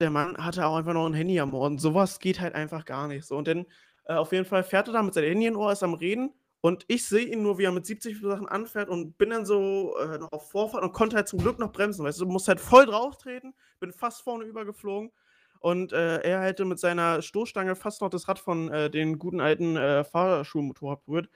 der 0.00 0.10
Mann 0.10 0.36
hatte 0.38 0.66
auch 0.66 0.76
einfach 0.76 0.94
noch 0.94 1.06
ein 1.06 1.14
Handy 1.14 1.38
am 1.40 1.52
Ohr. 1.52 1.66
Und 1.66 1.80
sowas 1.80 2.18
geht 2.20 2.40
halt 2.40 2.54
einfach 2.54 2.84
gar 2.86 3.06
nicht 3.06 3.26
so. 3.26 3.36
Und 3.36 3.46
dann 3.46 3.66
äh, 4.10 4.14
auf 4.14 4.32
jeden 4.32 4.44
Fall 4.44 4.64
fährt 4.64 4.88
er 4.88 4.94
da 4.94 5.02
mit 5.02 5.14
seinem 5.14 5.28
Handy 5.28 5.46
in 5.46 5.56
Ohr, 5.56 5.72
ist 5.72 5.82
am 5.84 5.94
Reden 5.94 6.34
und 6.60 6.84
ich 6.88 7.06
sehe 7.06 7.26
ihn 7.26 7.42
nur, 7.42 7.58
wie 7.58 7.64
er 7.64 7.72
mit 7.72 7.86
70 7.86 8.20
Sachen 8.20 8.48
anfährt 8.48 8.88
und 8.88 9.16
bin 9.16 9.30
dann 9.30 9.46
so 9.46 9.96
äh, 9.98 10.18
noch 10.18 10.32
auf 10.32 10.50
Vorfahrt 10.50 10.82
und 10.82 10.92
konnte 10.92 11.16
halt 11.16 11.28
zum 11.28 11.38
Glück 11.38 11.58
noch 11.58 11.72
bremsen. 11.72 12.04
Weißt 12.04 12.20
du, 12.20 12.26
musst 12.26 12.48
halt 12.48 12.60
voll 12.60 12.86
drauf 12.86 13.16
treten, 13.18 13.54
bin 13.78 13.92
fast 13.92 14.22
vorne 14.22 14.44
übergeflogen 14.44 15.12
und 15.60 15.92
äh, 15.92 16.18
er 16.22 16.42
hätte 16.42 16.64
mit 16.64 16.80
seiner 16.80 17.22
Stoßstange 17.22 17.76
fast 17.76 18.00
noch 18.00 18.10
das 18.10 18.28
Rad 18.28 18.40
von 18.40 18.68
äh, 18.70 18.90
den 18.90 19.18
guten 19.18 19.40
alten 19.40 19.76
äh, 19.76 20.02
Fahrschulmotorrad 20.02 21.04
berührt. 21.04 21.30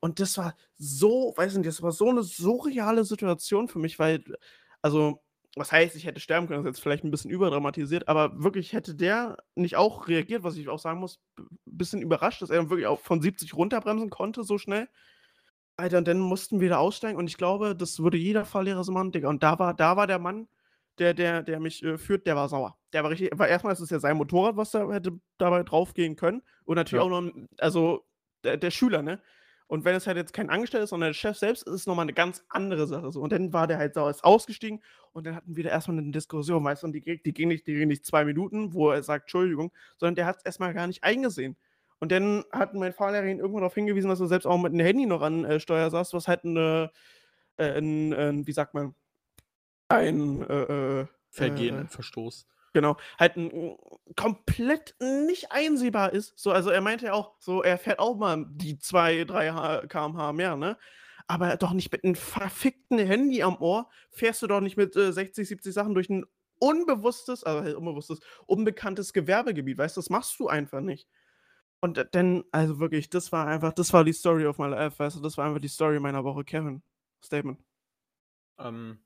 Und 0.00 0.20
das 0.20 0.36
war 0.36 0.54
so, 0.76 1.32
weiß 1.34 1.56
nicht, 1.56 1.66
das 1.66 1.82
war 1.82 1.92
so 1.92 2.10
eine 2.10 2.22
surreale 2.22 3.04
Situation 3.04 3.68
für 3.68 3.78
mich, 3.78 3.98
weil, 3.98 4.22
also 4.82 5.20
was 5.56 5.72
heißt, 5.72 5.96
ich 5.96 6.04
hätte 6.06 6.20
sterben 6.20 6.46
können, 6.46 6.62
das 6.62 6.70
ist 6.70 6.76
jetzt 6.78 6.82
vielleicht 6.82 7.04
ein 7.04 7.10
bisschen 7.10 7.30
überdramatisiert, 7.30 8.08
aber 8.08 8.42
wirklich 8.42 8.72
hätte 8.72 8.94
der 8.94 9.38
nicht 9.54 9.76
auch 9.76 10.08
reagiert, 10.08 10.42
was 10.42 10.56
ich 10.56 10.68
auch 10.68 10.78
sagen 10.78 11.00
muss, 11.00 11.20
ein 11.38 11.48
bisschen 11.64 12.02
überrascht, 12.02 12.42
dass 12.42 12.50
er 12.50 12.70
wirklich 12.70 12.86
auch 12.86 13.00
von 13.00 13.20
70 13.20 13.54
runterbremsen 13.54 14.10
konnte, 14.10 14.44
so 14.44 14.58
schnell. 14.58 14.88
Alter, 15.76 15.98
und 15.98 16.08
dann 16.08 16.18
mussten 16.18 16.60
wir 16.60 16.68
da 16.70 16.78
aussteigen 16.78 17.18
und 17.18 17.28
ich 17.28 17.36
glaube, 17.36 17.76
das 17.76 18.00
würde 18.00 18.16
jeder 18.16 18.44
Fahrlehrer 18.44 18.82
so 18.84 18.92
machen, 18.92 19.12
Digga. 19.12 19.28
Und 19.28 19.42
da 19.42 19.58
war, 19.58 19.74
da 19.74 19.96
war 19.96 20.06
der 20.06 20.18
Mann, 20.18 20.48
der, 20.98 21.14
der, 21.14 21.42
der 21.42 21.60
mich 21.60 21.82
äh, 21.84 21.98
führt, 21.98 22.26
der 22.26 22.34
war 22.34 22.48
sauer. 22.48 22.76
Der 22.92 23.04
war 23.04 23.10
richtig, 23.10 23.30
weil 23.34 23.48
erstmal 23.50 23.72
ist 23.72 23.80
es 23.80 23.90
ja 23.90 24.00
sein 24.00 24.16
Motorrad, 24.16 24.56
was 24.56 24.72
da 24.72 24.90
hätte 24.90 25.20
dabei 25.38 25.62
draufgehen 25.62 26.16
können. 26.16 26.42
Und 26.64 26.76
natürlich 26.76 27.04
Ja. 27.04 27.10
auch 27.12 27.20
noch, 27.20 27.32
also 27.58 28.04
der, 28.42 28.56
der 28.56 28.72
Schüler, 28.72 29.02
ne? 29.02 29.22
Und 29.68 29.84
wenn 29.84 29.94
es 29.94 30.06
halt 30.06 30.16
jetzt 30.16 30.32
kein 30.32 30.50
Angestellter 30.50 30.84
ist, 30.84 30.90
sondern 30.90 31.10
der 31.10 31.14
Chef 31.14 31.36
selbst, 31.36 31.62
ist 31.64 31.72
es 31.74 31.86
nochmal 31.86 32.04
eine 32.04 32.14
ganz 32.14 32.42
andere 32.48 32.86
Sache. 32.86 33.12
So. 33.12 33.20
Und 33.20 33.30
dann 33.32 33.52
war 33.52 33.66
der 33.66 33.78
halt 33.78 33.94
sauer, 33.94 34.10
ist 34.10 34.24
ausgestiegen 34.24 34.82
und 35.12 35.26
dann 35.26 35.36
hatten 35.36 35.54
wir 35.56 35.62
da 35.62 35.70
erstmal 35.70 35.98
eine 35.98 36.10
Diskussion, 36.10 36.64
weißt 36.64 36.82
du, 36.82 36.86
und 36.86 36.94
die, 36.94 37.02
ging- 37.02 37.20
die, 37.22 37.32
ging 37.34 37.48
nicht, 37.48 37.66
die 37.66 37.74
ging 37.74 37.88
nicht 37.88 38.04
zwei 38.06 38.24
Minuten, 38.24 38.72
wo 38.72 38.90
er 38.90 39.02
sagt, 39.02 39.24
Entschuldigung, 39.24 39.70
sondern 39.98 40.14
der 40.16 40.26
hat 40.26 40.38
es 40.38 40.44
erstmal 40.44 40.72
gar 40.74 40.86
nicht 40.86 41.04
eingesehen. 41.04 41.56
Und 42.00 42.12
dann 42.12 42.44
hat 42.50 42.74
mein 42.74 42.92
Fahrlehrer 42.92 43.26
ihn 43.26 43.40
irgendwann 43.40 43.60
darauf 43.60 43.74
hingewiesen, 43.74 44.08
dass 44.08 44.20
er 44.20 44.28
selbst 44.28 44.46
auch 44.46 44.56
mit 44.56 44.72
dem 44.72 44.80
Handy 44.80 45.04
noch 45.04 45.20
an 45.20 45.44
äh, 45.44 45.60
Steuer 45.60 45.90
saß, 45.90 46.14
was 46.14 46.28
halt 46.28 46.44
eine, 46.44 46.90
äh, 47.58 47.76
ein, 47.78 48.14
ein, 48.14 48.46
wie 48.46 48.52
sagt 48.52 48.72
man, 48.72 48.94
ein 49.88 50.42
äh, 50.48 51.00
äh, 51.00 51.06
Vergehen, 51.30 51.84
äh, 51.84 51.88
Verstoß. 51.88 52.46
Genau, 52.74 52.96
halt 53.18 53.36
n- 53.36 53.76
komplett 54.16 54.94
nicht 55.00 55.52
einsehbar 55.52 56.12
ist. 56.12 56.38
So, 56.38 56.52
also 56.52 56.70
er 56.70 56.80
meinte 56.80 57.06
ja 57.06 57.12
auch, 57.14 57.34
so, 57.38 57.62
er 57.62 57.78
fährt 57.78 57.98
auch 57.98 58.16
mal 58.16 58.44
die 58.50 58.78
2, 58.78 59.24
3 59.24 59.52
H- 59.52 59.86
km/h 59.86 60.32
mehr, 60.32 60.56
ne? 60.56 60.76
Aber 61.26 61.56
doch 61.56 61.72
nicht 61.72 61.92
mit 61.92 62.04
einem 62.04 62.14
verfickten 62.14 62.98
Handy 62.98 63.42
am 63.42 63.56
Ohr, 63.60 63.88
fährst 64.10 64.42
du 64.42 64.46
doch 64.46 64.60
nicht 64.60 64.76
mit 64.76 64.96
äh, 64.96 65.12
60, 65.12 65.48
70 65.48 65.74
Sachen 65.74 65.94
durch 65.94 66.08
ein 66.10 66.24
unbewusstes, 66.58 67.44
also 67.44 67.76
unbewusstes, 67.78 68.20
unbekanntes 68.46 69.12
Gewerbegebiet, 69.12 69.78
weißt 69.78 69.96
du, 69.96 70.00
das 70.00 70.10
machst 70.10 70.38
du 70.40 70.48
einfach 70.48 70.80
nicht. 70.80 71.08
Und 71.80 72.08
dann, 72.12 72.44
also 72.52 72.80
wirklich, 72.80 73.08
das 73.10 73.30
war 73.32 73.46
einfach, 73.46 73.72
das 73.72 73.92
war 73.92 74.04
die 74.04 74.12
Story 74.12 74.46
of 74.46 74.58
my 74.58 74.66
life, 74.68 74.98
weißt 74.98 75.16
du, 75.16 75.20
das 75.20 75.36
war 75.38 75.46
einfach 75.46 75.60
die 75.60 75.68
Story 75.68 76.00
meiner 76.00 76.24
Woche, 76.24 76.44
Kevin. 76.44 76.82
Statement. 77.24 77.58
Ähm, 78.58 78.98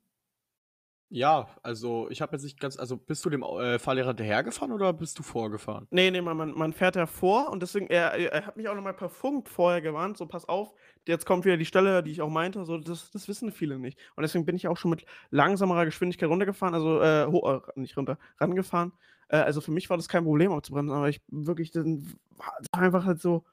ja, 1.13 1.47
also 1.61 2.09
ich 2.09 2.23
habe 2.23 2.33
jetzt 2.35 2.41
nicht 2.41 2.59
ganz, 2.59 2.75
also 2.79 2.97
bist 2.97 3.23
du 3.23 3.29
dem 3.29 3.43
äh, 3.43 3.77
Fahrlehrer 3.77 4.07
hinterhergefahren 4.07 4.71
oder 4.71 4.91
bist 4.93 5.19
du 5.19 5.21
vorgefahren? 5.21 5.85
Nee, 5.91 6.09
nee, 6.09 6.21
man, 6.21 6.35
man, 6.57 6.73
fährt 6.73 6.95
ja 6.95 7.05
vor 7.05 7.51
und 7.51 7.61
deswegen, 7.61 7.85
er, 7.85 8.13
er 8.13 8.47
hat 8.47 8.57
mich 8.57 8.67
auch 8.67 8.73
nochmal 8.73 8.95
per 8.95 9.09
Funk 9.09 9.47
vorher 9.47 9.79
gewarnt, 9.81 10.17
so 10.17 10.25
pass 10.25 10.49
auf, 10.49 10.73
jetzt 11.07 11.27
kommt 11.27 11.45
wieder 11.45 11.55
die 11.55 11.67
Stelle, 11.67 12.01
die 12.01 12.09
ich 12.09 12.23
auch 12.23 12.31
meinte, 12.31 12.65
so 12.65 12.79
das, 12.79 13.11
das 13.11 13.27
wissen 13.27 13.51
viele 13.51 13.77
nicht. 13.77 13.99
Und 14.15 14.23
deswegen 14.23 14.43
bin 14.43 14.55
ich 14.55 14.67
auch 14.67 14.75
schon 14.77 14.89
mit 14.89 15.05
langsamerer 15.29 15.85
Geschwindigkeit 15.85 16.29
runtergefahren, 16.29 16.73
also 16.73 16.99
äh, 16.99 17.27
ho- 17.27 17.61
äh, 17.63 17.79
nicht 17.79 17.95
runter, 17.95 18.17
rangefahren. 18.39 18.91
Äh, 19.27 19.37
also 19.37 19.61
für 19.61 19.71
mich 19.71 19.91
war 19.91 19.97
das 19.97 20.09
kein 20.09 20.23
Problem 20.23 20.51
abzubremsen, 20.51 20.95
aber 20.97 21.09
ich 21.09 21.21
wirklich, 21.27 21.69
dann 21.69 22.11
war 22.31 22.57
einfach 22.71 23.05
halt 23.05 23.21
so, 23.21 23.45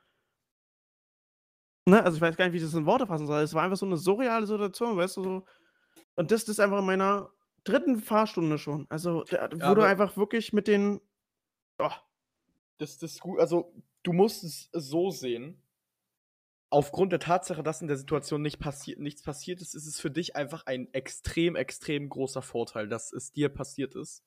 ne, 1.84 2.02
also 2.02 2.16
ich 2.16 2.22
weiß 2.22 2.38
gar 2.38 2.46
nicht, 2.46 2.54
wie 2.54 2.56
ich 2.58 2.64
das 2.64 2.72
in 2.72 2.86
Worte 2.86 3.06
fassen 3.06 3.26
soll. 3.26 3.42
Es 3.42 3.52
war 3.52 3.64
einfach 3.64 3.76
so 3.76 3.84
eine 3.84 3.98
surreale 3.98 4.46
Situation, 4.46 4.96
weißt 4.96 5.18
du, 5.18 5.22
so. 5.24 5.44
Und 6.14 6.30
das 6.30 6.44
ist 6.44 6.60
einfach 6.60 6.78
in 6.78 6.86
meiner 6.86 7.30
dritten 7.70 7.98
Fahrstunde 8.00 8.58
schon. 8.58 8.86
Also, 8.88 9.24
da, 9.24 9.48
wo 9.52 9.56
du 9.56 9.64
aber- 9.66 9.86
einfach 9.86 10.16
wirklich 10.16 10.52
mit 10.52 10.66
den, 10.68 11.00
oh, 11.78 11.90
Das, 12.78 12.98
das 12.98 13.12
ist 13.12 13.20
gut, 13.20 13.38
also 13.40 13.74
du 14.02 14.12
musst 14.12 14.42
es 14.44 14.68
so 14.72 15.10
sehen. 15.10 15.62
Aufgrund 16.72 17.10
der 17.10 17.18
Tatsache, 17.18 17.64
dass 17.64 17.82
in 17.82 17.88
der 17.88 17.96
Situation 17.96 18.42
nicht 18.42 18.60
passiert, 18.60 19.00
nichts 19.00 19.22
passiert 19.22 19.60
ist, 19.60 19.74
ist 19.74 19.86
es 19.86 19.98
für 20.00 20.10
dich 20.10 20.36
einfach 20.36 20.66
ein 20.66 20.92
extrem, 20.94 21.56
extrem 21.56 22.08
großer 22.08 22.42
Vorteil, 22.42 22.88
dass 22.88 23.12
es 23.12 23.32
dir 23.32 23.48
passiert 23.48 23.96
ist. 23.96 24.22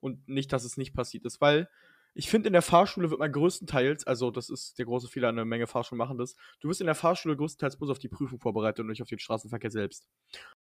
Und 0.00 0.28
nicht, 0.28 0.52
dass 0.52 0.64
es 0.64 0.76
nicht 0.76 0.94
passiert 0.94 1.24
ist. 1.24 1.40
Weil 1.40 1.68
ich 2.14 2.30
finde, 2.30 2.46
in 2.46 2.52
der 2.52 2.62
Fahrschule 2.62 3.10
wird 3.10 3.18
man 3.18 3.32
größtenteils, 3.32 4.06
also 4.06 4.30
das 4.30 4.50
ist 4.50 4.78
der 4.78 4.84
große 4.86 5.08
Fehler, 5.08 5.30
eine 5.30 5.44
Menge 5.44 5.66
Fahrschulen 5.66 5.98
machen 5.98 6.16
das, 6.16 6.36
du 6.60 6.68
wirst 6.68 6.80
in 6.80 6.86
der 6.86 6.94
Fahrschule 6.94 7.36
größtenteils 7.36 7.76
bloß 7.76 7.90
auf 7.90 7.98
die 7.98 8.08
Prüfung 8.08 8.38
vorbereitet 8.38 8.80
und 8.80 8.86
nicht 8.86 9.02
auf 9.02 9.08
den 9.08 9.18
Straßenverkehr 9.18 9.72
selbst. 9.72 10.06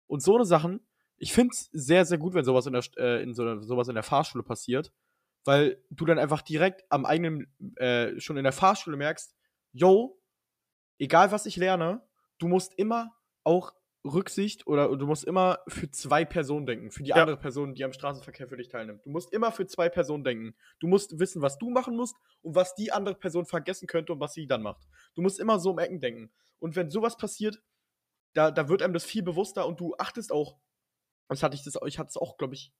Und 0.07 0.23
so 0.23 0.33
eine 0.35 0.45
Sachen, 0.45 0.79
ich 1.23 1.31
finde 1.31 1.53
es 1.53 1.69
sehr, 1.71 2.03
sehr 2.05 2.17
gut, 2.17 2.33
wenn 2.33 2.43
sowas 2.43 2.65
in 2.65 2.73
der, 2.73 2.83
äh, 2.97 3.23
in 3.23 3.33
so, 3.33 3.61
sowas 3.61 3.87
in 3.87 3.95
der 3.95 4.03
Fahrschule 4.03 4.43
passiert, 4.43 4.91
weil 5.45 5.81
du 5.89 6.03
dann 6.05 6.19
einfach 6.19 6.41
direkt 6.41 6.83
am 6.89 7.05
eigenen, 7.05 7.47
äh, 7.77 8.19
schon 8.19 8.35
in 8.35 8.43
der 8.43 8.51
Fahrschule 8.51 8.97
merkst, 8.97 9.33
yo, 9.71 10.21
egal 10.99 11.31
was 11.31 11.45
ich 11.45 11.55
lerne, 11.55 12.01
du 12.39 12.49
musst 12.49 12.73
immer 12.73 13.15
auch 13.45 13.73
Rücksicht 14.05 14.67
oder 14.67 14.93
du 14.97 15.07
musst 15.07 15.23
immer 15.23 15.59
für 15.69 15.89
zwei 15.89 16.25
Personen 16.25 16.65
denken, 16.65 16.91
für 16.91 17.03
die 17.03 17.11
Ja. 17.11 17.15
andere 17.15 17.37
Person, 17.37 17.73
die 17.73 17.85
am 17.85 17.93
Straßenverkehr 17.93 18.49
für 18.49 18.57
dich 18.57 18.67
teilnimmt. 18.67 19.05
Du 19.05 19.09
musst 19.09 19.31
immer 19.31 19.53
für 19.53 19.65
zwei 19.65 19.87
Personen 19.87 20.25
denken. 20.25 20.55
Du 20.81 20.87
musst 20.87 21.19
wissen, 21.19 21.41
was 21.41 21.57
du 21.57 21.69
machen 21.69 21.95
musst 21.95 22.17
und 22.41 22.53
was 22.53 22.75
die 22.75 22.91
andere 22.91 23.15
Person 23.15 23.45
vergessen 23.45 23.87
könnte 23.87 24.11
und 24.11 24.19
was 24.19 24.33
sie 24.33 24.45
dann 24.45 24.61
macht. 24.61 24.85
Du 25.15 25.21
musst 25.21 25.39
immer 25.39 25.57
so 25.57 25.71
um 25.71 25.79
Ecken 25.79 26.01
denken. 26.01 26.33
Und 26.59 26.75
wenn 26.75 26.89
sowas 26.89 27.15
passiert, 27.15 27.61
da, 28.33 28.51
da 28.51 28.67
wird 28.67 28.81
einem 28.81 28.93
das 28.93 29.05
viel 29.05 29.23
bewusster 29.23 29.65
und 29.65 29.79
du 29.79 29.95
achtest 29.97 30.33
auch. 30.33 30.57
Das 31.33 31.43
hatte 31.43 31.55
ich 31.55 31.63
das, 31.63 31.77
ich 31.85 31.99
hatte 31.99 32.09
es 32.09 32.17
auch, 32.17 32.37
glaube 32.37 32.53
ich, 32.53 32.73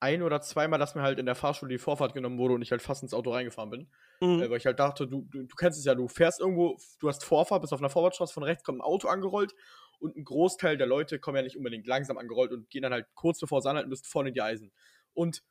ein 0.00 0.22
oder 0.22 0.40
zweimal, 0.40 0.78
dass 0.78 0.94
mir 0.94 1.02
halt 1.02 1.18
in 1.18 1.26
der 1.26 1.34
Fahrschule 1.34 1.70
die 1.70 1.78
Vorfahrt 1.78 2.14
genommen 2.14 2.38
wurde 2.38 2.54
und 2.54 2.62
ich 2.62 2.70
halt 2.70 2.82
fast 2.82 3.02
ins 3.02 3.14
Auto 3.14 3.32
reingefahren 3.32 3.70
bin. 3.70 3.90
mhm. 4.20 4.42
Äh, 4.42 4.50
weil 4.50 4.58
ich 4.58 4.66
halt 4.66 4.78
dachte, 4.78 5.08
du, 5.08 5.26
du, 5.30 5.42
du 5.42 5.56
kennst 5.56 5.78
es 5.78 5.84
ja, 5.84 5.94
du 5.94 6.08
fährst 6.08 6.40
irgendwo, 6.40 6.78
du 7.00 7.08
hast 7.08 7.24
Vorfahrt, 7.24 7.62
bist 7.62 7.72
auf 7.72 7.80
einer 7.80 7.90
Vorfahrtstraße, 7.90 8.32
von 8.32 8.44
rechts 8.44 8.62
kommt 8.62 8.78
ein 8.78 8.82
Auto 8.82 9.08
angerollt 9.08 9.54
und 9.98 10.16
ein 10.16 10.24
Großteil 10.24 10.76
der 10.76 10.86
Leute 10.86 11.18
kommen 11.18 11.36
ja 11.36 11.42
nicht 11.42 11.56
unbedingt 11.56 11.86
langsam 11.86 12.16
angerollt 12.16 12.52
und 12.52 12.70
gehen 12.70 12.82
dann 12.82 12.92
halt 12.92 13.06
kurz 13.14 13.40
bevor 13.40 13.60
sie 13.60 13.68
anhalten, 13.68 13.88
müssen 13.88 14.04
vorne 14.04 14.28
in 14.28 14.34
die 14.34 14.42
Eisen. 14.42 14.72
Und 15.14 15.42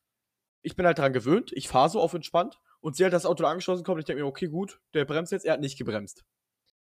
ich 0.61 0.75
bin 0.75 0.85
halt 0.85 0.97
daran 0.97 1.13
gewöhnt, 1.13 1.51
ich 1.53 1.67
fahre 1.67 1.89
so 1.89 1.99
auf 1.99 2.13
entspannt 2.13 2.59
und 2.79 2.95
sehe 2.95 3.05
halt, 3.05 3.13
dass 3.13 3.23
das 3.23 3.29
Auto 3.29 3.43
da 3.43 3.49
angeschlossen 3.49 3.83
kommt 3.83 3.95
und 3.95 3.99
ich 3.99 4.05
denke 4.05 4.23
mir, 4.23 4.27
okay, 4.27 4.47
gut, 4.47 4.79
der 4.93 5.05
bremst 5.05 5.31
jetzt, 5.31 5.45
er 5.45 5.53
hat 5.53 5.59
nicht 5.59 5.77
gebremst. 5.77 6.23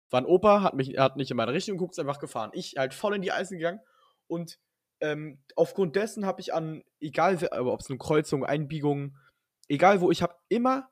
War 0.10 0.22
ein 0.22 0.26
Opa, 0.26 0.62
hat, 0.62 0.74
mich, 0.74 0.96
er 0.96 1.04
hat 1.04 1.16
nicht 1.16 1.32
in 1.32 1.38
meine 1.38 1.54
Richtung 1.54 1.78
geguckt, 1.78 1.94
ist 1.94 2.00
einfach 2.00 2.20
gefahren. 2.20 2.52
Ich 2.54 2.76
halt 2.78 2.94
voll 2.94 3.16
in 3.16 3.22
die 3.22 3.32
Eisen 3.32 3.58
gegangen 3.58 3.80
und 4.28 4.60
ähm, 5.02 5.40
aufgrund 5.56 5.96
dessen 5.96 6.26
habe 6.26 6.42
ich 6.42 6.54
an, 6.54 6.84
egal 7.00 7.42
wer- 7.42 7.66
ob 7.66 7.80
es 7.80 7.90
eine 7.90 7.98
Kreuzung, 7.98 8.46
Einbiegung, 8.46 9.18
egal 9.68 10.02
wo, 10.02 10.12
ich 10.12 10.22
habe 10.22 10.36
immer 10.50 10.90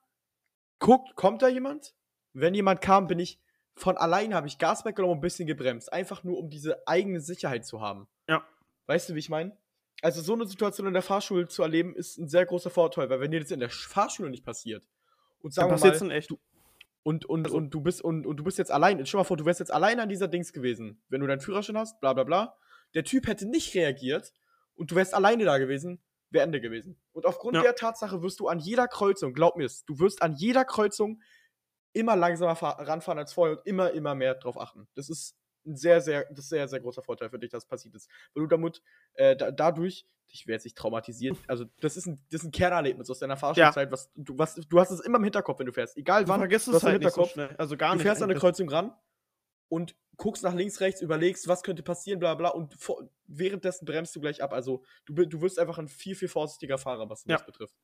guckt, 0.79 1.15
kommt 1.15 1.41
da 1.41 1.47
jemand? 1.47 1.93
Wenn 2.33 2.53
jemand 2.53 2.81
kam, 2.81 3.07
bin 3.07 3.19
ich 3.19 3.39
von 3.75 3.97
allein 3.97 4.33
habe 4.33 4.47
ich 4.47 4.57
Gas 4.57 4.83
weggenommen 4.83 5.13
und 5.13 5.17
ein 5.19 5.21
bisschen 5.21 5.47
gebremst. 5.47 5.91
Einfach 5.93 6.23
nur, 6.23 6.37
um 6.37 6.49
diese 6.49 6.85
eigene 6.87 7.21
Sicherheit 7.21 7.65
zu 7.65 7.79
haben. 7.81 8.07
Ja. 8.27 8.43
Weißt 8.87 9.09
du, 9.09 9.15
wie 9.15 9.19
ich 9.19 9.29
meine? 9.29 9.55
Also, 10.01 10.21
so 10.21 10.33
eine 10.33 10.45
Situation 10.47 10.87
in 10.87 10.93
der 10.93 11.01
Fahrschule 11.01 11.47
zu 11.47 11.61
erleben, 11.63 11.95
ist 11.95 12.17
ein 12.17 12.27
sehr 12.27 12.45
großer 12.45 12.69
Vorteil, 12.69 13.09
weil 13.09 13.19
wenn 13.21 13.31
dir 13.31 13.39
das 13.39 13.51
in 13.51 13.59
der 13.59 13.69
Sch- 13.69 13.87
Fahrschule 13.89 14.29
nicht 14.29 14.45
passiert 14.45 14.87
und 15.41 15.53
sagen 15.53 15.69
Dann 15.69 15.81
wir 15.81 16.07
mal, 16.07 16.11
echt. 16.11 16.29
du- 16.31 16.39
und, 17.03 17.25
und, 17.25 17.45
Also- 17.45 17.57
und, 17.57 17.69
du 17.73 17.81
bist, 17.81 18.01
und, 18.01 18.25
und 18.25 18.37
du 18.37 18.43
bist 18.43 18.57
jetzt 18.57 18.71
allein, 18.71 18.97
stell 19.05 19.17
dir 19.17 19.21
mal 19.21 19.23
vor, 19.25 19.37
du 19.37 19.45
wärst 19.45 19.59
jetzt 19.61 19.71
allein 19.71 19.99
an 19.99 20.09
dieser 20.09 20.27
Dings 20.27 20.51
gewesen, 20.53 21.01
wenn 21.09 21.21
du 21.21 21.27
deinen 21.27 21.39
Führerschein 21.41 21.77
hast, 21.77 21.99
bla 22.01 22.13
bla 22.13 22.23
bla. 22.23 22.55
Der 22.93 23.03
Typ 23.03 23.27
hätte 23.27 23.45
nicht 23.47 23.73
reagiert 23.75 24.33
und 24.75 24.91
du 24.91 24.95
wärst 24.95 25.13
alleine 25.13 25.45
da 25.45 25.57
gewesen, 25.57 26.01
wäre 26.31 26.43
Ende 26.43 26.61
gewesen. 26.61 26.99
Und 27.11 27.25
aufgrund 27.25 27.55
Ja. 27.55 27.61
der 27.63 27.75
Tatsache 27.75 28.21
wirst 28.21 28.39
du 28.39 28.47
an 28.47 28.59
jeder 28.59 28.87
Kreuzung, 28.87 29.33
glaub 29.33 29.57
mir 29.57 29.65
es, 29.65 29.83
du 29.85 29.99
wirst 29.99 30.21
an 30.21 30.35
jeder 30.35 30.65
Kreuzung 30.65 31.21
immer 31.93 32.15
langsamer 32.15 32.55
fahr- 32.55 32.79
ranfahren 32.87 33.17
als 33.19 33.33
vorher 33.33 33.57
und 33.57 33.65
immer, 33.65 33.91
immer 33.91 34.13
mehr 34.15 34.35
drauf 34.35 34.59
achten. 34.59 34.87
Das 34.95 35.09
ist 35.09 35.35
ein 35.65 35.75
sehr, 35.75 36.01
sehr, 36.01 36.25
das 36.29 36.45
ist 36.45 36.49
sehr, 36.49 36.67
sehr 36.67 36.79
großer 36.79 37.01
Vorteil 37.03 37.29
für 37.29 37.39
dich, 37.39 37.49
dass 37.49 37.63
das 37.63 37.67
passiert 37.69 37.95
ist. 37.95 38.09
Weil 38.33 38.43
du 38.43 38.47
damit, 38.47 38.81
äh, 39.15 39.35
da, 39.35 39.51
dadurch, 39.51 40.05
ich 40.27 40.45
werde 40.45 40.53
jetzt 40.57 40.65
nicht 40.65 40.77
traumatisiert, 40.77 41.35
also 41.47 41.65
das 41.81 41.97
ist 41.97 42.05
ein, 42.05 42.23
das 42.31 42.41
ist 42.41 42.47
ein 42.47 42.51
Kernerlebnis 42.51 43.09
aus 43.09 43.17
deiner 43.19 43.35
Fahrschulzeit, 43.37 43.91
was 43.91 44.11
du, 44.15 44.37
was, 44.37 44.53
du 44.55 44.79
hast 44.79 44.91
es 44.91 44.99
immer 44.99 45.17
im 45.17 45.23
Hinterkopf, 45.23 45.57
wenn 45.59 45.65
du 45.65 45.73
fährst. 45.73 45.97
Egal 45.97 46.23
Du 46.25 46.29
wann, 46.29 46.39
vergisst 46.39 46.67
du 46.67 46.71
es 46.71 46.75
hast 46.77 46.83
im 46.83 46.89
halt 46.89 47.01
nicht 47.01 47.13
so 47.13 47.23
Hinterkopf, 47.23 47.33
schnell. 47.33 47.55
Also 47.57 47.75
gar 47.75 47.89
du 47.89 47.95
nicht. 47.95 48.03
fährst 48.03 48.21
an 48.21 48.29
eine. 48.29 48.39
Kreuzung 48.39 48.69
ran 48.69 48.93
und 49.67 49.95
guckst 50.19 50.43
nach 50.43 50.53
links, 50.55 50.81
rechts, 50.81 51.01
überlegst, 51.01 51.47
was 51.49 51.63
könnte 51.63 51.83
passieren, 51.83 52.19
bla 52.19 52.35
bla, 52.35 52.49
und 52.51 52.75
vor, 52.75 53.09
währenddessen 53.27 53.85
bremst 53.87 54.15
du 54.15 54.21
gleich 54.21 54.43
ab. 54.43 54.53
Also 54.53 54.83
du, 55.07 55.13
du 55.25 55.41
wirst 55.41 55.59
einfach 55.59 55.79
ein 55.79 55.89
viel, 55.89 56.15
viel 56.15 56.29
vorsichtiger 56.29 56.77
Fahrer, 56.77 57.09
was 57.09 57.25
Ja. 57.25 57.39
das 57.39 57.45
betrifft. 57.45 57.75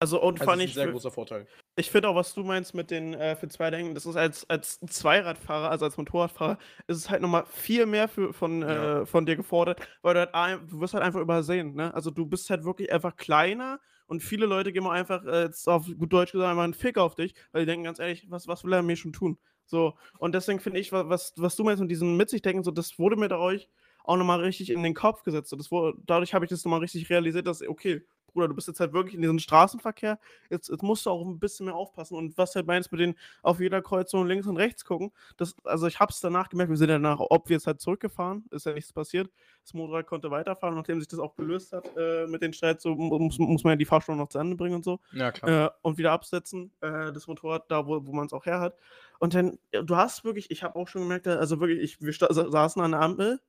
Also 0.00 0.22
und 0.22 0.40
Also 0.40 0.52
allem, 0.52 0.60
ist 0.60 0.66
ein 0.66 0.72
sehr 0.72 0.86
ich, 0.86 0.88
großer 0.88 1.10
Vorteil. 1.12 1.48
ich 1.76 1.90
finde 1.90 2.08
auch, 2.08 2.14
was 2.16 2.34
du 2.34 2.44
meinst 2.44 2.74
mit 2.74 2.90
den 2.90 3.14
äh, 3.14 3.36
für 3.36 3.48
zwei 3.48 3.70
Denken, 3.70 3.94
das 3.94 4.06
ist 4.06 4.16
als, 4.16 4.48
als 4.50 4.80
Zweiradfahrer, 4.80 5.70
also 5.70 5.84
als 5.86 5.96
Motorradfahrer, 5.96 6.58
ist 6.88 6.96
es 6.98 7.10
halt 7.10 7.22
nochmal 7.22 7.46
viel 7.46 7.86
mehr 7.86 8.08
für, 8.08 8.32
von, 8.32 8.62
Ja. 8.66 8.92
äh, 9.02 9.06
von 9.06 9.26
dir 9.26 9.36
gefordert, 9.36 9.80
weil 10.02 10.14
du 10.14 10.32
halt, 10.32 10.70
du 10.72 10.80
wirst 10.80 10.94
halt 10.94 11.04
einfach 11.04 11.20
übersehen, 11.20 11.74
ne? 11.74 11.94
Also 11.94 12.10
du 12.10 12.26
bist 12.26 12.50
halt 12.50 12.64
wirklich 12.64 12.92
einfach 12.92 13.16
kleiner 13.16 13.80
und 14.06 14.22
viele 14.22 14.46
Leute 14.46 14.72
geben 14.72 14.86
auch 14.86 14.92
einfach, 14.92 15.24
äh, 15.24 15.44
jetzt 15.44 15.68
auf 15.68 15.86
gut 15.86 16.12
Deutsch 16.12 16.32
gesagt, 16.32 16.50
einfach 16.50 16.64
einen 16.64 16.74
Fick 16.74 16.98
auf 16.98 17.14
dich, 17.16 17.34
weil 17.52 17.62
die 17.62 17.66
denken 17.66 17.84
ganz 17.84 17.98
ehrlich, 18.00 18.26
was, 18.30 18.46
was 18.48 18.64
will 18.64 18.72
er 18.72 18.82
mir 18.82 18.96
schon 18.96 19.12
tun? 19.12 19.38
So, 19.68 19.94
und 20.18 20.34
deswegen 20.34 20.60
finde 20.60 20.80
ich, 20.80 20.92
wa- 20.92 21.08
was, 21.08 21.32
was 21.36 21.56
du 21.56 21.64
meinst 21.64 21.80
mit 21.80 21.90
diesem 21.90 22.16
mit 22.16 22.30
sich 22.30 22.42
denken, 22.42 22.64
so, 22.64 22.70
das 22.70 22.98
wurde 22.98 23.16
mir 23.16 23.28
dadurch 23.28 23.68
auch 24.04 24.16
nochmal 24.16 24.40
richtig 24.40 24.70
in 24.70 24.82
den 24.82 24.94
Kopf 24.94 25.22
gesetzt. 25.22 25.50
So, 25.50 25.56
das 25.56 25.70
wurde, 25.70 25.98
dadurch 26.06 26.34
habe 26.34 26.44
ich 26.44 26.50
das 26.50 26.64
nochmal 26.64 26.80
richtig 26.80 27.10
realisiert, 27.10 27.46
dass, 27.46 27.62
okay, 27.62 28.02
Bruder, 28.32 28.48
du 28.48 28.54
bist 28.54 28.68
jetzt 28.68 28.80
halt 28.80 28.92
wirklich 28.92 29.14
in 29.14 29.22
diesem 29.22 29.38
Straßenverkehr, 29.38 30.18
jetzt, 30.50 30.68
jetzt 30.68 30.82
musst 30.82 31.06
du 31.06 31.10
auch 31.10 31.24
ein 31.24 31.38
bisschen 31.38 31.66
mehr 31.66 31.74
aufpassen. 31.74 32.16
Und 32.16 32.36
was 32.38 32.54
halt 32.54 32.66
meinst 32.66 32.92
mit 32.92 33.00
den 33.00 33.14
auf 33.42 33.60
jeder 33.60 33.82
Kreuzung 33.82 34.26
links 34.26 34.46
und 34.46 34.56
rechts 34.56 34.84
gucken, 34.84 35.12
das, 35.36 35.54
also 35.64 35.86
ich 35.86 35.98
habe 36.00 36.10
es 36.10 36.20
danach 36.20 36.48
gemerkt, 36.48 36.70
wir 36.70 36.76
sind 36.76 36.88
danach 36.88 37.20
obvious 37.20 37.66
halt 37.66 37.80
zurückgefahren, 37.80 38.44
ist 38.50 38.66
ja 38.66 38.72
nichts 38.72 38.92
passiert. 38.92 39.30
Das 39.64 39.74
Motorrad 39.74 40.06
konnte 40.06 40.30
weiterfahren, 40.30 40.76
nachdem 40.76 41.00
sich 41.00 41.08
das 41.08 41.20
auch 41.20 41.34
gelöst 41.36 41.72
hat 41.72 41.90
äh, 41.96 42.26
mit 42.26 42.42
den 42.42 42.52
Streit, 42.52 42.80
so 42.80 42.94
muss, 42.94 43.38
muss 43.38 43.64
man 43.64 43.72
ja 43.72 43.76
die 43.76 43.84
Fahrstunde 43.84 44.20
noch 44.22 44.28
zu 44.28 44.38
Ende 44.38 44.56
bringen 44.56 44.76
und 44.76 44.84
so 44.84 45.00
Ja, 45.12 45.32
klar. 45.32 45.66
äh, 45.66 45.70
und 45.82 45.98
wieder 45.98 46.12
absetzen, 46.12 46.72
äh, 46.80 47.12
das 47.12 47.26
Motorrad 47.26 47.70
da, 47.70 47.86
wo, 47.86 48.06
wo 48.06 48.12
man 48.12 48.26
es 48.26 48.32
auch 48.32 48.46
her 48.46 48.60
hat. 48.60 48.76
Und 49.18 49.34
dann, 49.34 49.58
du 49.72 49.96
hast 49.96 50.24
wirklich, 50.24 50.50
ich 50.50 50.62
habe 50.62 50.76
auch 50.76 50.88
schon 50.88 51.02
gemerkt, 51.02 51.26
also 51.26 51.60
wirklich, 51.60 51.80
ich, 51.80 52.00
wir 52.00 52.12
saßen 52.12 52.80
an 52.80 52.92
der 52.92 53.00
Ampel 53.00 53.40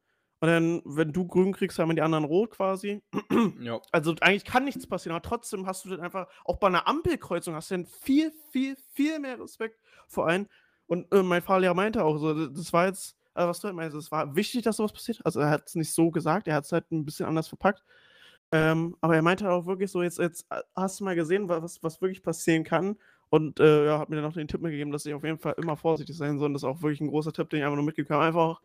Und 0.42 0.48
dann, 0.48 0.82
wenn 0.86 1.12
du 1.12 1.28
grün 1.28 1.52
kriegst, 1.52 1.80
haben 1.80 1.94
die 1.96 2.02
anderen 2.02 2.24
rot 2.24 2.52
quasi. 2.52 3.02
Ja. 3.60 3.82
Also 3.92 4.16
eigentlich 4.22 4.46
kann 4.46 4.64
nichts 4.64 4.88
passieren, 4.88 5.16
aber 5.16 5.22
trotzdem 5.22 5.66
hast 5.66 5.84
du 5.84 5.90
dann 5.90 6.00
einfach, 6.00 6.28
auch 6.46 6.58
bei 6.58 6.68
einer 6.68 6.88
Ampelkreuzung 6.88 7.56
hast 7.56 7.72
du 7.72 7.76
dann 7.76 7.86
viel, 7.86 8.32
viel, 8.52 8.78
viel 8.94 9.20
mehr 9.20 9.40
Respekt 9.40 9.80
vor 10.08 10.28
allem. 10.28 10.48
Und 10.88 11.12
äh, 11.14 11.24
mein 11.24 11.42
Fahrlehrer 11.42 11.74
meinte 11.74 12.04
auch 12.04 12.18
so, 12.18 12.48
das 12.48 12.74
war 12.74 12.88
jetzt, 12.88 13.18
also 13.34 13.50
was 13.50 13.60
du 13.60 13.68
halt 13.68 13.76
meinst, 13.76 13.96
es 13.96 14.12
war 14.12 14.36
wichtig, 14.36 14.64
dass 14.64 14.78
sowas 14.78 14.94
passiert. 14.94 15.20
Also 15.26 15.40
er 15.40 15.50
hat 15.50 15.68
es 15.68 15.76
nicht 15.76 15.94
so 15.94 16.10
gesagt, 16.10 16.48
er 16.48 16.56
hat 16.56 16.66
es 16.66 16.72
halt 16.72 16.90
ein 16.92 17.06
bisschen 17.06 17.26
anders 17.26 17.48
verpackt. 17.48 17.84
Ähm, 18.52 18.96
aber 19.02 19.16
er 19.16 19.22
meinte 19.22 19.50
auch 19.52 19.66
wirklich 19.66 19.92
so, 19.92 20.02
jetzt, 20.02 20.20
jetzt 20.20 20.46
äh, 20.50 20.62
hast 20.76 21.00
du 21.00 21.04
mal 21.04 21.16
gesehen, 21.16 21.50
was, 21.50 21.84
was 21.84 22.02
wirklich 22.02 22.24
passieren 22.24 22.64
kann. 22.64 22.98
Und 23.30 23.60
äh, 23.60 23.86
ja, 23.86 24.00
hat 24.00 24.10
mir 24.10 24.16
dann 24.16 24.26
auch 24.26 24.34
den 24.34 24.48
Tipp 24.48 24.62
mitgegeben, 24.62 24.92
dass 24.92 25.06
ich 25.06 25.14
auf 25.14 25.24
jeden 25.24 25.38
Fall 25.38 25.54
immer 25.58 25.78
vorsichtig 25.78 26.18
sein 26.18 26.40
soll. 26.40 26.48
Und 26.48 26.54
das 26.54 26.64
ist 26.64 26.70
auch 26.70 26.82
wirklich 26.82 27.02
ein 27.02 27.10
großer 27.10 27.32
Tipp, 27.32 27.50
den 27.50 27.60
ich 27.60 27.66
einfach 27.66 27.76
nur 27.76 27.86
mitgegeben 27.86 28.16
habe. 28.16 28.26
Einfach 28.26 28.62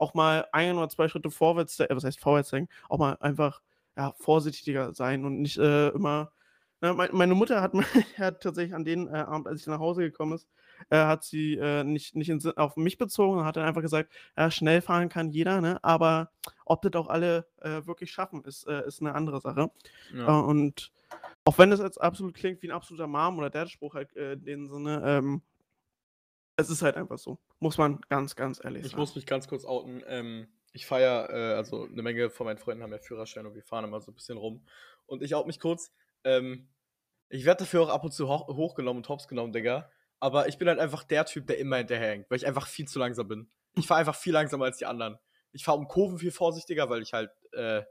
auch, 0.00 0.14
mal 0.14 0.46
ein 0.52 0.76
oder 0.76 0.88
zwei 0.88 1.08
Schritte 1.08 1.30
vorwärts, 1.30 1.80
äh, 1.80 1.88
was 1.90 2.04
heißt 2.04 2.20
vorwärts 2.20 2.50
denken, 2.50 2.72
auch 2.88 2.98
mal 2.98 3.16
einfach 3.20 3.60
ja, 3.96 4.12
vorsichtiger 4.18 4.94
sein 4.94 5.24
und 5.24 5.40
nicht 5.40 5.58
äh, 5.58 5.88
immer. 5.88 6.32
Na, 6.80 6.94
mein, 6.94 7.10
meine 7.12 7.34
Mutter 7.34 7.60
hat, 7.60 7.72
hat 8.18 8.42
tatsächlich 8.42 8.74
an 8.74 8.84
den 8.84 9.08
äh, 9.08 9.18
Abend, 9.18 9.46
als 9.46 9.60
ich 9.60 9.66
nach 9.66 9.78
Hause 9.78 10.02
gekommen 10.02 10.32
ist, 10.32 10.48
äh, 10.88 10.96
hat 10.96 11.24
sie 11.24 11.56
äh, 11.56 11.84
nicht, 11.84 12.16
nicht 12.16 12.30
in, 12.30 12.40
auf 12.56 12.76
mich 12.76 12.96
bezogen 12.96 13.38
und 13.38 13.44
hat 13.44 13.56
dann 13.56 13.66
einfach 13.66 13.82
gesagt, 13.82 14.10
ja, 14.36 14.50
schnell 14.50 14.80
fahren 14.80 15.10
kann 15.10 15.30
jeder, 15.30 15.60
ne? 15.60 15.78
aber 15.82 16.30
ob 16.64 16.80
das 16.82 16.94
auch 16.94 17.08
alle 17.08 17.46
äh, 17.60 17.86
wirklich 17.86 18.10
schaffen, 18.10 18.42
ist, 18.44 18.66
äh, 18.66 18.86
ist 18.86 19.00
eine 19.00 19.14
andere 19.14 19.40
Sache. 19.40 19.70
Ja. 20.14 20.38
Und 20.38 20.92
auch 21.44 21.58
wenn 21.58 21.70
das 21.70 21.80
jetzt 21.80 22.00
absolut 22.00 22.34
klingt 22.34 22.62
wie 22.62 22.68
ein 22.68 22.74
absoluter 22.76 23.06
Mom- 23.06 23.38
oder 23.38 23.50
Dad-Spruch 23.50 23.94
halt 23.94 24.16
äh, 24.16 24.32
in 24.34 24.44
dem 24.44 24.68
Sinne, 24.68 25.02
ähm, 25.04 25.42
es 26.60 26.70
ist 26.70 26.82
halt 26.82 26.96
einfach 26.96 27.18
so. 27.18 27.38
Muss 27.58 27.78
man 27.78 28.00
ganz, 28.08 28.36
ganz 28.36 28.60
ehrlich 28.62 28.84
Ich 28.84 28.90
sagen. 28.92 29.00
muss 29.00 29.14
mich 29.14 29.26
ganz 29.26 29.48
kurz 29.48 29.64
outen. 29.64 30.02
Ähm, 30.06 30.48
ich 30.72 30.86
feiere, 30.86 31.30
äh, 31.30 31.54
also 31.56 31.84
eine 31.84 32.02
Menge 32.02 32.30
von 32.30 32.46
meinen 32.46 32.58
Freunden 32.58 32.82
haben 32.82 32.92
ja 32.92 32.98
Führerschein 32.98 33.46
und 33.46 33.54
wir 33.54 33.62
fahren 33.64 33.84
immer 33.84 34.00
so 34.00 34.12
ein 34.12 34.14
bisschen 34.14 34.38
rum. 34.38 34.64
Und 35.06 35.22
ich 35.22 35.34
out 35.34 35.46
mich 35.46 35.58
kurz. 35.60 35.92
Ähm, 36.24 36.68
ich 37.28 37.44
werde 37.44 37.60
dafür 37.64 37.82
auch 37.82 37.88
ab 37.88 38.04
und 38.04 38.12
zu 38.12 38.28
hoch 38.28 38.48
hochgenommen 38.48 38.98
und 39.02 39.08
hops 39.08 39.26
genommen, 39.28 39.52
Digga. 39.52 39.90
Aber 40.20 40.48
ich 40.48 40.58
bin 40.58 40.68
halt 40.68 40.78
einfach 40.78 41.02
der 41.04 41.24
Typ, 41.24 41.46
der 41.46 41.58
immer 41.58 41.76
hinterherhängt, 41.78 42.28
weil 42.30 42.36
ich 42.36 42.46
einfach 42.46 42.66
viel 42.66 42.86
zu 42.86 42.98
langsam 42.98 43.26
bin. 43.28 43.50
Ich 43.76 43.86
fahre 43.86 44.00
einfach 44.00 44.14
viel 44.16 44.32
langsamer 44.32 44.66
als 44.66 44.76
die 44.78 44.86
anderen. 44.86 45.18
Ich 45.52 45.64
fahre 45.64 45.78
um 45.78 45.88
Kurven 45.88 46.18
viel 46.18 46.30
vorsichtiger, 46.32 46.90
weil 46.90 47.02
ich 47.02 47.12
halt 47.12 47.30
äh, 47.52 47.82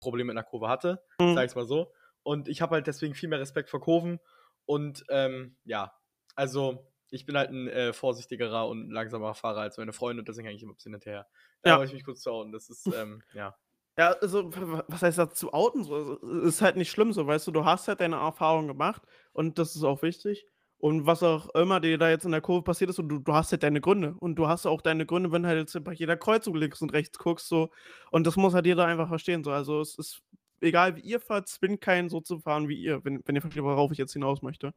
Probleme 0.00 0.28
mit 0.32 0.36
einer 0.38 0.44
Kurve 0.48 0.68
hatte, 0.68 1.02
Mhm. 1.20 1.34
sag 1.34 1.44
ich's 1.44 1.54
mal 1.54 1.66
so. 1.66 1.92
Und 2.22 2.48
ich 2.48 2.60
habe 2.62 2.74
halt 2.76 2.86
deswegen 2.86 3.14
viel 3.14 3.28
mehr 3.28 3.40
Respekt 3.40 3.68
vor 3.70 3.80
Kurven. 3.80 4.18
Und 4.64 5.04
ähm, 5.08 5.56
ja, 5.64 5.92
also 6.34 6.86
ich 7.10 7.26
bin 7.26 7.36
halt 7.36 7.50
ein 7.50 7.68
äh, 7.68 7.92
vorsichtigerer 7.92 8.68
und 8.68 8.90
langsamerer 8.90 9.34
Fahrer 9.34 9.60
als 9.62 9.78
meine 9.78 9.92
Freunde 9.92 10.20
und 10.22 10.28
deswegen 10.28 10.46
hänge 10.46 10.56
ich 10.56 10.62
immer 10.62 10.72
ein 10.72 10.76
bisschen 10.76 10.92
hinterher. 10.94 11.26
Da 11.62 11.70
Ja. 11.70 11.76
wollte 11.76 11.88
ich 11.90 11.94
mich 11.94 12.04
kurz 12.04 12.20
zu 12.22 12.30
hauen. 12.30 12.52
Das 12.52 12.68
ist, 12.70 12.90
ähm, 12.92 13.22
ja. 13.32 13.56
Ja, 13.98 14.12
also, 14.20 14.50
was 14.88 15.02
heißt 15.02 15.18
das 15.18 15.34
zu 15.34 15.52
outen? 15.52 15.82
So, 15.82 16.16
ist 16.42 16.62
halt 16.62 16.76
nicht 16.76 16.90
schlimm 16.90 17.12
so, 17.12 17.26
weißt 17.26 17.46
du, 17.48 17.50
du 17.50 17.64
hast 17.64 17.88
halt 17.88 18.00
deine 18.00 18.16
Erfahrung 18.16 18.68
gemacht 18.68 19.02
und 19.32 19.58
das 19.58 19.74
ist 19.74 19.82
auch 19.82 20.02
wichtig. 20.02 20.46
Und 20.80 21.06
was 21.06 21.24
auch 21.24 21.48
immer 21.56 21.80
dir 21.80 21.98
da 21.98 22.08
jetzt 22.08 22.24
in 22.24 22.30
der 22.30 22.40
Kurve 22.40 22.62
passiert 22.62 22.90
ist, 22.90 23.00
und 23.00 23.08
du, 23.08 23.18
du 23.18 23.32
hast 23.34 23.50
halt 23.50 23.64
deine 23.64 23.80
Gründe. 23.80 24.14
Und 24.20 24.36
du 24.36 24.46
hast 24.46 24.64
auch 24.66 24.80
deine 24.80 25.06
Gründe, 25.06 25.32
wenn 25.32 25.44
halt 25.44 25.58
jetzt 25.58 25.82
bei 25.84 25.92
jeder 25.92 26.16
Kreuzung 26.16 26.54
links 26.54 26.80
und 26.80 26.92
rechts 26.92 27.18
guckst, 27.18 27.48
so. 27.48 27.70
Und 28.12 28.28
das 28.28 28.36
muss 28.36 28.54
halt 28.54 28.66
jeder 28.66 28.86
einfach 28.86 29.08
verstehen, 29.08 29.42
so. 29.42 29.50
Also, 29.50 29.80
es 29.80 29.98
ist 29.98 30.22
egal, 30.60 30.94
wie 30.94 31.00
ihr 31.00 31.18
fahrt, 31.20 31.48
es 31.48 31.58
bin 31.58 31.80
kein 31.80 32.08
so 32.08 32.20
zu 32.20 32.38
fahren 32.38 32.68
wie 32.68 32.76
ihr, 32.80 33.04
wenn, 33.04 33.20
wenn 33.24 33.34
ihr 33.34 33.40
versteht, 33.40 33.64
worauf 33.64 33.90
ich 33.90 33.98
jetzt 33.98 34.12
hinaus 34.12 34.40
möchte. 34.42 34.72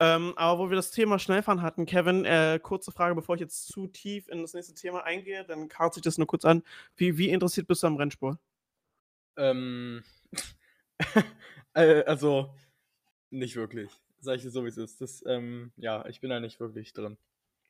Ähm, 0.00 0.32
aber 0.36 0.58
wo 0.58 0.70
wir 0.70 0.76
das 0.76 0.90
Thema 0.90 1.18
Schnellfahren 1.18 1.62
hatten, 1.62 1.86
Kevin, 1.86 2.24
äh, 2.24 2.58
kurze 2.60 2.90
Frage, 2.90 3.14
bevor 3.14 3.36
ich 3.36 3.40
jetzt 3.40 3.68
zu 3.68 3.86
tief 3.86 4.28
in 4.28 4.42
das 4.42 4.54
nächste 4.54 4.74
Thema 4.74 5.04
eingehe, 5.04 5.44
dann 5.44 5.68
kart 5.68 5.94
sich 5.94 6.02
das 6.02 6.18
nur 6.18 6.26
kurz 6.26 6.44
an. 6.44 6.62
Wie, 6.96 7.16
wie 7.16 7.30
interessiert 7.30 7.68
bist 7.68 7.82
du 7.82 7.86
am 7.86 7.96
Rennsport? 7.96 8.38
Ähm, 9.36 10.02
äh, 11.74 12.02
also, 12.04 12.54
nicht 13.30 13.56
wirklich. 13.56 13.90
Sag 14.20 14.36
ich 14.36 14.42
dir 14.42 14.50
so, 14.50 14.64
wie 14.64 14.68
es 14.68 14.78
ist. 14.78 15.00
Das, 15.00 15.22
ähm, 15.26 15.72
ja, 15.76 16.06
ich 16.06 16.20
bin 16.20 16.30
da 16.30 16.40
nicht 16.40 16.58
wirklich 16.58 16.92
drin. 16.92 17.16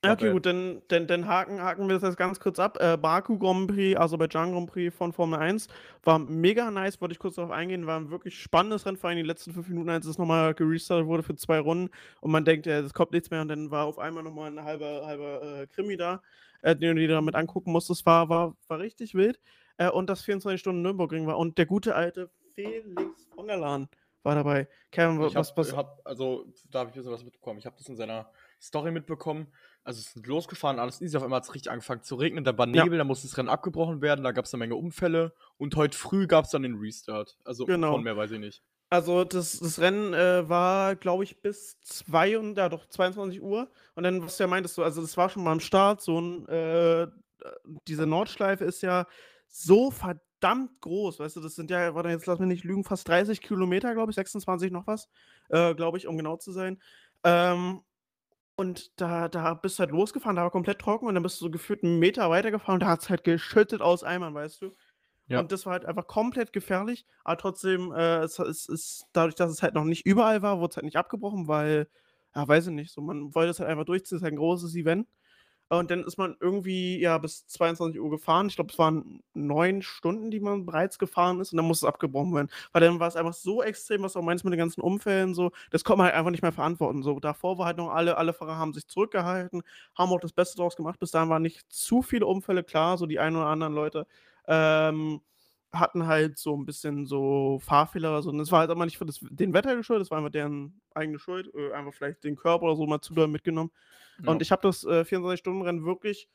Okay, 0.04 0.32
gut, 0.32 0.46
dann, 0.46 0.82
dann, 0.88 1.06
dann 1.06 1.26
haken, 1.26 1.62
haken 1.62 1.88
wir 1.88 1.94
das 1.94 2.02
jetzt 2.02 2.16
ganz 2.16 2.40
kurz 2.40 2.58
ab. 2.58 2.78
Äh, 2.80 2.96
Baku 2.96 3.38
Grand 3.38 3.68
Prix, 3.68 3.98
Aserbaidschan 3.98 4.52
Grand 4.52 4.70
Prix 4.70 4.94
von 4.94 5.12
Formel 5.12 5.38
1 5.38 5.68
war 6.02 6.18
mega 6.18 6.70
nice, 6.70 7.00
wollte 7.00 7.12
ich 7.12 7.18
kurz 7.18 7.36
darauf 7.36 7.50
eingehen, 7.50 7.86
war 7.86 7.98
ein 7.98 8.10
wirklich 8.10 8.40
spannendes 8.40 8.86
Rennen, 8.86 8.96
vor 8.96 9.10
allem 9.10 9.16
die 9.16 9.22
letzten 9.22 9.52
fünf 9.52 9.68
Minuten, 9.68 9.90
als 9.90 10.06
es 10.06 10.18
nochmal 10.18 10.54
gerestartet 10.54 11.06
wurde 11.06 11.22
für 11.22 11.34
zwei 11.36 11.58
Runden 11.58 11.90
und 12.20 12.30
man 12.30 12.44
denkt, 12.44 12.66
es 12.66 12.94
kommt 12.94 13.12
nichts 13.12 13.30
mehr 13.30 13.40
und 13.40 13.48
dann 13.48 13.70
war 13.70 13.86
auf 13.86 13.98
einmal 13.98 14.22
nochmal 14.22 14.50
ein 14.50 14.64
halber, 14.64 15.06
halber 15.06 15.60
äh, 15.62 15.66
Krimi 15.66 15.96
da, 15.96 16.22
äh, 16.62 16.76
den 16.76 16.96
du 16.96 17.02
dir 17.02 17.08
damit 17.08 17.34
angucken 17.34 17.72
musst. 17.72 17.90
Das 17.90 18.04
war, 18.06 18.28
war, 18.28 18.56
war 18.68 18.78
richtig 18.78 19.14
wild 19.14 19.40
äh, 19.78 19.88
und 19.88 20.10
das 20.10 20.22
24 20.22 20.60
Stunden 20.60 20.82
Nürburgring 20.82 21.26
war 21.26 21.38
und 21.38 21.58
der 21.58 21.66
gute 21.66 21.94
alte 21.94 22.30
Felix 22.54 23.26
von 23.34 23.46
der 23.46 23.56
Lahn 23.56 23.88
war 24.24 24.34
dabei. 24.34 24.66
Kevin, 24.90 25.22
Ich 25.22 25.34
was, 25.34 25.50
hab, 25.50 25.56
was, 25.56 25.76
hab, 25.76 26.00
also, 26.04 26.46
da 26.70 26.80
habe 26.80 26.90
ich 26.90 26.96
ein 26.96 26.98
bisschen 26.98 27.12
was 27.12 27.24
mitbekommen. 27.24 27.58
Ich 27.58 27.66
habe 27.66 27.76
das 27.76 27.88
in 27.88 27.96
seiner 27.96 28.30
Story 28.60 28.90
mitbekommen. 28.90 29.52
Also, 29.84 30.00
es 30.00 30.16
ist 30.16 30.26
losgefahren, 30.26 30.78
alles 30.78 31.00
easy. 31.02 31.16
Auf 31.16 31.22
einmal 31.22 31.36
hat 31.36 31.44
es 31.44 31.54
richtig 31.54 31.70
angefangen 31.70 32.02
zu 32.02 32.14
regnen. 32.16 32.42
Da 32.42 32.56
war 32.56 32.66
Ja. 32.68 32.84
Nebel, 32.84 32.98
da 32.98 33.04
musste 33.04 33.28
das 33.28 33.36
Rennen 33.36 33.50
abgebrochen 33.50 34.00
werden. 34.00 34.24
Da 34.24 34.32
gab 34.32 34.46
es 34.46 34.54
eine 34.54 34.60
Menge 34.60 34.76
Unfälle. 34.76 35.34
Und 35.58 35.76
heute 35.76 35.96
früh 35.96 36.26
gab 36.26 36.46
es 36.46 36.50
dann 36.50 36.62
den 36.62 36.76
Restart. 36.76 37.36
Also, 37.44 37.66
Genau. 37.66 37.92
von 37.92 38.02
mehr 38.02 38.16
weiß 38.16 38.30
ich 38.32 38.40
nicht. 38.40 38.62
Also 38.90 39.24
das, 39.24 39.58
das 39.58 39.80
Rennen 39.80 40.14
äh, 40.14 40.48
war, 40.48 40.94
glaube 40.94 41.24
ich, 41.24 41.40
bis 41.42 41.80
2 41.80 42.38
und, 42.38 42.56
ja, 42.56 42.68
doch, 42.68 42.86
22 42.86 43.42
Uhr. 43.42 43.68
Und 43.94 44.04
dann, 44.04 44.22
was 44.22 44.36
du 44.36 44.44
ja 44.44 44.46
meintest, 44.46 44.76
so, 44.76 44.82
also 44.84 45.00
das 45.02 45.16
war 45.16 45.28
schon 45.28 45.42
mal 45.42 45.52
am 45.52 45.60
Start, 45.60 46.00
so 46.00 46.20
ein, 46.20 46.46
äh, 46.48 47.08
diese 47.88 48.06
Nordschleife 48.06 48.64
ist 48.64 48.82
ja 48.82 49.06
so 49.48 49.90
verdammt 49.90 50.80
groß, 50.80 51.18
weißt 51.18 51.36
du, 51.36 51.40
das 51.40 51.56
sind 51.56 51.70
ja, 51.70 51.94
warte, 51.94 52.08
jetzt 52.10 52.26
lass 52.26 52.38
mich 52.38 52.48
nicht 52.48 52.64
lügen, 52.64 52.84
fast 52.84 53.08
30 53.08 53.40
Kilometer, 53.40 53.94
glaube 53.94 54.12
ich, 54.12 54.14
26 54.16 54.70
noch 54.70 54.86
was, 54.86 55.08
äh, 55.48 55.74
glaube 55.74 55.98
ich, 55.98 56.06
um 56.06 56.16
genau 56.16 56.36
zu 56.36 56.52
sein. 56.52 56.80
Ähm, 57.24 57.80
und 58.56 59.00
da, 59.00 59.28
da 59.28 59.54
bist 59.54 59.78
du 59.78 59.80
halt 59.80 59.90
losgefahren, 59.90 60.36
da 60.36 60.42
war 60.42 60.50
komplett 60.50 60.78
trocken 60.80 61.06
und 61.06 61.14
dann 61.14 61.22
bist 61.22 61.40
du 61.40 61.46
so 61.46 61.50
gefühlt 61.50 61.82
einen 61.82 61.98
Meter 61.98 62.30
weitergefahren 62.30 62.74
und 62.74 62.80
da 62.80 62.88
hat 62.88 63.02
es 63.02 63.10
halt 63.10 63.24
geschüttet 63.24 63.80
aus 63.82 64.04
Eimern, 64.04 64.34
weißt 64.34 64.62
du. 64.62 64.76
Ja. 65.28 65.40
Und 65.40 65.52
das 65.52 65.66
war 65.66 65.72
halt 65.72 65.86
einfach 65.86 66.06
komplett 66.06 66.52
gefährlich, 66.52 67.06
aber 67.24 67.38
trotzdem, 67.38 67.92
äh, 67.92 68.18
es, 68.18 68.38
es 68.38 68.68
ist 68.68 69.06
dadurch, 69.12 69.34
dass 69.34 69.50
es 69.50 69.62
halt 69.62 69.74
noch 69.74 69.84
nicht 69.84 70.06
überall 70.06 70.42
war, 70.42 70.60
wurde 70.60 70.70
es 70.72 70.76
halt 70.76 70.84
nicht 70.84 70.96
abgebrochen, 70.96 71.48
weil, 71.48 71.88
ja, 72.34 72.46
weiß 72.46 72.66
ich 72.68 72.72
nicht, 72.74 72.92
so, 72.92 73.00
man 73.00 73.34
wollte 73.34 73.50
es 73.50 73.60
halt 73.60 73.70
einfach 73.70 73.86
durchziehen, 73.86 74.16
es 74.16 74.20
ist 74.20 74.24
halt 74.24 74.34
ein 74.34 74.38
großes 74.38 74.74
Event. 74.76 75.08
Und 75.78 75.90
dann 75.90 76.04
ist 76.04 76.16
man 76.18 76.36
irgendwie, 76.40 76.98
ja, 77.00 77.18
bis 77.18 77.46
22 77.46 78.00
Uhr 78.00 78.10
gefahren. 78.10 78.46
Ich 78.48 78.56
glaube, 78.56 78.72
es 78.72 78.78
waren 78.78 79.22
neun 79.34 79.82
Stunden, 79.82 80.30
die 80.30 80.40
man 80.40 80.66
bereits 80.66 80.98
gefahren 80.98 81.40
ist 81.40 81.52
und 81.52 81.56
dann 81.58 81.66
muss 81.66 81.78
es 81.78 81.84
abgebrochen 81.84 82.34
werden. 82.34 82.48
Weil 82.72 82.82
dann 82.82 83.00
war 83.00 83.08
es 83.08 83.16
einfach 83.16 83.34
so 83.34 83.62
extrem, 83.62 84.02
was 84.02 84.16
auch 84.16 84.22
meinst 84.22 84.44
mit 84.44 84.52
den 84.52 84.58
ganzen 84.58 84.80
Unfällen, 84.80 85.34
so, 85.34 85.50
das 85.70 85.84
konnte 85.84 85.98
man 85.98 86.06
halt 86.06 86.16
einfach 86.16 86.30
nicht 86.30 86.42
mehr 86.42 86.52
verantworten. 86.52 87.02
So, 87.02 87.20
davor 87.20 87.58
war 87.58 87.66
halt 87.66 87.76
noch 87.78 87.90
alle, 87.90 88.16
alle 88.16 88.32
Fahrer 88.32 88.56
haben 88.58 88.72
sich 88.74 88.86
zurückgehalten, 88.88 89.62
haben 89.96 90.12
auch 90.12 90.20
das 90.20 90.32
Beste 90.32 90.56
draus 90.56 90.76
gemacht. 90.76 90.98
Bis 90.98 91.10
dahin 91.10 91.28
waren 91.28 91.42
nicht 91.42 91.64
zu 91.72 92.02
viele 92.02 92.26
Unfälle, 92.26 92.64
klar, 92.64 92.98
so 92.98 93.06
die 93.06 93.18
ein 93.18 93.36
oder 93.36 93.46
anderen 93.46 93.74
Leute 93.74 94.06
ähm, 94.46 95.20
hatten 95.74 96.06
halt 96.06 96.38
so 96.38 96.56
ein 96.56 96.66
bisschen 96.66 97.06
so 97.06 97.58
Fahrfehler 97.62 98.10
oder 98.10 98.22
so. 98.22 98.30
Und 98.30 98.38
das 98.38 98.50
war 98.52 98.60
halt 98.60 98.70
aber 98.70 98.84
nicht 98.84 98.98
für 98.98 99.06
das, 99.06 99.20
den 99.22 99.52
Wetter 99.52 99.76
geschuldet, 99.76 100.02
das 100.02 100.10
war 100.10 100.18
einfach 100.18 100.30
deren 100.30 100.80
eigene 100.94 101.18
Schuld. 101.18 101.52
Äh, 101.54 101.72
einfach 101.72 101.94
vielleicht 101.94 102.24
den 102.24 102.36
Körper 102.36 102.64
oder 102.64 102.76
so 102.76 102.86
mal 102.86 103.00
zu 103.00 103.14
doll 103.14 103.28
mitgenommen. 103.28 103.70
Und 104.24 104.42
ich 104.42 104.52
habe 104.52 104.62
das 104.62 104.84
äh, 104.84 105.02
24-Stunden-Rennen 105.02 105.84
wirklich 105.84 106.28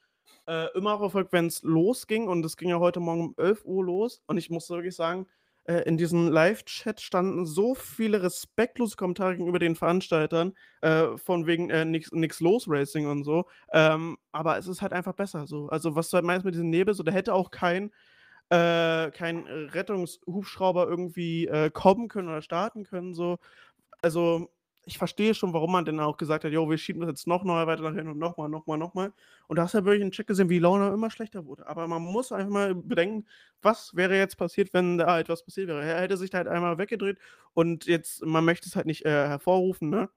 äh, 0.48 0.68
immer 0.78 0.98
verfolgt, 0.98 1.32
wenn 1.32 1.48
es 1.48 1.64
losging. 1.64 2.28
Und 2.28 2.46
es 2.46 2.58
ging 2.58 2.70
ja 2.70 2.80
heute 2.80 3.00
Morgen 3.00 3.22
um 3.22 3.36
11 3.38 3.64
Uhr 3.66 3.86
los. 3.86 4.22
Und 4.28 4.38
ich 4.38 4.50
muss 4.50 4.70
wirklich 4.70 4.96
sagen, 4.96 5.28
äh, 5.70 5.84
in 5.84 5.98
diesem 5.98 6.30
Live-Chat 6.30 7.00
standen 7.00 7.46
so 7.46 7.76
viele 7.76 8.24
respektlose 8.24 8.96
Kommentare 8.96 9.36
gegenüber 9.36 9.60
den 9.60 9.76
Veranstaltern, 9.76 10.54
äh, 10.82 11.16
von 11.18 11.46
wegen 11.46 11.70
äh, 11.70 11.86
nix, 11.86 12.12
nix 12.12 12.40
los 12.40 12.66
Racing 12.68 13.08
und 13.08 13.24
so. 13.24 13.46
Ähm, 13.72 14.18
aber 14.32 14.58
es 14.58 14.68
ist 14.68 14.82
halt 14.82 14.94
einfach 14.94 15.14
besser 15.14 15.46
so. 15.46 15.68
Also, 15.70 15.96
was 15.96 16.10
du 16.10 16.16
halt 16.16 16.26
meinst 16.26 16.44
mit 16.44 16.56
diesem 16.56 16.72
Nebel, 16.72 16.94
so, 16.94 17.04
da 17.04 17.12
hätte 17.12 17.36
auch 17.36 17.52
kein, 17.52 17.92
äh, 18.50 19.12
kein 19.12 19.46
Rettungshubschrauber 19.48 20.88
irgendwie 20.88 21.48
äh, 21.48 21.70
kommen 21.72 22.08
können 22.08 22.30
oder 22.30 22.42
starten 22.42 22.84
können. 22.84 23.14
So. 23.14 23.38
Also, 24.02 24.50
ich 24.86 24.98
verstehe 24.98 25.36
schon, 25.36 25.54
warum 25.54 25.72
man 25.72 25.86
denn 25.86 26.00
auch 26.00 26.18
gesagt 26.18 26.44
hat, 26.46 26.52
jo, 26.52 26.70
wir 26.70 26.78
schieben 26.80 27.02
das 27.02 27.10
jetzt 27.10 27.28
noch 27.28 27.44
mal 27.44 27.68
weiter 27.68 27.84
nach 27.84 27.94
hinten 27.94 28.10
und 28.12 28.18
nochmal, 28.20 28.50
nochmal, 28.50 28.78
nochmal. 28.80 29.14
Und 29.48 29.58
da 29.58 29.64
hast 29.64 29.74
du 29.76 29.80
ja 29.80 29.86
wirklich 29.86 30.02
einen 30.02 30.12
Check 30.12 30.28
gesehen, 30.28 30.50
wie 30.50 30.56
die 30.56 30.60
Laune 30.60 30.90
immer 30.94 31.12
schlechter 31.12 31.46
wurde. 31.46 31.68
Aber 31.68 31.88
man 31.88 32.02
muss 32.02 32.32
einfach 32.32 32.50
mal 32.52 32.74
bedenken, 32.76 33.28
was 33.62 33.96
wäre 33.96 34.18
jetzt 34.18 34.38
passiert, 34.38 34.74
wenn 34.74 34.98
da 34.98 35.20
etwas 35.20 35.44
passiert 35.46 35.68
wäre. 35.68 35.84
Er 35.84 36.02
hätte 36.02 36.18
sich 36.18 36.32
da 36.32 36.40
halt 36.40 36.48
einmal 36.48 36.78
weggedreht 36.80 37.20
und 37.54 37.86
jetzt, 37.86 38.26
man 38.26 38.46
möchte 38.46 38.68
es 38.68 38.76
halt 38.76 38.88
nicht 38.88 39.06
äh, 39.06 39.10
hervorrufen, 39.28 39.90
ne? 39.90 40.10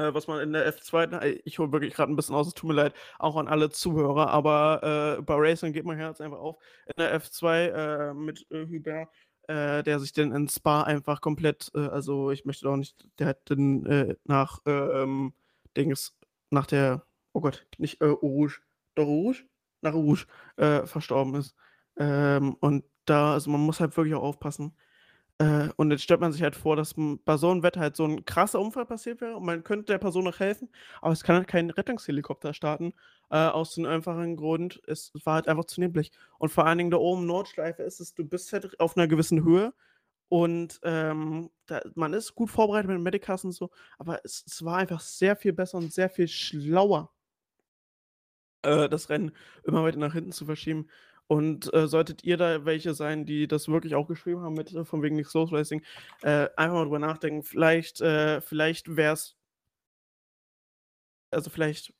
Äh, 0.00 0.14
was 0.14 0.26
man 0.26 0.40
in 0.40 0.52
der 0.52 0.66
F2, 0.72 1.08
na, 1.10 1.24
ich 1.24 1.58
hole 1.58 1.72
wirklich 1.72 1.94
gerade 1.94 2.12
ein 2.12 2.16
bisschen 2.16 2.34
aus, 2.34 2.46
es 2.46 2.54
tut 2.54 2.68
mir 2.68 2.74
leid, 2.74 2.94
auch 3.18 3.36
an 3.36 3.48
alle 3.48 3.70
Zuhörer, 3.70 4.30
aber 4.30 5.18
äh, 5.18 5.22
bei 5.22 5.34
Racing 5.36 5.72
geht 5.72 5.84
mein 5.84 5.98
Herz 5.98 6.20
einfach 6.20 6.38
auf. 6.38 6.56
In 6.86 6.94
der 6.98 7.20
F2 7.20 8.10
äh, 8.10 8.14
mit 8.14 8.46
äh, 8.50 8.66
Hubert, 8.66 9.08
äh, 9.48 9.82
der 9.82 10.00
sich 10.00 10.12
dann 10.12 10.32
in 10.32 10.48
Spa 10.48 10.82
einfach 10.82 11.20
komplett, 11.20 11.70
äh, 11.74 11.86
also 11.88 12.30
ich 12.30 12.44
möchte 12.44 12.68
auch 12.68 12.76
nicht, 12.76 13.06
der 13.18 13.28
hat 13.28 13.38
dann 13.46 13.84
äh, 13.86 14.16
nach 14.24 14.60
äh, 14.66 14.70
ähm, 14.70 15.34
Dings, 15.76 16.16
nach 16.50 16.66
der, 16.66 17.04
oh 17.32 17.40
Gott, 17.40 17.66
nicht 17.78 18.00
äh, 18.00 18.06
Rouge, 18.06 18.60
doch 18.94 19.06
Rouge? 19.06 19.44
Nach 19.82 19.94
Rouge 19.94 20.26
äh, 20.56 20.86
verstorben 20.86 21.34
ist. 21.36 21.54
Ähm, 21.96 22.54
und 22.60 22.84
da, 23.06 23.32
also 23.32 23.50
man 23.50 23.60
muss 23.60 23.80
halt 23.80 23.96
wirklich 23.96 24.14
auch 24.14 24.22
aufpassen. 24.22 24.76
Äh, 25.40 25.70
und 25.76 25.90
jetzt 25.90 26.02
stellt 26.02 26.20
man 26.20 26.32
sich 26.32 26.42
halt 26.42 26.54
vor, 26.56 26.76
dass 26.76 26.94
bei 26.98 27.36
so 27.38 27.50
einem 27.50 27.62
Wetter 27.62 27.80
halt 27.80 27.96
so 27.96 28.04
ein 28.04 28.24
krasser 28.26 28.60
Unfall 28.60 28.84
passiert 28.86 29.20
wäre 29.22 29.36
und 29.36 29.46
man 29.46 29.64
könnte 29.64 29.86
der 29.86 29.98
Person 29.98 30.24
noch 30.24 30.38
helfen, 30.38 30.68
aber 31.00 31.12
es 31.12 31.24
kann 31.24 31.36
halt 31.36 31.48
kein 31.48 31.70
Rettungshelikopter 31.70 32.52
starten, 32.54 32.92
äh, 33.30 33.38
aus 33.38 33.74
dem 33.74 33.86
einfachen 33.86 34.36
Grund, 34.36 34.82
es 34.86 35.12
war 35.24 35.34
halt 35.36 35.48
einfach 35.48 35.64
zu 35.64 35.80
neblig. 35.80 36.12
Und 36.38 36.50
vor 36.50 36.66
allen 36.66 36.78
Dingen 36.78 36.90
da 36.90 36.98
oben 36.98 37.26
Nordschleife 37.26 37.82
ist 37.84 38.00
es, 38.00 38.14
du 38.14 38.24
bist 38.24 38.52
halt 38.52 38.78
auf 38.80 38.96
einer 38.98 39.08
gewissen 39.08 39.42
Höhe 39.44 39.72
und 40.28 40.80
ähm, 40.84 41.50
da, 41.66 41.82
man 41.96 42.14
ist 42.14 42.34
gut 42.34 42.50
vorbereitet 42.50 42.90
mit 42.90 43.00
Medicas 43.02 43.44
und 43.44 43.52
so, 43.52 43.70
aber 43.98 44.20
es, 44.24 44.44
es 44.46 44.64
war 44.64 44.78
einfach 44.78 45.00
sehr 45.00 45.36
viel 45.36 45.52
besser 45.54 45.78
und 45.78 45.92
sehr 45.92 46.10
viel 46.10 46.28
schlauer, 46.28 47.12
äh, 48.62 48.88
das 48.88 49.08
Rennen 49.10 49.32
immer 49.64 49.82
weiter 49.84 49.98
nach 49.98 50.12
hinten 50.14 50.32
zu 50.32 50.44
verschieben. 50.46 50.88
Und 51.30 51.72
äh, 51.74 51.86
solltet 51.86 52.24
ihr 52.24 52.36
da 52.36 52.64
welche 52.64 52.92
sein, 52.92 53.24
die 53.24 53.46
das 53.46 53.68
wirklich 53.68 53.94
auch 53.94 54.08
geschrieben 54.08 54.40
haben, 54.40 54.54
mit 54.54 54.74
äh, 54.74 54.84
von 54.84 55.00
wegen 55.00 55.14
nicht 55.14 55.30
Soul 55.30 55.46
Racing, 55.52 55.80
äh, 56.22 56.48
einfach 56.56 56.74
mal 56.74 56.82
drüber 56.82 56.98
nachdenken. 56.98 57.44
Vielleicht, 57.44 58.00
äh, 58.00 58.40
vielleicht 58.40 58.96
wäre 58.96 59.12
es. 59.14 59.36
Also 61.30 61.48
vielleicht 61.48 61.94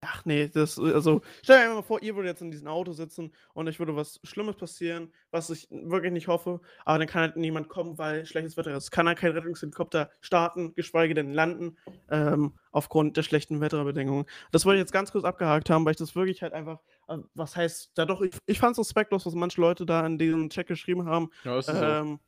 Ach 0.00 0.24
nee, 0.24 0.46
das 0.48 0.78
also, 0.78 1.22
stell 1.42 1.66
dir 1.66 1.74
mal 1.74 1.82
vor, 1.82 2.00
ihr 2.02 2.14
würdet 2.14 2.30
jetzt 2.30 2.42
in 2.42 2.52
diesem 2.52 2.68
Auto 2.68 2.92
sitzen 2.92 3.32
und 3.52 3.66
es 3.66 3.80
würde 3.80 3.96
was 3.96 4.20
Schlimmes 4.22 4.54
passieren, 4.54 5.12
was 5.32 5.50
ich 5.50 5.66
wirklich 5.70 6.12
nicht 6.12 6.28
hoffe, 6.28 6.60
aber 6.84 6.98
dann 6.98 7.08
kann 7.08 7.22
halt 7.22 7.36
niemand 7.36 7.68
kommen, 7.68 7.98
weil 7.98 8.24
schlechtes 8.24 8.56
Wetter 8.56 8.76
ist. 8.76 8.92
Kann 8.92 9.08
halt 9.08 9.18
kein 9.18 9.32
Rettungshelikopter 9.32 10.10
starten, 10.20 10.72
geschweige 10.76 11.14
denn 11.14 11.32
landen, 11.32 11.78
ähm, 12.10 12.56
aufgrund 12.70 13.16
der 13.16 13.24
schlechten 13.24 13.60
Wetterbedingungen. 13.60 14.26
Das 14.52 14.64
wollte 14.64 14.76
ich 14.76 14.82
jetzt 14.82 14.92
ganz 14.92 15.10
kurz 15.10 15.24
abgehakt 15.24 15.68
haben, 15.68 15.84
weil 15.84 15.92
ich 15.92 15.98
das 15.98 16.14
wirklich 16.14 16.42
halt 16.42 16.52
einfach, 16.52 16.78
äh, 17.08 17.18
was 17.34 17.56
heißt, 17.56 17.90
da 17.96 18.04
doch, 18.06 18.20
ich, 18.20 18.30
ich 18.46 18.60
fand 18.60 18.74
es 18.74 18.78
respektlos, 18.78 19.26
was 19.26 19.34
manche 19.34 19.60
Leute 19.60 19.84
da 19.84 20.06
in 20.06 20.16
diesem 20.16 20.48
Check 20.48 20.68
geschrieben 20.68 21.06
haben. 21.06 21.30
Ja, 21.42 21.58
ist 21.58 21.66
so. 21.66 21.74
Ähm, 21.74 22.20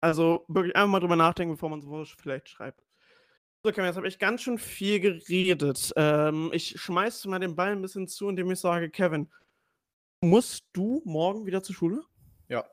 also 0.00 0.44
wirklich 0.48 0.76
einfach 0.76 0.90
mal 0.90 1.00
drüber 1.00 1.16
nachdenken, 1.16 1.54
bevor 1.54 1.70
man 1.70 1.82
sowas 1.82 2.14
vielleicht 2.16 2.48
schreibt. 2.48 2.84
So, 3.62 3.72
Kevin, 3.72 3.86
jetzt 3.86 3.96
habe 3.96 4.08
ich 4.08 4.18
ganz 4.18 4.40
schön 4.40 4.56
viel 4.56 5.00
geredet. 5.00 5.92
Ähm, 5.94 6.50
ich 6.54 6.80
schmeiße 6.80 7.28
mal 7.28 7.40
den 7.40 7.56
Ball 7.56 7.72
ein 7.72 7.82
bisschen 7.82 8.08
zu, 8.08 8.26
indem 8.30 8.50
ich 8.50 8.58
sage, 8.58 8.88
Kevin, 8.88 9.30
musst 10.22 10.64
du 10.72 11.02
morgen 11.04 11.44
wieder 11.44 11.62
zur 11.62 11.74
Schule? 11.74 12.02
Ja. 12.48 12.64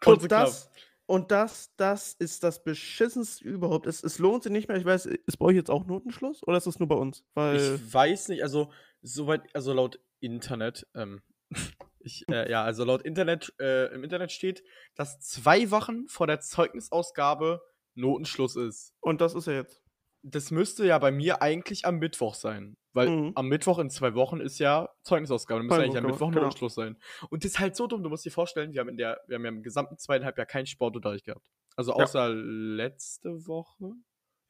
Kurz 0.00 0.22
und 0.22 0.32
das, 0.32 0.70
und 1.04 1.30
das, 1.30 1.70
das 1.76 2.14
ist 2.14 2.44
das 2.44 2.64
beschissenste 2.64 3.44
überhaupt. 3.46 3.86
Es, 3.86 4.02
es 4.02 4.18
lohnt 4.18 4.42
sich 4.42 4.52
nicht 4.52 4.68
mehr. 4.68 4.78
Ich 4.78 4.86
weiß, 4.86 5.04
ist 5.04 5.38
bei 5.38 5.44
euch 5.44 5.56
jetzt 5.56 5.70
auch 5.70 5.84
Notenschluss 5.84 6.42
oder 6.46 6.56
ist 6.56 6.66
das 6.66 6.78
nur 6.78 6.88
bei 6.88 6.96
uns? 6.96 7.26
Weil 7.34 7.56
ich 7.56 7.92
weiß 7.92 8.28
nicht, 8.28 8.42
also 8.42 8.72
soweit, 9.02 9.42
also 9.54 9.74
laut 9.74 10.00
Internet, 10.20 10.86
ähm, 10.94 11.20
ich, 11.98 12.26
äh, 12.30 12.50
ja, 12.50 12.64
also 12.64 12.84
laut 12.84 13.02
Internet, 13.02 13.52
äh, 13.60 13.92
im 13.92 14.02
Internet 14.02 14.32
steht, 14.32 14.64
dass 14.94 15.20
zwei 15.20 15.70
Wochen 15.70 16.08
vor 16.08 16.26
der 16.26 16.40
Zeugnisausgabe 16.40 17.60
Notenschluss 17.98 18.56
ist. 18.56 18.94
Und 19.00 19.20
das 19.20 19.34
ist 19.34 19.46
ja 19.46 19.54
jetzt. 19.54 19.82
Das 20.22 20.50
müsste 20.50 20.84
ja 20.84 20.98
bei 20.98 21.12
mir 21.12 21.42
eigentlich 21.42 21.86
am 21.86 21.98
Mittwoch 21.98 22.34
sein. 22.34 22.76
Weil 22.92 23.10
mhm. 23.10 23.32
am 23.36 23.46
Mittwoch 23.48 23.78
in 23.78 23.90
zwei 23.90 24.14
Wochen 24.14 24.40
ist 24.40 24.58
ja 24.58 24.88
Zeugnisausgabe. 25.02 25.60
Dann 25.60 25.66
müsste 25.66 25.82
eigentlich 25.84 25.96
am 25.98 26.04
Mittwoch 26.04 26.30
genau. 26.30 26.42
Notenschluss 26.42 26.74
sein. 26.74 26.98
Und 27.30 27.44
das 27.44 27.52
ist 27.52 27.58
halt 27.60 27.76
so 27.76 27.86
dumm. 27.86 28.02
Du 28.02 28.08
musst 28.08 28.24
dir 28.24 28.32
vorstellen, 28.32 28.72
wir 28.72 28.80
haben, 28.80 28.88
in 28.88 28.96
der, 28.96 29.20
wir 29.28 29.36
haben 29.36 29.44
ja 29.44 29.50
im 29.50 29.62
gesamten 29.62 29.98
zweieinhalb 29.98 30.36
Jahr 30.36 30.46
keinen 30.46 30.66
Sportunterricht 30.66 31.24
gehabt. 31.24 31.46
Also 31.76 31.92
außer 31.92 32.28
ja. 32.28 32.34
letzte 32.34 33.46
Woche. 33.46 33.92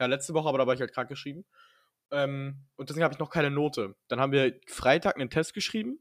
Ja, 0.00 0.06
letzte 0.06 0.32
Woche, 0.32 0.48
aber 0.48 0.58
da 0.58 0.66
war 0.66 0.72
ich 0.72 0.80
halt 0.80 0.94
krank 0.94 1.10
geschrieben. 1.10 1.44
Ähm, 2.10 2.64
und 2.76 2.88
deswegen 2.88 3.04
habe 3.04 3.12
ich 3.12 3.18
noch 3.18 3.30
keine 3.30 3.50
Note. 3.50 3.96
Dann 4.08 4.20
haben 4.20 4.32
wir 4.32 4.58
Freitag 4.66 5.16
einen 5.16 5.28
Test 5.28 5.52
geschrieben. 5.52 6.00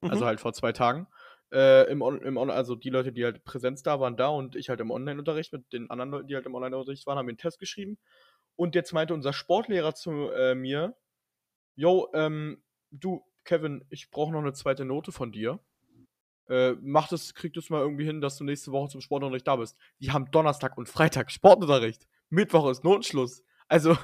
Also 0.00 0.06
mhm. 0.06 0.10
Also 0.12 0.26
halt 0.26 0.40
vor 0.40 0.52
zwei 0.52 0.72
Tagen. 0.72 1.08
Äh, 1.52 1.90
im, 1.90 2.00
im 2.00 2.38
also 2.38 2.76
die 2.76 2.90
Leute, 2.90 3.12
die 3.12 3.24
halt 3.24 3.44
Präsenz 3.44 3.82
da 3.82 3.98
waren, 3.98 4.16
da 4.16 4.28
und 4.28 4.54
ich 4.54 4.68
halt 4.68 4.80
im 4.80 4.90
Online-Unterricht 4.90 5.52
mit 5.52 5.72
den 5.72 5.90
anderen 5.90 6.10
Leuten, 6.10 6.28
die 6.28 6.36
halt 6.36 6.46
im 6.46 6.54
Online-Unterricht 6.54 7.06
waren, 7.06 7.18
haben 7.18 7.28
einen 7.28 7.38
Test 7.38 7.58
geschrieben. 7.58 7.98
Und 8.56 8.74
jetzt 8.74 8.92
meinte 8.92 9.14
unser 9.14 9.32
Sportlehrer 9.32 9.94
zu 9.94 10.30
äh, 10.30 10.54
mir, 10.54 10.96
yo, 11.74 12.08
ähm, 12.14 12.62
du, 12.90 13.24
Kevin, 13.44 13.84
ich 13.90 14.10
brauche 14.10 14.32
noch 14.32 14.40
eine 14.40 14.52
zweite 14.52 14.84
Note 14.84 15.12
von 15.12 15.32
dir. 15.32 15.58
Äh, 16.48 16.74
mach 16.80 17.08
das, 17.08 17.34
krieg 17.34 17.54
das 17.54 17.70
mal 17.70 17.80
irgendwie 17.80 18.04
hin, 18.04 18.20
dass 18.20 18.36
du 18.36 18.44
nächste 18.44 18.72
Woche 18.72 18.90
zum 18.90 19.00
Sportunterricht 19.00 19.46
da 19.46 19.56
bist. 19.56 19.76
Wir 19.98 20.12
haben 20.12 20.30
Donnerstag 20.30 20.76
und 20.76 20.88
Freitag 20.88 21.30
Sportunterricht. 21.30 22.06
Mittwoch 22.28 22.68
ist 22.70 22.84
Notenschluss. 22.84 23.42
Also, 23.66 23.96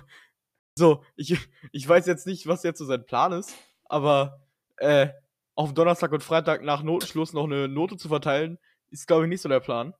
so, 0.76 1.04
ich, 1.16 1.36
ich 1.72 1.88
weiß 1.88 2.06
jetzt 2.06 2.26
nicht, 2.26 2.46
was 2.46 2.62
jetzt 2.62 2.78
so 2.78 2.84
sein 2.84 3.04
Plan 3.04 3.32
ist, 3.32 3.54
aber, 3.84 4.46
äh, 4.76 5.08
auf 5.56 5.74
Donnerstag 5.74 6.12
und 6.12 6.22
Freitag 6.22 6.62
nach 6.62 6.82
Notenschluss 6.82 7.32
noch 7.32 7.44
eine 7.44 7.66
Note 7.66 7.96
zu 7.96 8.08
verteilen, 8.08 8.58
ist, 8.90 9.08
glaube 9.08 9.24
ich, 9.24 9.28
nicht 9.28 9.40
so 9.40 9.48
der 9.48 9.60
Plan. 9.60 9.94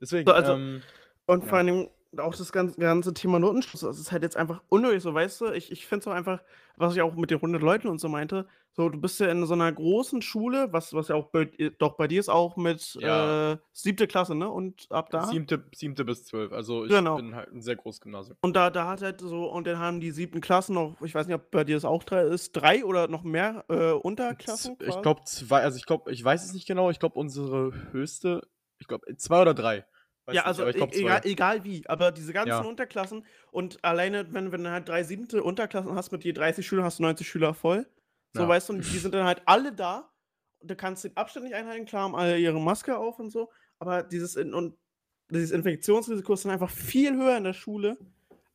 Deswegen. 0.00 0.28
Also, 0.30 0.54
ähm, 0.54 0.82
und 1.26 1.44
vor 1.44 1.58
allem, 1.58 1.88
auch 2.18 2.34
das 2.34 2.52
ganze, 2.52 2.78
ganze 2.78 3.14
Thema 3.14 3.38
Notenschluss, 3.38 3.80
das 3.80 3.98
ist 3.98 4.12
halt 4.12 4.22
jetzt 4.22 4.36
einfach 4.36 4.62
unnötig, 4.68 5.02
so 5.02 5.14
weißt 5.14 5.40
du. 5.40 5.52
Ich, 5.52 5.72
ich 5.72 5.86
finde 5.86 6.00
es 6.02 6.08
auch 6.08 6.12
einfach, 6.12 6.42
was 6.76 6.94
ich 6.94 7.02
auch 7.02 7.14
mit 7.14 7.30
den 7.30 7.38
100 7.38 7.62
Leuten 7.62 7.88
und 7.88 8.00
so 8.00 8.08
meinte, 8.08 8.46
so 8.72 8.88
du 8.88 9.00
bist 9.00 9.20
ja 9.20 9.30
in 9.30 9.44
so 9.46 9.54
einer 9.54 9.70
großen 9.70 10.22
Schule, 10.22 10.72
was, 10.72 10.94
was 10.94 11.08
ja 11.08 11.14
auch 11.14 11.26
bei, 11.26 11.44
doch 11.78 11.96
bei 11.96 12.08
dir 12.08 12.20
ist, 12.20 12.28
auch 12.28 12.56
mit 12.56 12.94
ja. 13.00 13.52
äh, 13.52 13.58
siebte 13.72 14.06
Klasse, 14.06 14.34
ne? 14.34 14.48
Und 14.48 14.86
ab 14.90 15.10
da? 15.10 15.26
Siebte, 15.26 15.64
siebte 15.74 16.04
bis 16.04 16.24
zwölf, 16.24 16.52
also 16.52 16.84
ich 16.84 16.90
genau. 16.90 17.16
bin 17.16 17.34
halt 17.34 17.52
ein 17.52 17.62
sehr 17.62 17.76
großes 17.76 18.00
Gymnasium. 18.00 18.36
Und 18.42 18.56
da, 18.56 18.70
da 18.70 18.88
hat 18.88 19.02
halt 19.02 19.20
so, 19.20 19.50
und 19.50 19.66
dann 19.66 19.78
haben 19.78 20.00
die 20.00 20.10
siebten 20.10 20.40
Klassen 20.40 20.74
noch, 20.74 21.00
ich 21.02 21.14
weiß 21.14 21.26
nicht, 21.26 21.36
ob 21.36 21.50
bei 21.50 21.64
dir 21.64 21.76
das 21.76 21.84
auch 21.84 22.04
drei 22.04 22.22
ist, 22.22 22.52
drei 22.52 22.84
oder 22.84 23.08
noch 23.08 23.22
mehr 23.22 23.64
äh, 23.68 23.92
Unterklassen? 23.92 24.76
Ich 24.80 25.00
glaube 25.02 25.22
zwei, 25.24 25.60
also 25.60 25.76
ich 25.76 25.86
glaube, 25.86 26.10
ich 26.12 26.22
weiß 26.22 26.44
es 26.44 26.52
nicht 26.52 26.66
genau, 26.66 26.90
ich 26.90 26.98
glaube 26.98 27.18
unsere 27.18 27.72
höchste, 27.92 28.42
ich 28.78 28.88
glaube 28.88 29.16
zwei 29.16 29.42
oder 29.42 29.54
drei. 29.54 29.84
Weiß 30.26 30.36
ja, 30.36 30.44
also 30.44 30.64
nicht, 30.64 30.78
e 30.78 31.00
egal, 31.00 31.20
egal, 31.24 31.64
wie, 31.64 31.82
aber 31.88 32.12
diese 32.12 32.32
ganzen 32.32 32.50
ja. 32.50 32.60
Unterklassen 32.60 33.26
und 33.50 33.84
alleine, 33.84 34.32
wenn, 34.32 34.52
wenn 34.52 34.62
du 34.62 34.70
halt 34.70 34.88
drei 34.88 35.02
siebte 35.02 35.42
Unterklassen 35.42 35.94
hast 35.96 36.12
mit 36.12 36.22
je 36.24 36.32
30 36.32 36.64
Schülern, 36.64 36.84
hast 36.84 37.00
du 37.00 37.02
90 37.02 37.28
Schüler 37.28 37.54
voll. 37.54 37.88
So, 38.32 38.42
ja. 38.42 38.48
weißt 38.48 38.68
du, 38.68 38.74
und 38.74 38.80
die 38.92 38.98
sind 38.98 39.14
dann 39.14 39.26
halt 39.26 39.42
alle 39.46 39.72
da. 39.72 40.10
Und 40.60 40.70
du 40.70 40.76
kannst 40.76 41.02
den 41.02 41.16
Abstand 41.16 41.46
nicht 41.46 41.56
einhalten, 41.56 41.86
klar, 41.86 42.04
haben 42.04 42.14
alle 42.14 42.38
ihre 42.38 42.60
Maske 42.60 42.96
auf 42.96 43.18
und 43.18 43.30
so, 43.30 43.50
aber 43.80 44.04
dieses, 44.04 44.36
in 44.36 44.54
und 44.54 44.76
dieses 45.28 45.50
Infektionsrisiko 45.50 46.34
ist 46.34 46.44
dann 46.44 46.52
einfach 46.52 46.70
viel 46.70 47.16
höher 47.16 47.36
in 47.36 47.44
der 47.44 47.52
Schule. 47.52 47.98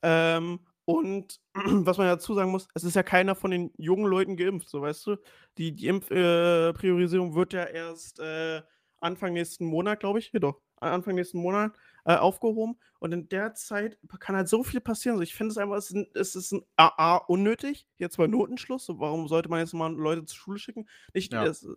Ähm, 0.02 0.60
und 0.86 1.42
was 1.54 1.98
man 1.98 2.08
dazu 2.08 2.34
sagen 2.34 2.52
muss, 2.52 2.70
es 2.74 2.86
ist 2.86 2.96
ja 2.96 3.04
keiner 3.04 3.36
von 3.36 3.52
den 3.52 3.72
jungen 3.78 4.06
Leuten 4.06 4.38
geimpft, 4.38 4.70
so 4.70 4.82
weißt 4.82 5.08
du. 5.08 5.18
Die, 5.58 5.76
die 5.76 5.88
Impfpriorisierung 5.88 7.32
äh, 7.32 7.36
wird 7.36 7.54
ja 7.54 7.66
erst 7.66 8.20
äh, 8.20 8.62
Anfang 9.00 9.34
nächsten 9.34 9.66
Monat, 9.66 10.00
glaube 10.00 10.20
ich, 10.20 10.28
hier 10.28 10.40
doch, 10.40 10.62
Anfang 10.78 11.16
nächsten 11.16 11.40
Monat 11.40 11.74
äh, 12.06 12.16
aufgehoben. 12.16 12.78
Und 13.00 13.12
in 13.12 13.30
der 13.30 13.54
Zeit 13.54 13.98
kann 14.20 14.36
halt 14.36 14.48
so 14.48 14.64
viel 14.64 14.82
passieren. 14.82 15.16
Also 15.16 15.24
ich 15.24 15.36
finde 15.36 15.52
es 15.52 15.58
einfach, 15.58 15.76
es 15.76 15.90
ist, 15.90 15.96
ein, 15.96 16.08
es 16.14 16.36
ist 16.36 16.52
ein 16.52 16.62
AA 16.78 17.18
unnötig, 17.18 17.88
jetzt 17.98 18.18
bei 18.18 18.28
Notenschluss. 18.28 18.86
So, 18.86 19.00
warum 19.00 19.28
sollte 19.28 19.50
man 19.50 19.60
jetzt 19.60 19.74
mal 19.74 19.94
Leute 19.94 20.26
zur 20.26 20.38
Schule 20.38 20.60
schicken? 20.60 20.88
Nicht, 21.14 21.34
ja. 21.34 21.46
das, 21.46 21.68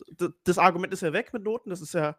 das, 0.44 0.58
Argument 0.58 0.92
ist 0.92 1.02
ja 1.02 1.12
weg 1.12 1.32
mit 1.32 1.42
Noten, 1.42 1.70
das 1.70 1.82
ist 1.82 1.94
ja 1.94 2.16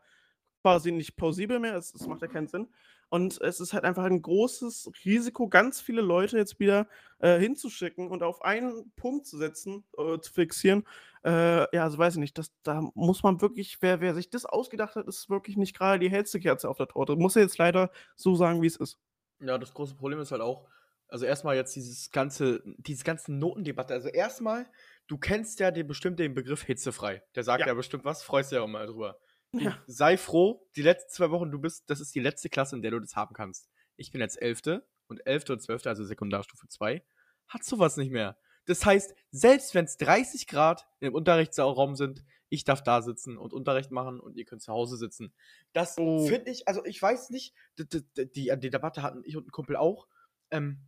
quasi 0.61 0.91
nicht 0.91 1.15
plausibel 1.15 1.59
mehr, 1.59 1.75
es, 1.75 1.93
es 1.93 2.05
macht 2.05 2.21
ja 2.21 2.27
keinen 2.27 2.47
Sinn. 2.47 2.67
Und 3.11 3.41
es 3.41 3.59
ist 3.59 3.73
halt 3.73 3.83
einfach 3.83 4.05
ein 4.05 4.21
großes 4.21 4.89
Risiko, 5.03 5.49
ganz 5.49 5.81
viele 5.81 6.01
Leute 6.01 6.37
jetzt 6.37 6.61
wieder 6.61 6.87
äh, 7.19 7.37
hinzuschicken 7.39 8.07
und 8.07 8.23
auf 8.23 8.41
einen 8.41 8.89
Punkt 8.95 9.25
zu 9.25 9.37
setzen, 9.37 9.83
äh, 9.97 10.17
zu 10.19 10.31
fixieren. 10.31 10.87
Äh, 11.25 11.75
ja, 11.75 11.83
also 11.83 11.97
weiß 11.97 12.13
ich 12.13 12.21
nicht, 12.21 12.37
das, 12.37 12.53
da 12.63 12.89
muss 12.93 13.21
man 13.21 13.41
wirklich, 13.41 13.81
wer, 13.81 13.99
wer 13.99 14.15
sich 14.15 14.29
das 14.29 14.45
ausgedacht 14.45 14.95
hat, 14.95 15.07
ist 15.09 15.29
wirklich 15.29 15.57
nicht 15.57 15.77
gerade 15.77 15.99
die 15.99 16.09
hellste 16.09 16.39
Kerze 16.39 16.69
auf 16.69 16.77
der 16.77 16.87
Torte. 16.87 17.17
Muss 17.17 17.35
er 17.35 17.41
jetzt 17.41 17.57
leider 17.57 17.91
so 18.15 18.35
sagen, 18.35 18.61
wie 18.61 18.67
es 18.67 18.77
ist. 18.77 18.97
Ja, 19.41 19.57
das 19.57 19.73
große 19.73 19.95
Problem 19.95 20.21
ist 20.21 20.31
halt 20.31 20.41
auch, 20.41 20.69
also 21.09 21.25
erstmal 21.25 21.57
jetzt 21.57 21.75
dieses 21.75 22.11
ganze, 22.11 22.63
diese 22.77 23.03
ganze 23.03 23.33
Notendebatte. 23.33 23.93
Also 23.93 24.07
erstmal, 24.07 24.67
du 25.07 25.17
kennst 25.17 25.59
ja 25.59 25.71
den, 25.71 25.85
bestimmt 25.85 26.17
den 26.17 26.33
Begriff 26.33 26.63
hitzefrei. 26.63 27.23
Der 27.35 27.43
sagt 27.43 27.59
ja, 27.59 27.67
ja 27.67 27.73
bestimmt 27.73 28.05
was, 28.05 28.23
freust 28.23 28.53
du 28.53 28.55
ja 28.55 28.61
auch 28.61 28.67
mal 28.67 28.87
drüber. 28.87 29.19
Ja. 29.53 29.77
Sei 29.85 30.17
froh, 30.17 30.65
die 30.75 30.81
letzten 30.81 31.11
zwei 31.11 31.29
Wochen, 31.31 31.51
du 31.51 31.59
bist, 31.59 31.89
das 31.89 31.99
ist 31.99 32.15
die 32.15 32.19
letzte 32.19 32.49
Klasse, 32.49 32.75
in 32.75 32.81
der 32.81 32.91
du 32.91 32.99
das 32.99 33.15
haben 33.15 33.33
kannst. 33.33 33.69
Ich 33.97 34.11
bin 34.11 34.21
jetzt 34.21 34.41
Elfte 34.41 34.87
und 35.07 35.25
Elfte 35.27 35.53
und 35.53 35.61
Zwölfte, 35.61 35.89
also 35.89 36.03
Sekundarstufe 36.05 36.67
2, 36.67 37.03
hat 37.47 37.63
sowas 37.63 37.97
nicht 37.97 38.11
mehr. 38.11 38.37
Das 38.65 38.85
heißt, 38.85 39.13
selbst 39.31 39.75
wenn 39.75 39.85
es 39.85 39.97
30 39.97 40.47
Grad 40.47 40.87
im 40.99 41.13
Unterrichtsraum 41.13 41.95
sind, 41.95 42.23
ich 42.49 42.63
darf 42.63 42.83
da 42.83 43.01
sitzen 43.01 43.37
und 43.37 43.53
Unterricht 43.53 43.91
machen 43.91 44.19
und 44.19 44.37
ihr 44.37 44.45
könnt 44.45 44.61
zu 44.61 44.71
Hause 44.71 44.97
sitzen. 44.97 45.33
Das 45.73 45.97
oh. 45.97 46.27
finde 46.27 46.51
ich, 46.51 46.67
also 46.67 46.85
ich 46.85 47.01
weiß 47.01 47.29
nicht, 47.29 47.53
die, 47.77 47.87
die, 47.87 48.57
die, 48.57 48.69
Debatte 48.69 49.01
hatten 49.01 49.23
ich 49.23 49.37
und 49.37 49.47
ein 49.47 49.51
Kumpel 49.51 49.77
auch. 49.77 50.07
Ähm, 50.51 50.79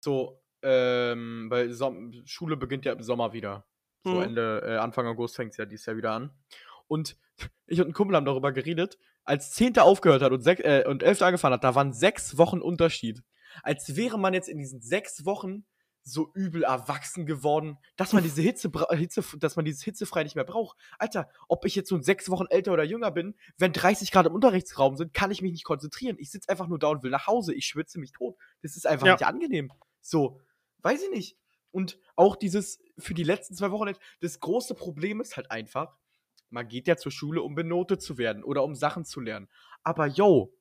so, 0.00 0.40
ähm, 0.62 1.46
weil 1.50 1.72
Som 1.72 2.12
Schule 2.24 2.56
beginnt 2.56 2.84
ja 2.84 2.92
im 2.92 3.02
Sommer 3.02 3.32
wieder. 3.32 3.66
So 4.04 4.14
mhm. 4.14 4.22
Ende, 4.22 4.62
äh, 4.64 4.76
Anfang 4.76 5.06
August 5.06 5.36
fängt 5.36 5.52
es 5.52 5.56
ja 5.56 5.66
dieses 5.66 5.86
Jahr 5.86 5.96
wieder 5.96 6.12
an. 6.12 6.30
Und 6.92 7.16
ich 7.66 7.80
und 7.80 7.86
ein 7.86 7.94
Kumpel 7.94 8.14
haben 8.14 8.26
darüber 8.26 8.52
geredet, 8.52 8.98
als 9.24 9.50
Zehnter 9.52 9.84
aufgehört 9.84 10.20
hat 10.20 10.30
und, 10.30 10.42
sech, 10.42 10.60
äh, 10.60 10.84
und 10.86 11.02
Elfter 11.02 11.24
angefangen 11.24 11.54
hat, 11.54 11.64
da 11.64 11.74
waren 11.74 11.94
sechs 11.94 12.36
Wochen 12.36 12.60
Unterschied. 12.60 13.22
Als 13.62 13.96
wäre 13.96 14.18
man 14.18 14.34
jetzt 14.34 14.50
in 14.50 14.58
diesen 14.58 14.82
sechs 14.82 15.24
Wochen 15.24 15.64
so 16.02 16.30
übel 16.34 16.64
erwachsen 16.64 17.24
geworden, 17.24 17.78
dass 17.96 18.12
man 18.12 18.22
diese 18.22 18.42
Hitze, 18.42 18.70
Hitze, 18.90 19.24
dass 19.38 19.56
man 19.56 19.64
dieses 19.64 19.82
hitzefrei 19.82 20.22
nicht 20.22 20.34
mehr 20.34 20.44
braucht. 20.44 20.76
Alter, 20.98 21.30
ob 21.48 21.64
ich 21.64 21.74
jetzt 21.74 21.88
so 21.88 21.98
sechs 21.98 22.28
Wochen 22.28 22.44
älter 22.50 22.74
oder 22.74 22.84
jünger 22.84 23.10
bin, 23.10 23.36
wenn 23.56 23.72
30 23.72 24.10
Grad 24.10 24.26
im 24.26 24.34
Unterrichtsraum 24.34 24.98
sind, 24.98 25.14
kann 25.14 25.30
ich 25.30 25.40
mich 25.40 25.52
nicht 25.52 25.64
konzentrieren. 25.64 26.16
Ich 26.18 26.30
sitze 26.30 26.50
einfach 26.50 26.68
nur 26.68 26.78
da 26.78 26.88
und 26.88 27.02
will 27.02 27.10
nach 27.10 27.26
Hause. 27.26 27.54
Ich 27.54 27.64
schwitze 27.64 28.00
mich 28.00 28.12
tot. 28.12 28.36
Das 28.60 28.76
ist 28.76 28.86
einfach 28.86 29.06
ja. 29.06 29.14
nicht 29.14 29.24
angenehm. 29.24 29.72
So, 30.02 30.40
weiß 30.82 31.04
ich 31.04 31.10
nicht. 31.10 31.38
Und 31.70 31.98
auch 32.16 32.36
dieses 32.36 32.80
für 32.98 33.14
die 33.14 33.24
letzten 33.24 33.54
zwei 33.54 33.70
Wochen, 33.70 33.94
das 34.20 34.40
große 34.40 34.74
Problem 34.74 35.22
ist 35.22 35.38
halt 35.38 35.50
einfach, 35.50 35.96
man 36.52 36.68
geht 36.68 36.86
ja 36.86 36.96
zur 36.96 37.10
Schule, 37.10 37.42
um 37.42 37.54
benotet 37.54 38.02
zu 38.02 38.18
werden 38.18 38.44
oder 38.44 38.62
um 38.62 38.74
Sachen 38.74 39.04
zu 39.04 39.20
lernen. 39.20 39.48
Aber 39.82 40.06
yo, 40.06 40.54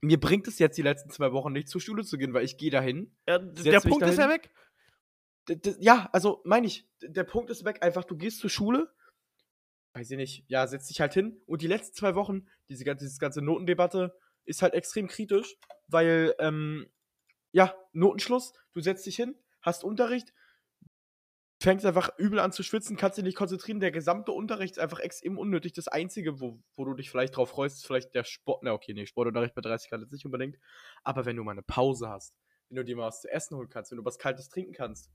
mir 0.00 0.18
bringt 0.18 0.48
es 0.48 0.58
jetzt 0.58 0.78
die 0.78 0.82
letzten 0.82 1.10
zwei 1.10 1.32
Wochen 1.32 1.52
nicht 1.52 1.68
zur 1.68 1.80
Schule 1.80 2.02
zu 2.02 2.18
gehen, 2.18 2.32
weil 2.34 2.44
ich 2.44 2.56
gehe 2.56 2.70
dahin. 2.70 3.14
Ja, 3.28 3.38
der 3.38 3.80
Punkt 3.80 4.02
dahin. 4.02 4.12
ist 4.12 4.18
ja 4.18 4.28
weg. 4.28 4.50
D 5.48 5.74
ja, 5.78 6.08
also 6.12 6.40
meine 6.44 6.66
ich, 6.66 6.88
der 7.02 7.24
Punkt 7.24 7.50
ist 7.50 7.64
weg. 7.64 7.82
Einfach, 7.82 8.04
du 8.04 8.16
gehst 8.16 8.38
zur 8.38 8.50
Schule, 8.50 8.92
weiß 9.94 10.10
ich 10.10 10.16
nicht, 10.16 10.44
ja, 10.48 10.66
setz 10.66 10.88
dich 10.88 11.00
halt 11.00 11.12
hin. 11.12 11.40
Und 11.46 11.62
die 11.62 11.66
letzten 11.66 11.94
zwei 11.94 12.14
Wochen, 12.14 12.46
diese, 12.68 12.84
diese 12.96 13.18
ganze 13.18 13.42
Notendebatte, 13.42 14.16
ist 14.44 14.62
halt 14.62 14.74
extrem 14.74 15.08
kritisch, 15.08 15.56
weil, 15.88 16.34
ähm, 16.38 16.88
ja, 17.52 17.74
Notenschluss, 17.92 18.54
du 18.72 18.80
setzt 18.80 19.06
dich 19.06 19.16
hin, 19.16 19.36
hast 19.60 19.84
Unterricht, 19.84 20.32
fängst 21.62 21.84
einfach 21.86 22.10
übel 22.18 22.38
an 22.38 22.52
zu 22.52 22.62
schwitzen, 22.62 22.96
kannst 22.96 23.18
dich 23.18 23.24
nicht 23.24 23.36
konzentrieren. 23.36 23.80
Der 23.80 23.90
gesamte 23.90 24.32
Unterricht 24.32 24.72
ist 24.72 24.78
einfach 24.78 25.00
extrem 25.00 25.38
unnötig. 25.38 25.72
Das 25.72 25.88
Einzige, 25.88 26.40
wo, 26.40 26.62
wo 26.74 26.84
du 26.84 26.94
dich 26.94 27.10
vielleicht 27.10 27.36
drauf 27.36 27.50
freust, 27.50 27.78
ist 27.78 27.86
vielleicht 27.86 28.14
der 28.14 28.24
Sport. 28.24 28.62
Na, 28.62 28.72
okay, 28.72 28.94
nee, 28.94 29.06
Sportunterricht 29.06 29.54
bei 29.54 29.60
30 29.60 29.90
Grad 29.90 30.00
jetzt 30.00 30.12
nicht 30.12 30.24
unbedingt. 30.24 30.58
Aber 31.04 31.24
wenn 31.24 31.36
du 31.36 31.44
mal 31.44 31.52
eine 31.52 31.62
Pause 31.62 32.08
hast, 32.08 32.34
wenn 32.68 32.76
du 32.76 32.84
dir 32.84 32.96
mal 32.96 33.06
was 33.06 33.20
zu 33.20 33.30
essen 33.30 33.56
holen 33.56 33.68
kannst, 33.68 33.90
wenn 33.90 33.98
du 33.98 34.04
was 34.04 34.18
Kaltes 34.18 34.48
trinken 34.48 34.72
kannst. 34.72 35.10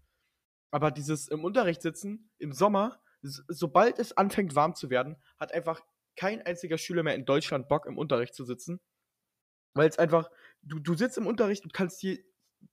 Aber 0.71 0.91
dieses 0.91 1.27
im 1.27 1.43
Unterricht 1.43 1.81
sitzen, 1.81 2.29
im 2.37 2.51
Sommer, 2.51 3.01
sobald 3.21 3.99
es 3.99 4.15
anfängt 4.15 4.55
warm 4.55 4.75
zu 4.75 4.89
werden, 4.89 5.15
hat 5.39 5.53
einfach 5.53 5.81
kein 6.15 6.41
einziger 6.41 6.77
Schüler 6.77 7.03
mehr 7.03 7.15
in 7.15 7.25
Deutschland 7.25 7.67
Bock, 7.67 7.85
im 7.85 7.97
Unterricht 7.97 8.35
zu 8.35 8.43
sitzen. 8.43 8.79
Weil 9.73 9.89
es 9.89 9.99
einfach, 9.99 10.29
du, 10.61 10.79
du 10.79 10.95
sitzt 10.95 11.17
im 11.17 11.27
Unterricht 11.27 11.63
und 11.63 11.73
kannst 11.73 12.01
dir 12.01 12.19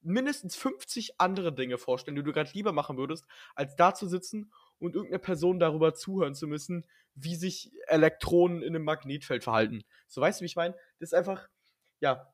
mindestens 0.02 0.56
50 0.56 1.20
andere 1.20 1.54
Dinge 1.54 1.78
vorstellen, 1.78 2.16
die 2.16 2.22
du 2.22 2.32
gerade 2.32 2.50
lieber 2.52 2.72
machen 2.72 2.96
würdest, 2.96 3.24
als 3.54 3.76
da 3.76 3.94
zu 3.94 4.06
sitzen 4.06 4.52
und 4.78 4.94
irgendeine 4.94 5.20
Person 5.20 5.58
darüber 5.58 5.94
zuhören 5.94 6.34
zu 6.34 6.46
müssen, 6.46 6.84
wie 7.14 7.36
sich 7.36 7.72
Elektronen 7.86 8.62
in 8.62 8.74
einem 8.74 8.84
Magnetfeld 8.84 9.44
verhalten. 9.44 9.84
So 10.08 10.20
weißt 10.20 10.40
du, 10.40 10.42
wie 10.42 10.46
ich 10.46 10.56
meine? 10.56 10.74
Das 10.98 11.10
ist 11.10 11.14
einfach, 11.14 11.48
ja, 12.00 12.32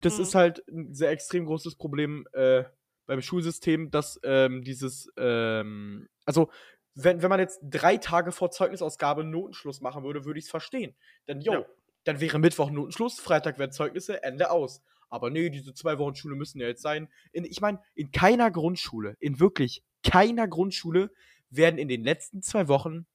das 0.00 0.16
mhm. 0.16 0.22
ist 0.22 0.34
halt 0.34 0.68
ein 0.68 0.94
sehr 0.94 1.10
extrem 1.10 1.46
großes 1.46 1.76
Problem 1.76 2.26
äh, 2.32 2.64
beim 3.06 3.22
Schulsystem, 3.22 3.90
dass 3.90 4.20
ähm, 4.24 4.62
dieses, 4.62 5.10
ähm, 5.16 6.08
also 6.24 6.50
wenn, 6.94 7.22
wenn 7.22 7.30
man 7.30 7.40
jetzt 7.40 7.60
drei 7.62 7.98
Tage 7.98 8.32
vor 8.32 8.50
Zeugnisausgabe 8.50 9.22
Notenschluss 9.22 9.80
machen 9.80 10.02
würde, 10.02 10.24
würde 10.24 10.38
ich 10.38 10.46
es 10.46 10.50
verstehen. 10.50 10.96
Denn, 11.28 11.40
jo, 11.40 11.52
ja. 11.52 11.66
dann 12.04 12.20
wäre 12.20 12.38
Mittwoch 12.38 12.70
Notenschluss, 12.70 13.20
Freitag 13.20 13.58
wären 13.58 13.70
Zeugnisse, 13.70 14.22
Ende 14.22 14.50
aus. 14.50 14.82
Aber 15.16 15.30
nee, 15.30 15.48
diese 15.48 15.72
zwei 15.72 15.98
Wochen 15.98 16.14
Schule 16.14 16.36
müssen 16.36 16.60
ja 16.60 16.68
jetzt 16.68 16.82
sein. 16.82 17.08
In, 17.32 17.44
ich 17.44 17.62
meine, 17.62 17.80
in 17.94 18.12
keiner 18.12 18.50
Grundschule, 18.50 19.16
in 19.18 19.40
wirklich 19.40 19.82
keiner 20.04 20.46
Grundschule 20.46 21.10
werden 21.48 21.78
in 21.78 21.88
den 21.88 22.04
letzten 22.04 22.42
zwei 22.42 22.68
Wochen 22.68 23.06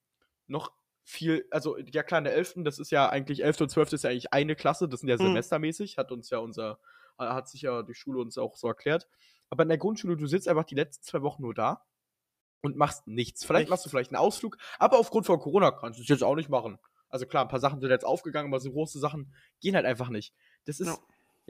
noch 0.48 0.72
viel, 1.04 1.46
also 1.52 1.78
ja 1.78 2.02
klar, 2.02 2.18
in 2.18 2.24
der 2.24 2.34
11., 2.34 2.56
das 2.58 2.80
ist 2.80 2.92
ja 2.92 3.08
eigentlich, 3.08 3.44
11. 3.44 3.62
und 3.62 3.70
12. 3.70 3.94
ist 3.94 4.04
ja 4.04 4.10
eigentlich 4.10 4.34
eine 4.34 4.56
Klasse, 4.56 4.90
das 4.90 5.02
sind 5.02 5.10
ja 5.10 5.16
mhm. 5.16 5.28
semestermäßig, 5.28 5.98
hat 5.98 6.12
uns 6.12 6.32
ja 6.32 6.40
unser, 6.40 6.80
hat 7.20 7.48
sich 7.48 7.62
ja 7.62 7.84
die 7.84 7.94
Schule 7.94 8.20
uns 8.20 8.38
auch 8.40 8.58
so 8.58 8.68
erklärt. 8.68 9.08
Aber 9.52 9.64
in 9.64 9.70
der 9.70 9.78
Grundschule, 9.78 10.18
du 10.18 10.26
sitzt 10.26 10.48
einfach 10.48 10.64
die 10.64 10.76
letzten 10.76 11.04
zwei 11.04 11.22
Wochen 11.22 11.44
nur 11.44 11.54
da 11.54 11.86
und 12.62 12.78
machst 12.78 13.06
nichts. 13.06 13.46
Vielleicht 13.46 13.64
Echt? 13.64 13.70
machst 13.70 13.86
du 13.86 13.90
vielleicht 13.90 14.12
einen 14.12 14.20
Ausflug, 14.20 14.58
aber 14.80 14.98
aufgrund 14.98 15.28
von 15.28 15.40
Corona 15.40 15.70
kannst 15.70 16.00
du 16.00 16.04
es 16.04 16.10
jetzt 16.10 16.24
auch 16.24 16.36
nicht 16.36 16.50
machen. 16.50 16.80
Also 17.10 17.28
klar, 17.28 17.44
ein 17.44 17.50
paar 17.50 17.60
Sachen 17.60 17.80
sind 17.80 17.90
jetzt 17.90 18.06
aufgegangen, 18.06 18.52
aber 18.52 18.60
so 18.60 18.72
große 18.72 19.00
Sachen 19.00 19.34
gehen 19.60 19.76
halt 19.76 19.86
einfach 19.86 20.10
nicht. 20.10 20.34
Das 20.66 20.80
ist, 20.80 20.88
no 20.88 20.98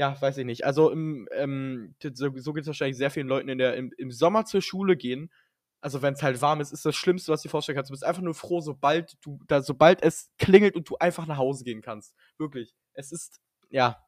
ja, 0.02 0.20
weiß 0.20 0.40
ich 0.40 0.46
nicht. 0.46 0.66
Also 0.66 0.90
im, 0.90 1.30
ähm, 1.32 1.94
so, 2.02 2.32
so 2.36 2.54
geht 2.54 2.62
es 2.64 2.68
wahrscheinlich 2.68 2.98
sehr 2.98 3.12
vielen 3.12 3.28
Leuten 3.28 3.50
in 3.50 3.60
der, 3.60 3.76
im, 3.76 3.94
im 4.00 4.10
Sommer 4.10 4.46
zur 4.46 4.64
Schule 4.64 4.98
gehen. 4.98 5.32
Also 5.80 6.02
wenn 6.02 6.16
es 6.16 6.24
halt 6.24 6.42
warm 6.42 6.60
ist, 6.60 6.72
ist 6.72 6.84
das 6.84 6.96
Schlimmste, 6.96 7.32
was 7.32 7.44
du 7.44 7.48
dir 7.48 7.52
vorstellen 7.52 7.76
kannst. 7.76 7.92
Du 7.92 7.94
bist 7.94 8.04
einfach 8.04 8.24
nur 8.24 8.34
froh, 8.34 8.62
sobald 8.62 9.16
du, 9.24 9.40
da, 9.48 9.62
sobald 9.62 10.02
es 10.02 10.32
klingelt 10.40 10.76
und 10.76 10.90
du 10.90 10.98
einfach 10.98 11.28
nach 11.28 11.38
Hause 11.38 11.64
gehen 11.64 11.84
kannst. 11.84 12.16
Wirklich. 12.40 12.74
Es 12.94 13.12
ist, 13.12 13.42
ja, 13.70 14.04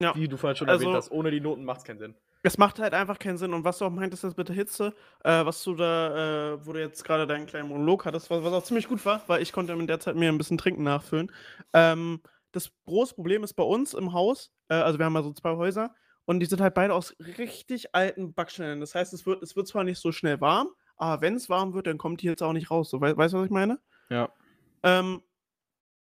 ja. 0.00 0.14
wie 0.14 0.28
du 0.28 0.36
vorhin 0.36 0.56
schon 0.56 0.68
also, 0.68 0.84
erwähnt 0.84 0.98
hast, 0.98 1.10
ohne 1.10 1.30
die 1.30 1.40
Noten 1.40 1.64
macht 1.64 1.78
es 1.78 1.84
keinen 1.84 1.98
Sinn. 1.98 2.14
Es 2.42 2.58
macht 2.58 2.78
halt 2.78 2.92
einfach 2.92 3.18
keinen 3.18 3.38
Sinn. 3.38 3.54
Und 3.54 3.64
was 3.64 3.78
du 3.78 3.86
auch 3.86 3.90
meintest 3.90 4.22
jetzt 4.22 4.36
mit 4.36 4.50
der 4.50 4.54
Hitze, 4.54 4.92
äh, 5.24 5.46
was 5.46 5.64
du 5.64 5.74
da, 5.74 6.52
äh, 6.52 6.66
wo 6.66 6.74
du 6.74 6.80
jetzt 6.80 7.04
gerade 7.04 7.26
deinen 7.26 7.46
kleinen 7.46 7.70
Monolog 7.70 8.04
hattest, 8.04 8.28
was, 8.28 8.44
was, 8.44 8.52
auch 8.52 8.64
ziemlich 8.64 8.86
gut 8.86 9.02
war, 9.06 9.22
weil 9.28 9.40
ich 9.40 9.52
konnte 9.52 9.72
in 9.72 9.86
der 9.86 9.98
Zeit 9.98 10.14
mir 10.14 10.28
ein 10.28 10.36
bisschen 10.36 10.58
Trinken 10.58 10.82
nachfüllen. 10.82 11.32
Ähm, 11.72 12.20
das 12.52 12.70
große 12.86 13.14
Problem 13.14 13.44
ist 13.44 13.54
bei 13.54 13.62
uns 13.62 13.94
im 13.94 14.12
Haus, 14.12 14.52
äh, 14.68 14.74
also 14.74 14.98
wir 14.98 15.06
haben 15.06 15.12
mal 15.12 15.22
so 15.22 15.32
zwei 15.32 15.56
Häuser 15.56 15.94
und 16.24 16.40
die 16.40 16.46
sind 16.46 16.60
halt 16.60 16.74
beide 16.74 16.94
aus 16.94 17.14
richtig 17.38 17.94
alten 17.94 18.34
Backsteinen. 18.34 18.80
Das 18.80 18.94
heißt, 18.94 19.12
es 19.12 19.26
wird, 19.26 19.42
es 19.42 19.56
wird 19.56 19.68
zwar 19.68 19.84
nicht 19.84 20.00
so 20.00 20.12
schnell 20.12 20.40
warm, 20.40 20.68
aber 20.96 21.22
wenn 21.22 21.34
es 21.34 21.48
warm 21.48 21.74
wird, 21.74 21.86
dann 21.86 21.98
kommt 21.98 22.22
die 22.22 22.26
jetzt 22.26 22.42
auch 22.42 22.52
nicht 22.52 22.70
raus. 22.70 22.90
So, 22.90 23.00
we 23.00 23.16
weißt 23.16 23.34
du, 23.34 23.38
was 23.38 23.46
ich 23.46 23.50
meine? 23.50 23.78
Ja. 24.10 24.32
Ähm, 24.82 25.22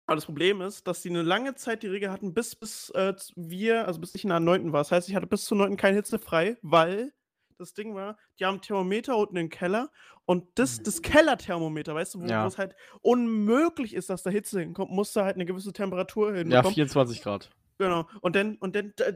aber 0.06 0.16
das 0.16 0.26
Problem 0.26 0.62
ist, 0.62 0.88
dass 0.88 1.02
die 1.02 1.10
eine 1.10 1.22
lange 1.22 1.56
Zeit 1.56 1.84
die 1.84 1.88
Regel 1.88 2.12
hatten, 2.12 2.34
bis, 2.34 2.56
bis 2.56 2.90
äh, 2.90 3.14
wir, 3.36 3.88
also 3.88 4.02
bis 4.02 4.14
ich 4.16 4.24
in 4.24 4.30
der 4.30 4.40
9. 4.40 4.74
war. 4.74 4.82
Das 4.82 4.92
heißt, 4.92 5.08
ich 5.08 5.16
hatte 5.16 5.28
bis 5.28 5.46
zur 5.46 5.58
9. 5.58 5.78
keine 5.78 5.96
Hitze 5.96 6.20
frei, 6.20 6.58
weil 6.62 7.14
das 7.58 7.74
Ding 7.74 7.96
war, 7.96 8.18
die 8.40 8.46
haben 8.46 8.60
Thermometer 8.60 9.16
unten 9.16 9.38
im 9.38 9.50
Keller 9.50 9.92
und 10.32 10.48
das, 10.56 10.82
das. 10.82 11.02
Kellerthermometer, 11.02 11.94
weißt 11.94 12.16
du, 12.16 12.22
wo 12.22 12.26
ja. 12.26 12.48
es 12.48 12.58
halt 12.58 12.74
unmöglich 13.02 13.94
ist, 13.94 14.10
dass 14.10 14.24
da 14.24 14.30
Hitze 14.30 14.62
hinkommt, 14.62 14.90
muss 14.90 15.12
da 15.12 15.26
halt 15.26 15.36
eine 15.36 15.46
gewisse 15.46 15.74
Temperatur 15.74 16.34
hin. 16.34 16.50
Ja, 16.50 16.64
24 16.64 17.22
Grad. 17.22 17.50
Genau. 17.78 18.08
Und 18.22 18.38
dann, 18.38 18.56
und 18.56 18.74
dann, 18.74 18.94
da, 18.96 19.12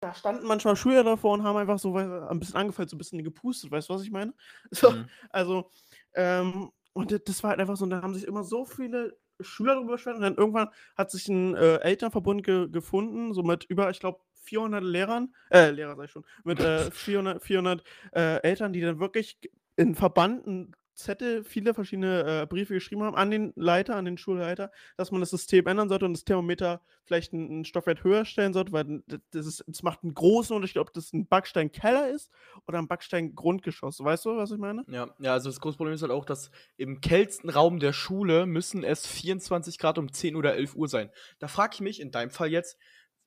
da 0.00 0.12
standen 0.12 0.44
manchmal 0.44 0.74
Schüler 0.74 1.04
davor 1.04 1.34
und 1.34 1.44
haben 1.44 1.56
einfach 1.56 1.78
so 1.78 1.96
ein 1.96 2.40
bisschen 2.40 2.56
angefallen, 2.56 2.88
so 2.88 2.96
ein 2.96 2.98
bisschen 2.98 3.22
gepustet, 3.22 3.70
weißt 3.70 3.90
du, 3.90 3.94
was 3.94 4.02
ich 4.02 4.10
meine? 4.10 4.34
So, 4.72 4.90
mhm. 4.90 5.08
Also, 5.30 5.70
ähm, 6.14 6.72
und 6.94 7.28
das 7.28 7.42
war 7.44 7.50
halt 7.50 7.60
einfach 7.60 7.76
so, 7.76 7.84
und 7.84 7.90
da 7.90 8.02
haben 8.02 8.14
sich 8.14 8.26
immer 8.26 8.42
so 8.42 8.64
viele 8.64 9.16
Schüler 9.40 9.74
darüber 9.76 9.92
beschwert 9.92 10.16
und 10.16 10.22
dann 10.22 10.34
irgendwann 10.34 10.70
hat 10.96 11.12
sich 11.12 11.28
ein 11.28 11.54
äh, 11.54 11.76
Elternverbund 11.76 12.42
ge 12.42 12.68
gefunden, 12.68 13.34
so 13.34 13.44
mit 13.44 13.62
über, 13.66 13.88
ich 13.90 14.00
glaube, 14.00 14.18
400 14.42 14.82
Lehrern, 14.82 15.32
äh, 15.50 15.70
Lehrer 15.70 15.94
sag 15.94 16.06
ich 16.06 16.10
schon, 16.10 16.24
mit 16.42 16.58
äh, 16.58 16.90
400, 16.90 17.40
400 17.40 17.84
äh, 18.16 18.42
Eltern, 18.42 18.72
die 18.72 18.80
dann 18.80 18.98
wirklich 18.98 19.38
in 19.76 19.94
Verbanden 19.94 20.74
Zettel, 20.94 21.42
viele 21.42 21.74
verschiedene 21.74 22.42
äh, 22.42 22.46
Briefe 22.46 22.74
geschrieben 22.74 23.02
haben 23.02 23.16
an 23.16 23.30
den 23.30 23.52
Leiter, 23.56 23.96
an 23.96 24.04
den 24.04 24.18
Schulleiter, 24.18 24.70
dass 24.96 25.10
man 25.10 25.20
das 25.20 25.30
System 25.30 25.66
ändern 25.66 25.88
sollte 25.88 26.04
und 26.04 26.12
das 26.12 26.24
Thermometer 26.24 26.82
vielleicht 27.04 27.32
einen, 27.32 27.50
einen 27.50 27.64
Stoffwert 27.64 28.04
höher 28.04 28.24
stellen 28.24 28.52
sollte, 28.52 28.72
weil 28.72 29.02
das, 29.30 29.46
ist, 29.46 29.64
das 29.66 29.82
macht 29.82 30.02
einen 30.02 30.14
großen 30.14 30.54
Unterschied, 30.54 30.78
ob 30.78 30.92
das 30.92 31.12
ein 31.12 31.26
Backsteinkeller 31.26 32.08
ist 32.08 32.30
oder 32.66 32.78
ein 32.78 32.88
Backsteingrundgeschoss. 32.88 34.00
Weißt 34.00 34.26
du, 34.26 34.36
was 34.36 34.50
ich 34.50 34.58
meine? 34.58 34.84
Ja, 34.88 35.08
ja, 35.18 35.32
also 35.32 35.48
das 35.48 35.60
große 35.60 35.76
Problem 35.76 35.94
ist 35.94 36.02
halt 36.02 36.12
auch, 36.12 36.24
dass 36.24 36.50
im 36.76 37.00
kältesten 37.00 37.48
Raum 37.48 37.80
der 37.80 37.92
Schule 37.92 38.46
müssen 38.46 38.84
es 38.84 39.06
24 39.06 39.78
Grad 39.78 39.98
um 39.98 40.12
10 40.12 40.36
oder 40.36 40.54
11 40.54 40.76
Uhr 40.76 40.88
sein. 40.88 41.10
Da 41.38 41.48
frage 41.48 41.74
ich 41.74 41.80
mich 41.80 42.00
in 42.00 42.10
deinem 42.10 42.30
Fall 42.30 42.48
jetzt, 42.48 42.78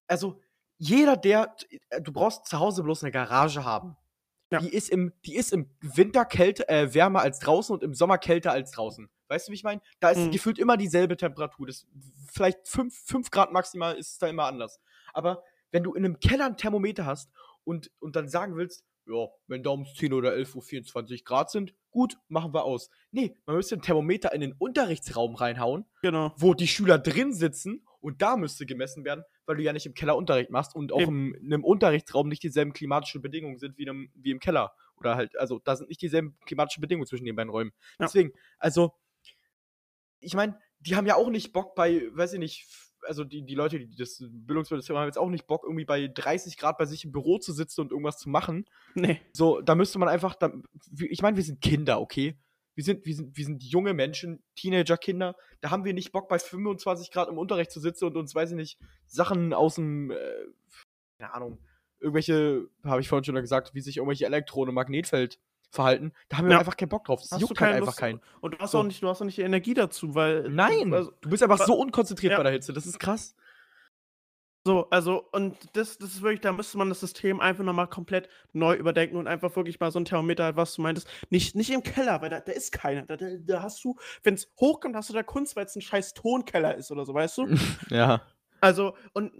also 0.07 0.39
jeder, 0.77 1.17
der, 1.17 1.55
äh, 1.89 2.01
du 2.01 2.11
brauchst 2.11 2.45
zu 2.45 2.59
Hause 2.59 2.83
bloß 2.83 3.03
eine 3.03 3.11
Garage 3.11 3.63
haben. 3.63 3.97
Ja. 4.51 4.59
Die, 4.59 4.69
ist 4.69 4.89
im, 4.89 5.11
die 5.25 5.35
ist 5.35 5.51
im 5.53 5.69
Winter 5.81 6.23
kälte, 6.23 6.69
äh, 6.69 6.93
wärmer 6.93 7.21
als 7.21 7.39
draußen 7.39 7.73
und 7.73 7.83
im 7.83 7.93
Sommer 7.93 8.17
kälter 8.17 8.51
als 8.51 8.71
draußen. 8.71 9.09
Weißt 9.27 9.47
du, 9.47 9.51
wie 9.51 9.55
ich 9.55 9.63
meine? 9.63 9.81
Da 9.99 10.11
ist 10.11 10.19
mhm. 10.19 10.31
gefühlt 10.31 10.59
immer 10.59 10.77
dieselbe 10.77 11.17
Temperatur. 11.17 11.65
Das, 11.65 11.87
vielleicht 12.31 12.67
5 12.67 13.31
Grad 13.31 13.51
maximal 13.51 13.95
ist 13.95 14.11
es 14.11 14.17
da 14.19 14.27
immer 14.27 14.45
anders. 14.45 14.79
Aber 15.13 15.43
wenn 15.71 15.83
du 15.83 15.93
in 15.93 16.05
einem 16.05 16.19
Keller 16.19 16.45
ein 16.45 16.57
Thermometer 16.57 17.05
hast 17.05 17.31
und, 17.63 17.91
und 17.99 18.15
dann 18.15 18.29
sagen 18.29 18.55
willst, 18.55 18.85
ja, 19.07 19.27
wenn 19.47 19.63
da 19.63 19.71
um 19.71 19.85
10 19.85 20.13
oder 20.13 20.33
11 20.33 20.55
Uhr 20.55 20.61
24 20.61 21.25
Grad 21.25 21.51
sind, 21.51 21.73
gut, 21.91 22.17
machen 22.27 22.53
wir 22.53 22.63
aus. 22.63 22.89
Nee, 23.11 23.35
man 23.45 23.55
müsste 23.55 23.75
ein 23.75 23.81
Thermometer 23.81 24.33
in 24.33 24.41
den 24.41 24.53
Unterrichtsraum 24.53 25.35
reinhauen, 25.35 25.85
genau. 26.01 26.33
wo 26.37 26.53
die 26.53 26.67
Schüler 26.67 26.97
drin 26.97 27.33
sitzen 27.33 27.85
und 27.99 28.21
da 28.21 28.35
müsste 28.35 28.65
gemessen 28.65 29.05
werden, 29.05 29.23
weil 29.45 29.57
du 29.57 29.63
ja 29.63 29.73
nicht 29.73 29.85
im 29.85 29.93
Keller 29.93 30.15
Unterricht 30.15 30.49
machst 30.49 30.75
und 30.75 30.91
auch 30.91 31.01
im, 31.01 31.33
in 31.35 31.53
einem 31.53 31.63
Unterrichtsraum 31.63 32.27
nicht 32.27 32.43
dieselben 32.43 32.73
klimatischen 32.73 33.21
Bedingungen 33.21 33.57
sind 33.57 33.77
wie, 33.77 33.87
einem, 33.87 34.09
wie 34.15 34.31
im 34.31 34.39
Keller. 34.39 34.73
Oder 34.97 35.15
halt, 35.15 35.37
also 35.37 35.59
da 35.59 35.75
sind 35.75 35.89
nicht 35.89 36.01
dieselben 36.01 36.37
klimatischen 36.45 36.81
Bedingungen 36.81 37.07
zwischen 37.07 37.25
den 37.25 37.35
beiden 37.35 37.51
Räumen. 37.51 37.71
Ja. 37.99 38.05
Deswegen, 38.05 38.31
also, 38.59 38.93
ich 40.19 40.33
meine, 40.33 40.57
die 40.79 40.95
haben 40.95 41.05
ja 41.05 41.15
auch 41.15 41.29
nicht 41.29 41.53
Bock 41.53 41.75
bei, 41.75 42.03
weiß 42.11 42.33
ich 42.33 42.39
nicht, 42.39 42.65
also 43.03 43.23
die, 43.23 43.45
die 43.45 43.55
Leute, 43.55 43.79
die 43.79 43.95
das 43.95 44.17
Bildungsministerium 44.19 44.99
haben 44.99 45.07
jetzt 45.07 45.17
auch 45.17 45.29
nicht 45.29 45.47
Bock, 45.47 45.63
irgendwie 45.63 45.85
bei 45.85 46.07
30 46.07 46.57
Grad 46.57 46.77
bei 46.77 46.85
sich 46.85 47.05
im 47.05 47.11
Büro 47.11 47.37
zu 47.37 47.53
sitzen 47.53 47.81
und 47.81 47.91
irgendwas 47.91 48.17
zu 48.17 48.29
machen. 48.29 48.65
Nee. 48.95 49.21
So, 49.33 49.61
da 49.61 49.75
müsste 49.75 49.99
man 49.99 50.09
einfach, 50.09 50.35
da, 50.35 50.51
ich 50.97 51.21
meine, 51.21 51.37
wir 51.37 51.43
sind 51.43 51.61
Kinder, 51.61 52.01
okay? 52.01 52.37
Wir 52.75 52.83
sind, 52.83 53.05
wir, 53.05 53.15
sind, 53.15 53.35
wir 53.37 53.45
sind 53.45 53.63
junge 53.63 53.93
Menschen, 53.93 54.43
Teenager-Kinder. 54.55 55.35
Da 55.61 55.71
haben 55.71 55.85
wir 55.85 55.93
nicht 55.93 56.11
Bock, 56.11 56.27
bei 56.29 56.37
25 56.39 57.09
Grad 57.11 57.29
im 57.29 57.37
Unterricht 57.37 57.71
zu 57.71 57.79
sitzen 57.79 58.05
und 58.05 58.17
uns, 58.17 58.35
weiß 58.35 58.51
ich 58.51 58.55
nicht, 58.57 58.77
Sachen 59.07 59.53
aus 59.53 59.75
dem, 59.75 60.11
äh, 60.11 60.15
keine 61.19 61.33
Ahnung, 61.33 61.59
irgendwelche, 61.99 62.67
habe 62.83 63.01
ich 63.01 63.07
vorhin 63.07 63.23
schon 63.23 63.35
gesagt, 63.35 63.73
wie 63.73 63.81
sich 63.81 63.97
irgendwelche 63.97 64.25
Elektronen 64.25 64.69
im 64.69 64.75
Magnetfeld 64.75 65.39
verhalten. 65.71 66.11
Da 66.29 66.37
haben 66.37 66.45
wir 66.47 66.53
Ja. 66.53 66.59
einfach 66.59 66.77
keinen 66.77 66.89
Bock 66.89 67.05
drauf. 67.05 67.21
Das 67.21 67.31
Hast 67.31 67.41
juckt 67.41 67.57
du 67.59 67.61
halt 67.61 67.73
einfach 67.75 67.87
Lust- 67.87 67.97
keinen. 67.97 68.21
Und 68.41 68.53
du 68.53 68.57
hast, 68.59 68.71
So. 68.71 68.79
auch 68.79 68.83
nicht, 68.83 69.01
du 69.01 69.07
hast 69.07 69.21
auch 69.21 69.25
nicht 69.25 69.37
die 69.37 69.41
Energie 69.41 69.73
dazu, 69.73 70.13
weil. 70.15 70.49
Nein! 70.49 70.93
Also, 70.93 71.11
Du 71.21 71.29
bist 71.29 71.43
einfach 71.43 71.65
so 71.65 71.73
unkonzentriert 71.75 72.31
Ja. 72.31 72.37
bei 72.37 72.43
der 72.43 72.51
Hitze. 72.53 72.71
Das 72.73 72.85
ist 72.85 72.99
krass. 72.99 73.35
So, 74.67 74.89
also, 74.89 75.23
und 75.31 75.55
das, 75.73 75.99
das 75.99 76.15
ist 76.15 76.21
wirklich, 76.23 76.41
da 76.41 76.51
müsste 76.51 76.79
man 76.79 76.89
das 76.89 76.99
System 76.99 77.39
einfach 77.39 77.63
nochmal 77.63 77.87
komplett 77.87 78.27
neu 78.51 78.73
überdenken 78.73 79.15
und 79.15 79.27
einfach 79.27 79.55
wirklich 79.55 79.79
mal 79.79 79.91
so 79.91 79.99
ein 79.99 80.05
Thermometer, 80.05 80.55
was 80.55 80.73
du 80.73 80.81
meintest, 80.81 81.07
nicht, 81.29 81.55
nicht 81.55 81.69
im 81.69 81.83
Keller, 81.83 82.19
weil 82.23 82.31
da, 82.31 82.39
da 82.39 82.51
ist 82.51 82.71
keiner. 82.71 83.03
Da, 83.03 83.15
da, 83.15 83.27
da 83.37 83.61
hast 83.61 83.83
du, 83.83 83.95
wenn 84.23 84.33
es 84.33 84.51
hochkommt, 84.59 84.95
hast 84.95 85.09
du 85.09 85.13
da 85.13 85.21
Kunst, 85.21 85.55
weil 85.55 85.65
es 85.65 85.75
ein 85.75 85.81
scheiß 85.81 86.15
Tonkeller 86.15 86.75
ist 86.75 86.91
oder 86.91 87.05
so, 87.05 87.13
weißt 87.13 87.37
du? 87.37 87.47
Ja. 87.91 88.23
Also, 88.59 88.95
und 89.13 89.31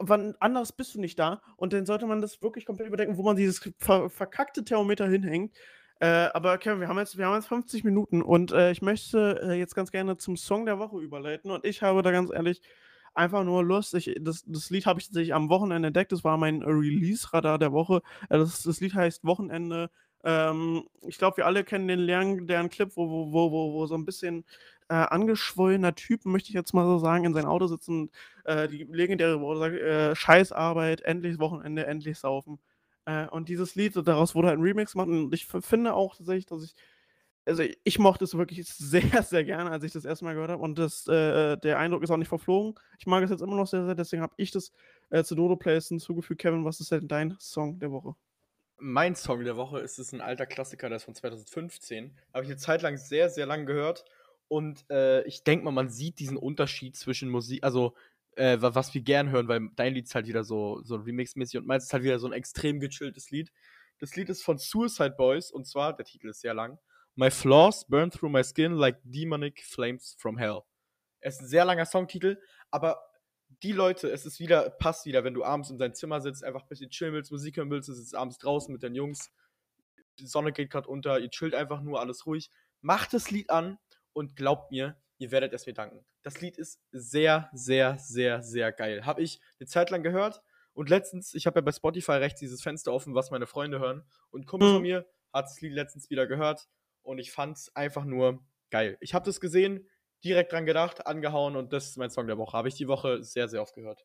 wann 0.00 0.34
anders 0.40 0.72
bist 0.72 0.94
du 0.94 1.00
nicht 1.00 1.18
da? 1.18 1.40
Und 1.56 1.72
dann 1.72 1.86
sollte 1.86 2.04
man 2.04 2.20
das 2.20 2.42
wirklich 2.42 2.66
komplett 2.66 2.88
überdenken, 2.88 3.16
wo 3.16 3.22
man 3.22 3.36
dieses 3.36 3.60
ver 3.78 4.10
verkackte 4.10 4.62
Thermometer 4.64 5.08
hinhängt. 5.08 5.56
Äh, 6.00 6.28
aber 6.34 6.58
Kevin, 6.58 6.80
wir 6.80 6.88
haben 6.88 6.98
jetzt, 6.98 7.16
wir 7.16 7.24
haben 7.24 7.36
jetzt 7.36 7.48
50 7.48 7.84
Minuten 7.84 8.20
und 8.20 8.52
äh, 8.52 8.72
ich 8.72 8.82
möchte 8.82 9.40
äh, 9.42 9.54
jetzt 9.54 9.74
ganz 9.74 9.90
gerne 9.90 10.18
zum 10.18 10.36
Song 10.36 10.66
der 10.66 10.78
Woche 10.78 11.00
überleiten. 11.00 11.50
Und 11.50 11.64
ich 11.64 11.80
habe 11.80 12.02
da 12.02 12.10
ganz 12.10 12.30
ehrlich 12.30 12.60
einfach 13.14 13.44
nur 13.44 13.64
Lust. 13.64 13.94
Ich, 13.94 14.14
das, 14.20 14.44
das 14.46 14.70
Lied 14.70 14.86
habe 14.86 15.00
ich 15.00 15.06
tatsächlich 15.06 15.34
am 15.34 15.48
Wochenende 15.48 15.88
entdeckt. 15.88 16.12
Das 16.12 16.24
war 16.24 16.36
mein 16.36 16.62
Release-Radar 16.62 17.58
der 17.58 17.72
Woche. 17.72 18.02
Äh, 18.28 18.38
das, 18.38 18.62
das 18.62 18.80
Lied 18.80 18.94
heißt 18.94 19.24
Wochenende. 19.24 19.90
Ähm, 20.24 20.84
ich 21.02 21.18
glaube, 21.18 21.38
wir 21.38 21.46
alle 21.46 21.64
kennen 21.64 21.88
den 21.88 22.00
leeren, 22.00 22.46
deren 22.46 22.70
Clip, 22.70 22.90
wo, 22.96 23.08
wo, 23.08 23.32
wo, 23.32 23.52
wo, 23.52 23.72
wo 23.74 23.86
so 23.86 23.94
ein 23.94 24.04
bisschen 24.04 24.44
äh, 24.88 24.94
angeschwollener 24.94 25.94
Typ, 25.94 26.24
möchte 26.26 26.48
ich 26.50 26.54
jetzt 26.54 26.74
mal 26.74 26.86
so 26.86 26.98
sagen, 26.98 27.24
in 27.24 27.34
sein 27.34 27.46
Auto 27.46 27.66
sitzt 27.66 27.88
und 27.88 28.10
äh, 28.44 28.68
die 28.68 28.84
legendäre 28.84 29.40
Worte 29.40 29.60
sagt, 29.60 29.76
äh, 29.76 30.16
Scheißarbeit, 30.16 31.02
endlich 31.02 31.38
Wochenende, 31.38 31.86
endlich 31.86 32.18
saufen. 32.18 32.58
Äh, 33.06 33.26
und 33.28 33.48
dieses 33.48 33.74
Lied, 33.74 33.94
daraus 34.06 34.34
wurde 34.34 34.48
halt 34.48 34.58
ein 34.58 34.62
Remix 34.62 34.92
gemacht 34.92 35.08
und 35.08 35.34
ich 35.34 35.46
finde 35.46 35.94
auch 35.94 36.16
tatsächlich, 36.16 36.46
dass 36.46 36.64
ich, 36.64 36.74
also 37.46 37.62
ich 37.84 37.98
mochte 37.98 38.24
es 38.24 38.36
wirklich 38.36 38.66
sehr, 38.68 39.22
sehr 39.22 39.44
gerne, 39.44 39.70
als 39.70 39.84
ich 39.84 39.92
das 39.92 40.04
erste 40.04 40.24
Mal 40.24 40.34
gehört 40.34 40.50
habe 40.50 40.62
und 40.62 40.78
das, 40.78 41.06
äh, 41.08 41.56
der 41.58 41.78
Eindruck 41.78 42.02
ist 42.02 42.10
auch 42.10 42.16
nicht 42.16 42.28
verflogen. 42.28 42.74
Ich 42.98 43.06
mag 43.06 43.22
es 43.24 43.30
jetzt 43.30 43.42
immer 43.42 43.56
noch 43.56 43.66
sehr, 43.66 43.84
sehr, 43.84 43.94
deswegen 43.94 44.22
habe 44.22 44.34
ich 44.36 44.50
das 44.50 44.72
äh, 45.10 45.22
zu 45.24 45.34
Dodo 45.34 45.56
Plays 45.56 45.88
hinzugefügt. 45.88 46.40
Kevin, 46.40 46.64
was 46.64 46.80
ist 46.80 46.90
denn 46.92 47.08
dein 47.08 47.36
Song 47.38 47.78
der 47.78 47.90
Woche? 47.90 48.14
Mein 48.78 49.14
Song 49.14 49.44
der 49.44 49.56
Woche 49.56 49.78
ist 49.80 49.98
es 49.98 50.12
ein 50.12 50.20
alter 50.20 50.46
Klassiker, 50.46 50.88
der 50.88 50.96
ist 50.96 51.04
von 51.04 51.14
2015. 51.14 52.18
Habe 52.32 52.44
ich 52.44 52.50
eine 52.50 52.58
Zeit 52.58 52.82
lang 52.82 52.96
sehr, 52.96 53.30
sehr 53.30 53.46
lang 53.46 53.66
gehört. 53.66 54.04
Und 54.48 54.84
äh, 54.90 55.22
ich 55.24 55.44
denke 55.44 55.64
mal, 55.64 55.70
man 55.70 55.88
sieht 55.88 56.18
diesen 56.18 56.36
Unterschied 56.36 56.96
zwischen 56.96 57.30
Musik, 57.30 57.62
also 57.64 57.94
äh, 58.36 58.60
wa- 58.60 58.74
was 58.74 58.92
wir 58.92 59.00
gern 59.00 59.30
hören, 59.30 59.48
weil 59.48 59.70
dein 59.76 59.94
Lied 59.94 60.06
ist 60.06 60.14
halt 60.14 60.26
wieder 60.26 60.44
so, 60.44 60.82
so 60.82 60.96
Remix-mäßig 60.96 61.58
und 61.58 61.66
meins 61.66 61.84
ist 61.84 61.92
halt 61.92 62.02
wieder 62.02 62.18
so 62.18 62.26
ein 62.26 62.32
extrem 62.32 62.80
gechilltes 62.80 63.30
Lied. 63.30 63.52
Das 63.98 64.16
Lied 64.16 64.28
ist 64.28 64.42
von 64.42 64.58
Suicide 64.58 65.14
Boys 65.16 65.50
und 65.50 65.66
zwar, 65.66 65.94
der 65.96 66.04
Titel 66.04 66.28
ist 66.28 66.40
sehr 66.40 66.52
lang, 66.54 66.78
My 67.16 67.30
Flaws 67.30 67.86
Burn 67.86 68.10
Through 68.10 68.30
My 68.30 68.42
Skin 68.42 68.72
Like 68.72 68.98
Demonic 69.04 69.62
Flames 69.64 70.16
From 70.18 70.36
Hell. 70.36 70.62
Es 71.20 71.36
ist 71.36 71.42
ein 71.42 71.46
sehr 71.46 71.64
langer 71.64 71.86
Songtitel, 71.86 72.40
aber 72.72 73.00
die 73.62 73.70
Leute, 73.70 74.10
es 74.10 74.26
ist 74.26 74.40
wieder, 74.40 74.68
passt 74.68 75.06
wieder, 75.06 75.22
wenn 75.22 75.32
du 75.32 75.44
abends 75.44 75.70
in 75.70 75.78
deinem 75.78 75.94
Zimmer 75.94 76.20
sitzt, 76.20 76.42
einfach 76.42 76.62
ein 76.62 76.68
bisschen 76.68 76.90
chillen 76.90 77.14
willst, 77.14 77.30
Musik 77.30 77.56
hören 77.56 77.70
willst, 77.70 77.88
du 77.88 77.92
sitzt 77.92 78.16
abends 78.16 78.38
draußen 78.38 78.72
mit 78.72 78.82
deinen 78.82 78.96
Jungs, 78.96 79.30
die 80.18 80.26
Sonne 80.26 80.52
geht 80.52 80.70
gerade 80.70 80.88
unter, 80.88 81.20
ihr 81.20 81.30
chillt 81.30 81.54
einfach 81.54 81.82
nur, 81.82 82.00
alles 82.00 82.26
ruhig. 82.26 82.50
Macht 82.80 83.12
das 83.12 83.30
Lied 83.30 83.48
an 83.48 83.78
und 84.12 84.34
glaubt 84.34 84.72
mir, 84.72 85.00
ihr 85.18 85.30
werdet 85.30 85.52
es 85.52 85.66
mir 85.66 85.72
danken. 85.72 86.04
Das 86.22 86.40
Lied 86.40 86.58
ist 86.58 86.80
sehr, 86.90 87.48
sehr, 87.52 87.96
sehr, 87.96 88.42
sehr 88.42 88.72
geil. 88.72 89.06
Habe 89.06 89.22
ich 89.22 89.40
eine 89.60 89.68
Zeit 89.68 89.90
lang 89.90 90.02
gehört 90.02 90.42
und 90.72 90.90
letztens, 90.90 91.32
ich 91.34 91.46
habe 91.46 91.60
ja 91.60 91.64
bei 91.64 91.70
Spotify 91.70 92.12
rechts 92.12 92.40
dieses 92.40 92.60
Fenster 92.60 92.92
offen, 92.92 93.14
was 93.14 93.30
meine 93.30 93.46
Freunde 93.46 93.78
hören 93.78 94.04
und 94.30 94.48
Kumpel 94.48 94.72
von 94.72 94.82
mir 94.82 95.06
hat 95.32 95.46
das 95.46 95.60
Lied 95.60 95.74
letztens 95.74 96.10
wieder 96.10 96.26
gehört 96.26 96.68
und 97.04 97.18
ich 97.18 97.32
fand 97.32 97.56
es 97.56 97.76
einfach 97.76 98.04
nur 98.04 98.44
geil. 98.70 98.96
Ich 99.00 99.14
habe 99.14 99.24
das 99.24 99.40
gesehen, 99.40 99.88
direkt 100.24 100.52
dran 100.52 100.66
gedacht, 100.66 101.06
angehauen 101.06 101.56
und 101.56 101.72
das 101.72 101.90
ist 101.90 101.98
mein 101.98 102.10
Song 102.10 102.26
der 102.26 102.38
Woche. 102.38 102.56
Habe 102.56 102.68
ich 102.68 102.74
die 102.74 102.88
Woche 102.88 103.22
sehr, 103.22 103.48
sehr 103.48 103.62
oft 103.62 103.74
gehört. 103.74 104.04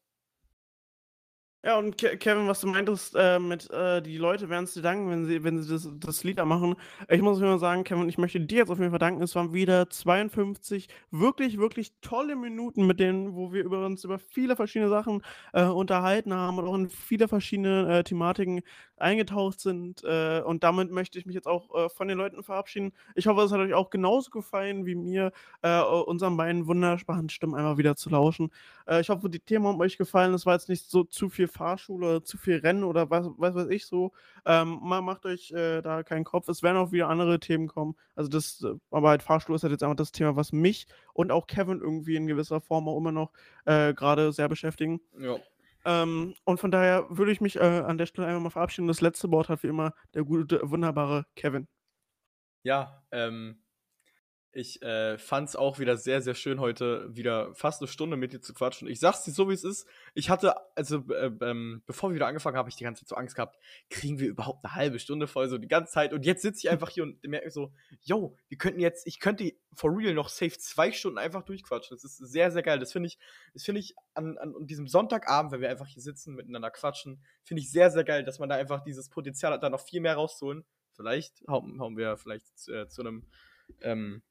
Ja, 1.62 1.78
und 1.78 1.98
Ke 1.98 2.16
Kevin, 2.18 2.48
was 2.48 2.62
du 2.62 2.68
meintest, 2.68 3.16
äh, 3.18 3.38
mit 3.38 3.70
äh, 3.70 4.02
die 4.02 4.18
Leute 4.18 4.48
werden 4.48 4.64
es 4.64 4.74
dir 4.76 4.82
danken, 4.82 5.10
wenn 5.10 5.26
sie, 5.26 5.44
wenn 5.44 5.62
sie 5.62 5.70
das, 5.70 5.90
das 6.00 6.24
Lied 6.24 6.40
da 6.40 6.46
machen. 6.46 6.76
Ich 7.10 7.22
muss 7.22 7.38
mir 7.40 7.48
mal 7.48 7.60
sagen, 7.60 7.84
Kevin, 7.84 8.08
ich 8.08 8.18
möchte 8.18 8.40
dir 8.40 8.60
jetzt 8.60 8.70
auf 8.70 8.80
jeden 8.80 8.92
Fall 8.92 9.00
danken. 9.00 9.22
Es 9.22 9.36
waren 9.36 9.52
wieder 9.52 9.90
52 9.90 10.88
wirklich, 11.12 11.58
wirklich 11.58 11.92
tolle 12.00 12.38
Minuten, 12.38 12.88
mit 12.88 13.02
denen, 13.02 13.36
wo 13.36 13.52
wir 13.52 13.66
über 13.66 13.86
uns 13.86 14.06
über 14.06 14.20
viele 14.20 14.56
verschiedene 14.56 14.90
Sachen 14.90 15.22
äh, 15.52 15.66
unterhalten 15.66 16.34
haben 16.34 16.60
und 16.60 16.66
auch 16.66 16.76
in 16.76 16.90
viele 16.90 17.28
verschiedene 17.28 18.00
äh, 18.00 18.04
Thematiken 18.06 18.62
eingetaucht 19.02 19.60
sind. 19.60 20.04
Äh, 20.04 20.42
und 20.42 20.64
damit 20.64 20.92
möchte 20.92 21.18
ich 21.20 21.26
mich 21.26 21.36
jetzt 21.36 21.48
auch 21.48 21.74
äh, 21.76 21.90
von 21.90 22.08
den 22.08 22.18
Leuten 22.18 22.44
verabschieden. 22.44 22.92
Ich 23.16 23.28
hoffe, 23.28 23.42
es 23.42 23.52
hat 23.52 23.60
euch 23.60 23.74
auch 23.74 23.90
genauso 23.90 24.32
gefallen 24.32 24.86
wie 24.86 24.96
mir, 24.96 25.32
äh, 25.62 25.82
unseren 25.82 26.38
beiden 26.38 26.68
wunderbaren 26.68 27.30
Stimmen 27.30 27.56
einmal 27.56 27.78
wieder 27.78 27.96
zu 27.96 28.10
lauschen. 28.10 28.52
Äh, 28.88 29.02
ich 29.02 29.10
hoffe, 29.10 29.30
die 29.30 29.40
Themen 29.40 29.68
haben 29.68 29.80
euch 29.80 29.98
gefallen. 29.98 30.34
Es 30.34 30.46
war 30.46 30.54
jetzt 30.54 30.70
nicht 30.70 30.90
so 30.90 31.04
zu 31.04 31.30
viel 31.30 31.48
Fahrschule 31.48 32.08
oder 32.08 32.24
zu 32.24 32.38
viel 32.38 32.58
Rennen 32.58 32.84
oder 32.84 33.10
was, 33.10 33.28
was 33.38 33.56
weiß 33.56 33.68
ich 33.70 33.86
so. 33.86 34.12
Ähm, 34.46 34.80
ma- 34.82 35.02
macht 35.02 35.26
euch 35.26 35.52
äh, 35.52 35.82
da 35.82 36.04
keinen 36.04 36.24
Kopf. 36.24 36.48
Es 36.50 36.64
werden 36.64 36.78
auch 36.78 36.92
wieder 36.92 37.10
andere 37.10 37.40
Themen 37.40 37.68
kommen. 37.68 37.96
Also 38.16 38.30
das, 38.30 38.64
äh, 38.64 38.74
aber 38.92 39.10
halt 39.10 39.24
Fahrschule 39.24 39.56
ist 39.56 39.64
halt 39.64 39.72
jetzt 39.72 39.84
einfach 39.84 39.96
das 39.96 40.12
Thema, 40.12 40.36
was 40.36 40.52
mich 40.52 40.88
und 41.14 41.32
auch 41.32 41.48
Kevin 41.48 41.82
irgendwie 41.82 42.16
in 42.16 42.28
gewisser 42.28 42.62
Form 42.62 42.88
auch 42.88 42.98
immer 42.98 43.12
noch 43.12 43.32
gerade 43.66 44.32
sehr 44.32 44.50
beschäftigen. 44.50 45.00
Ja. 45.20 45.36
Ähm, 45.86 46.36
und 46.46 46.60
von 46.60 46.72
daher 46.72 47.06
würde 47.10 47.32
ich 47.32 47.42
mich 47.42 47.56
äh, 47.56 47.60
an 47.60 47.98
der 47.98 48.06
Stelle 48.06 48.28
einfach 48.28 48.42
mal 48.42 48.50
verabschieden. 48.50 48.88
Das 48.88 49.02
letzte 49.02 49.32
Wort 49.32 49.50
hat 49.50 49.64
wie 49.64 49.68
immer 49.68 49.94
der 50.14 50.24
gute, 50.24 50.60
wunderbare 50.70 51.26
Kevin. 51.36 51.68
Ja, 52.64 53.04
ähm, 53.12 53.64
ich 54.52 54.82
äh, 54.82 55.18
fand 55.20 55.56
auch 55.56 55.78
wieder 55.78 55.96
sehr, 55.96 56.22
sehr 56.22 56.34
schön, 56.34 56.60
heute 56.60 57.08
wieder 57.16 57.54
fast 57.54 57.82
eine 57.82 57.88
Stunde 57.88 58.18
mit 58.18 58.34
dir 58.34 58.42
zu 58.42 58.54
quatschen. 58.54 58.88
Ich 58.88 59.00
sag's 59.00 59.24
dir 59.24 59.32
so, 59.32 59.48
wie 59.48 59.54
es 59.54 59.64
ist. 59.64 59.88
Ich 60.16 60.32
hatte, 60.32 60.56
also, 60.76 61.04
äh, 61.14 61.32
ähm, 61.42 61.84
bevor 61.86 62.10
wir 62.10 62.16
wieder 62.16 62.26
angefangen 62.26 62.56
haben, 62.56 62.62
habe 62.62 62.70
ich 62.70 62.76
die 62.76 62.84
ganze 62.84 63.02
Zeit 63.02 63.10
so 63.10 63.16
Angst 63.16 63.36
gehabt, 63.36 63.60
kriegen 63.90 64.20
wir 64.20 64.28
überhaupt 64.28 64.66
eine 64.66 64.74
halbe 64.74 64.98
Stunde 64.98 65.28
voll, 65.28 65.48
so 65.50 65.60
die 65.60 65.68
ganze 65.68 65.94
Zeit. 65.94 66.14
Und 66.14 66.26
jetzt 66.26 66.42
sitze 66.42 66.60
ich 66.66 66.70
einfach 66.72 66.90
hier 66.90 67.04
und 67.04 67.24
merke 67.28 67.52
so, 67.52 67.72
yo, 68.02 68.36
wir 68.48 68.58
könnten 68.58 68.80
jetzt, 68.80 69.06
ich 69.06 69.20
könnte 69.20 69.54
for 69.76 69.96
real 69.96 70.16
noch 70.16 70.30
safe 70.30 70.58
zwei 70.58 70.92
Stunden 70.92 71.20
einfach 71.20 71.44
durchquatschen. 71.44 71.96
Das 71.96 72.04
ist 72.04 72.18
sehr, 72.18 72.50
sehr 72.50 72.64
geil. 72.64 72.80
Das 72.80 72.92
finde 72.92 73.08
ich, 73.08 73.20
das 73.54 73.64
finde 73.64 73.82
ich 73.82 73.96
an, 74.16 74.38
an 74.40 74.56
diesem 74.66 74.88
Sonntagabend, 74.88 75.52
wenn 75.52 75.62
wir 75.62 75.70
einfach 75.70 75.88
hier 75.88 76.02
sitzen, 76.02 76.34
miteinander 76.34 76.72
quatschen, 76.72 77.24
finde 77.44 77.62
ich 77.62 77.72
sehr, 77.72 77.92
sehr 77.92 78.04
geil, 78.04 78.24
dass 78.24 78.40
man 78.40 78.50
da 78.50 78.56
einfach 78.56 78.84
dieses 78.84 79.10
Potenzial 79.10 79.54
hat, 79.54 79.62
da 79.62 79.70
noch 79.70 79.86
viel 79.86 80.02
mehr 80.02 80.16
rauszuholen. 80.16 80.66
Vielleicht 80.92 81.44
hauen, 81.48 81.80
hauen 81.80 81.98
wir 81.98 82.18
vielleicht 82.18 82.68
äh, 82.68 82.88
zu 82.88 83.02
einem 83.02 83.28
ähm, 83.82 84.24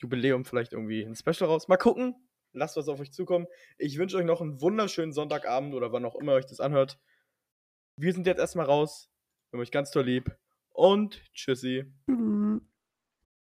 Jubiläum 0.00 0.44
vielleicht 0.44 0.72
irgendwie 0.72 1.02
ein 1.02 1.14
Special 1.14 1.48
raus. 1.48 1.68
Mal 1.68 1.76
gucken. 1.76 2.14
Lasst 2.52 2.76
was 2.76 2.88
auf 2.88 3.00
euch 3.00 3.12
zukommen. 3.12 3.46
Ich 3.76 3.98
wünsche 3.98 4.16
euch 4.16 4.24
noch 4.24 4.40
einen 4.40 4.60
wunderschönen 4.60 5.12
Sonntagabend 5.12 5.74
oder 5.74 5.92
wann 5.92 6.04
auch 6.04 6.16
immer 6.16 6.32
euch 6.32 6.46
das 6.46 6.60
anhört. 6.60 6.98
Wir 7.98 8.12
sind 8.12 8.26
jetzt 8.26 8.38
erstmal 8.38 8.66
raus. 8.66 9.10
Wir 9.50 9.58
haben 9.58 9.62
euch 9.62 9.70
ganz 9.70 9.90
toll 9.90 10.04
lieb. 10.04 10.34
Und 10.70 11.22
tschüssi. 11.34 11.84
Tschüss. 12.06 12.62